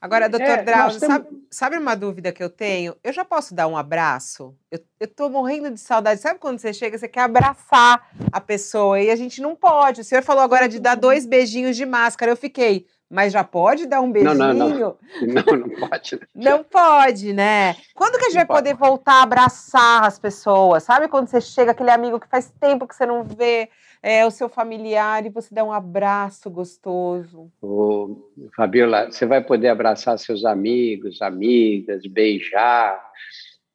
Agora, 0.00 0.28
doutor 0.28 0.46
é, 0.46 0.62
Drauzio, 0.62 1.00
temos... 1.00 1.14
sabe, 1.14 1.28
sabe, 1.50 1.78
uma 1.78 1.94
dúvida 1.94 2.30
que 2.30 2.42
eu 2.42 2.50
tenho? 2.50 2.94
Eu 3.02 3.12
já 3.12 3.24
posso 3.24 3.54
dar 3.54 3.66
um 3.66 3.76
abraço? 3.76 4.54
Eu, 4.70 4.80
estou 5.00 5.30
morrendo 5.30 5.70
de 5.70 5.80
saudade. 5.80 6.20
Sabe 6.20 6.38
quando 6.38 6.58
você 6.58 6.74
chega, 6.74 6.98
você 6.98 7.08
quer 7.08 7.22
abraçar 7.22 8.06
a 8.30 8.40
pessoa 8.40 9.00
e 9.00 9.10
a 9.10 9.16
gente 9.16 9.40
não 9.40 9.56
pode. 9.56 10.02
O 10.02 10.04
senhor 10.04 10.22
falou 10.22 10.42
agora 10.42 10.68
de 10.68 10.78
dar 10.78 10.94
dois 10.94 11.24
beijinhos 11.24 11.74
de 11.76 11.86
máscara. 11.86 12.32
Eu 12.32 12.36
fiquei, 12.36 12.86
mas 13.12 13.32
já 13.32 13.44
pode 13.44 13.86
dar 13.86 14.00
um 14.00 14.10
beijinho? 14.10 14.34
Não, 14.34 14.54
não, 14.54 14.68
não. 14.70 14.96
Não, 15.22 15.58
não 15.58 15.68
pode. 15.68 16.20
não 16.34 16.64
pode, 16.64 17.32
né? 17.32 17.76
Quando 17.94 18.18
que 18.18 18.24
a 18.24 18.30
gente 18.30 18.34
não 18.34 18.40
vai 18.40 18.46
pode. 18.46 18.62
poder 18.62 18.74
voltar 18.74 19.14
a 19.14 19.22
abraçar 19.22 20.04
as 20.04 20.18
pessoas? 20.18 20.82
Sabe 20.82 21.08
quando 21.08 21.28
você 21.28 21.40
chega, 21.40 21.72
aquele 21.72 21.90
amigo 21.90 22.18
que 22.18 22.26
faz 22.28 22.50
tempo 22.58 22.88
que 22.88 22.96
você 22.96 23.06
não 23.06 23.22
vê? 23.22 23.68
é, 24.02 24.26
o 24.26 24.30
seu 24.30 24.48
familiar 24.48 25.24
e 25.24 25.30
você 25.30 25.54
dá 25.54 25.62
um 25.62 25.72
abraço 25.72 26.50
gostoso. 26.50 27.50
Ô, 27.62 28.28
Fabiola, 28.56 29.10
você 29.10 29.24
vai 29.24 29.42
poder 29.42 29.68
abraçar 29.68 30.18
seus 30.18 30.44
amigos, 30.44 31.22
amigas, 31.22 32.04
beijar, 32.06 33.00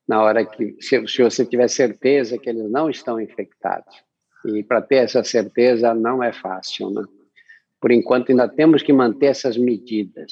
na 0.05 0.21
hora 0.21 0.45
que, 0.45 0.75
se, 0.81 1.07
se 1.07 1.23
você 1.23 1.45
tiver 1.45 1.69
certeza 1.69 2.38
que 2.38 2.49
eles 2.49 2.69
não 2.69 2.89
estão 2.89 3.21
infectados. 3.21 4.03
E 4.45 4.63
para 4.63 4.81
ter 4.81 4.97
essa 4.97 5.23
certeza 5.23 5.93
não 5.93 6.21
é 6.21 6.33
fácil, 6.33 6.89
né? 6.89 7.03
Por 7.80 7.91
enquanto 7.91 8.30
ainda 8.30 8.47
temos 8.47 8.82
que 8.82 8.91
manter 8.91 9.28
essas 9.28 9.57
medidas. 9.57 10.32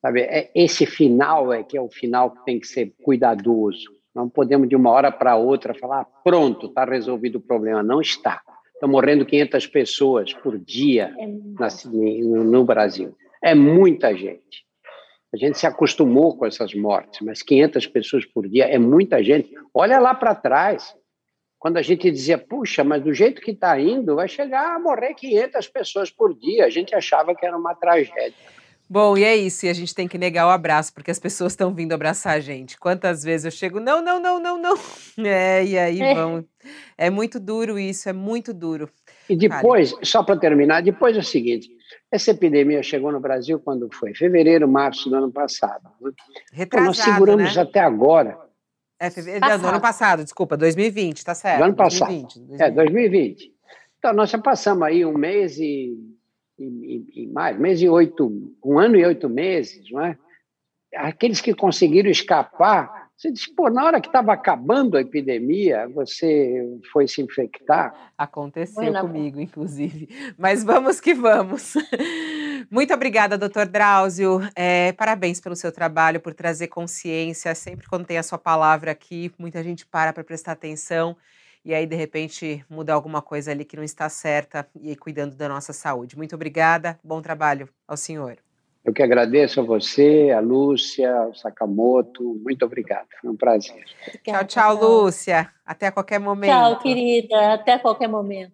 Sabe, 0.00 0.22
é, 0.22 0.50
esse 0.54 0.84
final 0.84 1.52
é 1.52 1.62
que 1.62 1.76
é 1.76 1.80
o 1.80 1.88
final 1.88 2.30
que 2.30 2.44
tem 2.44 2.60
que 2.60 2.66
ser 2.66 2.94
cuidadoso. 3.02 3.90
Não 4.14 4.28
podemos 4.28 4.68
de 4.68 4.76
uma 4.76 4.90
hora 4.90 5.10
para 5.10 5.36
outra 5.36 5.74
falar, 5.74 6.02
ah, 6.02 6.04
pronto, 6.22 6.66
está 6.66 6.84
resolvido 6.84 7.36
o 7.36 7.40
problema. 7.40 7.82
Não 7.82 8.00
está. 8.00 8.40
Estão 8.74 8.88
morrendo 8.88 9.24
500 9.24 9.66
pessoas 9.66 10.32
por 10.34 10.58
dia 10.58 11.14
é 11.18 11.26
no 11.26 12.64
Brasil. 12.64 13.16
É 13.42 13.54
muita 13.54 14.14
gente. 14.14 14.64
A 15.32 15.36
gente 15.36 15.58
se 15.58 15.66
acostumou 15.66 16.36
com 16.36 16.46
essas 16.46 16.74
mortes, 16.74 17.20
mas 17.22 17.42
500 17.42 17.86
pessoas 17.88 18.24
por 18.24 18.48
dia 18.48 18.66
é 18.66 18.78
muita 18.78 19.22
gente. 19.22 19.52
Olha 19.72 19.98
lá 19.98 20.14
para 20.14 20.34
trás, 20.34 20.94
quando 21.64 21.78
a 21.78 21.82
gente 21.82 22.10
dizia, 22.10 22.36
puxa, 22.36 22.84
mas 22.84 23.02
do 23.02 23.14
jeito 23.14 23.40
que 23.40 23.52
está 23.52 23.80
indo, 23.80 24.16
vai 24.16 24.28
chegar 24.28 24.76
a 24.76 24.78
morrer 24.78 25.14
500 25.14 25.66
pessoas 25.68 26.10
por 26.10 26.34
dia. 26.38 26.66
A 26.66 26.68
gente 26.68 26.94
achava 26.94 27.34
que 27.34 27.46
era 27.46 27.56
uma 27.56 27.74
tragédia. 27.74 28.34
Bom, 28.86 29.16
e 29.16 29.24
é 29.24 29.34
isso, 29.34 29.64
e 29.64 29.70
a 29.70 29.72
gente 29.72 29.94
tem 29.94 30.06
que 30.06 30.18
negar 30.18 30.46
o 30.46 30.50
abraço, 30.50 30.92
porque 30.92 31.10
as 31.10 31.18
pessoas 31.18 31.54
estão 31.54 31.72
vindo 31.72 31.94
abraçar 31.94 32.34
a 32.34 32.38
gente. 32.38 32.78
Quantas 32.78 33.22
vezes 33.22 33.46
eu 33.46 33.50
chego, 33.50 33.80
não, 33.80 34.04
não, 34.04 34.20
não, 34.20 34.38
não, 34.38 34.60
não. 34.60 34.74
É, 35.24 35.64
e 35.64 35.78
aí 35.78 36.02
é. 36.02 36.14
vão. 36.14 36.44
É 36.98 37.08
muito 37.08 37.40
duro 37.40 37.78
isso, 37.78 38.10
é 38.10 38.12
muito 38.12 38.52
duro. 38.52 38.90
E 39.26 39.34
depois, 39.34 39.92
Cara. 39.92 40.04
só 40.04 40.22
para 40.22 40.36
terminar, 40.36 40.82
depois 40.82 41.16
é 41.16 41.20
o 41.20 41.24
seguinte: 41.24 41.70
essa 42.12 42.32
epidemia 42.32 42.82
chegou 42.82 43.10
no 43.10 43.20
Brasil 43.20 43.58
quando 43.58 43.88
foi? 43.90 44.14
Fevereiro, 44.14 44.68
março 44.68 45.08
do 45.08 45.16
ano 45.16 45.32
passado. 45.32 45.84
Né? 45.98 46.10
Retrasado, 46.52 46.62
então, 46.62 46.84
nós 46.84 46.98
seguramos 46.98 47.56
né? 47.56 47.62
até 47.62 47.80
agora. 47.80 48.43
É, 48.98 49.10
fevereiro, 49.10 49.58
do 49.58 49.66
ano 49.66 49.80
passado, 49.80 50.22
desculpa, 50.22 50.56
2020, 50.56 51.24
tá 51.24 51.34
certo. 51.34 51.58
Do 51.58 51.64
ano 51.64 51.74
passado. 51.74 52.08
2020, 52.08 52.38
2020. 52.38 52.62
É, 52.62 52.70
2020. 52.70 53.54
Então, 53.98 54.12
nós 54.12 54.30
já 54.30 54.38
passamos 54.38 54.82
aí 54.82 55.04
um 55.04 55.16
mês 55.16 55.58
e 55.58 56.14
e, 56.58 57.04
e, 57.14 57.26
mais, 57.26 57.58
mês 57.58 57.82
e 57.82 57.88
oito, 57.88 58.30
um 58.64 58.78
ano 58.78 58.96
e 58.96 59.04
oito 59.04 59.28
meses, 59.28 59.90
não 59.90 60.04
é? 60.04 60.16
Aqueles 60.94 61.40
que 61.40 61.52
conseguiram 61.52 62.08
escapar, 62.08 63.10
você 63.16 63.32
disse, 63.32 63.52
pô, 63.52 63.68
na 63.68 63.84
hora 63.84 64.00
que 64.00 64.06
estava 64.06 64.32
acabando 64.32 64.96
a 64.96 65.00
epidemia, 65.00 65.88
você 65.88 66.78
foi 66.92 67.08
se 67.08 67.20
infectar? 67.20 68.12
Aconteceu 68.16 68.92
comigo, 68.92 69.40
inclusive. 69.40 70.08
Mas 70.38 70.62
vamos 70.62 71.00
que 71.00 71.14
vamos. 71.14 71.74
Muito 72.70 72.92
obrigada, 72.94 73.38
doutor 73.38 73.66
Drauzio. 73.66 74.40
É, 74.54 74.92
parabéns 74.92 75.40
pelo 75.40 75.56
seu 75.56 75.72
trabalho, 75.72 76.20
por 76.20 76.34
trazer 76.34 76.68
consciência. 76.68 77.54
Sempre 77.54 77.86
quando 77.86 78.06
tem 78.06 78.18
a 78.18 78.22
sua 78.22 78.38
palavra 78.38 78.90
aqui, 78.90 79.32
muita 79.38 79.62
gente 79.62 79.86
para 79.86 80.12
para 80.12 80.24
prestar 80.24 80.52
atenção 80.52 81.16
e 81.64 81.72
aí, 81.72 81.86
de 81.86 81.96
repente, 81.96 82.62
mudar 82.68 82.92
alguma 82.92 83.22
coisa 83.22 83.50
ali 83.50 83.64
que 83.64 83.74
não 83.74 83.82
está 83.82 84.06
certa 84.10 84.68
e 84.82 84.94
cuidando 84.94 85.34
da 85.34 85.48
nossa 85.48 85.72
saúde. 85.72 86.14
Muito 86.14 86.34
obrigada, 86.34 86.98
bom 87.02 87.22
trabalho 87.22 87.66
ao 87.88 87.96
senhor. 87.96 88.36
Eu 88.84 88.92
que 88.92 89.02
agradeço 89.02 89.60
a 89.60 89.62
você, 89.62 90.30
a 90.36 90.40
Lúcia, 90.40 91.10
o 91.22 91.34
Sakamoto. 91.34 92.38
Muito 92.44 92.66
obrigado, 92.66 93.06
foi 93.18 93.30
um 93.30 93.36
prazer. 93.36 93.82
Obrigada, 94.06 94.44
tchau, 94.44 94.76
tchau, 94.76 94.76
Lúcia. 94.76 95.50
Até 95.64 95.90
qualquer 95.90 96.20
momento. 96.20 96.50
Tchau, 96.50 96.78
querida. 96.80 97.54
Até 97.54 97.78
qualquer 97.78 98.08
momento. 98.08 98.52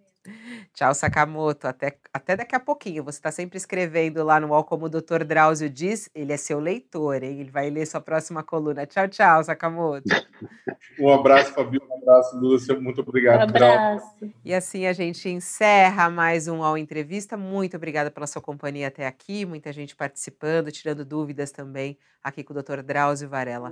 Tchau, 0.73 0.93
Sakamoto. 0.93 1.67
Até, 1.67 1.97
até 2.13 2.35
daqui 2.35 2.55
a 2.55 2.59
pouquinho. 2.59 3.03
Você 3.03 3.17
está 3.17 3.31
sempre 3.31 3.57
escrevendo 3.57 4.23
lá 4.23 4.39
no 4.39 4.49
UOL, 4.49 4.63
como 4.63 4.85
o 4.85 4.89
Dr. 4.89 5.23
Drauzio 5.25 5.69
diz. 5.69 6.09
Ele 6.13 6.31
é 6.31 6.37
seu 6.37 6.59
leitor, 6.59 7.23
hein? 7.23 7.39
Ele 7.39 7.49
vai 7.49 7.69
ler 7.69 7.85
sua 7.85 8.01
próxima 8.01 8.43
coluna. 8.43 8.85
Tchau, 8.85 9.07
tchau, 9.07 9.43
Sakamoto. 9.43 10.03
um 10.99 11.11
abraço, 11.11 11.53
Fabio. 11.53 11.81
Um 11.89 12.01
abraço, 12.01 12.37
Lúcia. 12.37 12.79
Muito 12.79 13.01
obrigado. 13.01 13.39
Um 13.39 13.43
abraço. 13.43 14.05
E 14.45 14.53
assim 14.53 14.85
a 14.85 14.93
gente 14.93 15.27
encerra 15.29 16.09
mais 16.09 16.47
um 16.47 16.59
UOL 16.59 16.77
Entrevista. 16.77 17.35
Muito 17.35 17.75
obrigada 17.77 18.11
pela 18.11 18.27
sua 18.27 18.41
companhia 18.41 18.87
até 18.87 19.07
aqui. 19.07 19.45
Muita 19.45 19.73
gente 19.73 19.95
participando, 19.95 20.71
tirando 20.71 21.03
dúvidas 21.03 21.51
também 21.51 21.97
aqui 22.23 22.43
com 22.43 22.53
o 22.53 22.61
Dr. 22.61 22.81
Drauzio 22.83 23.27
Varela. 23.27 23.71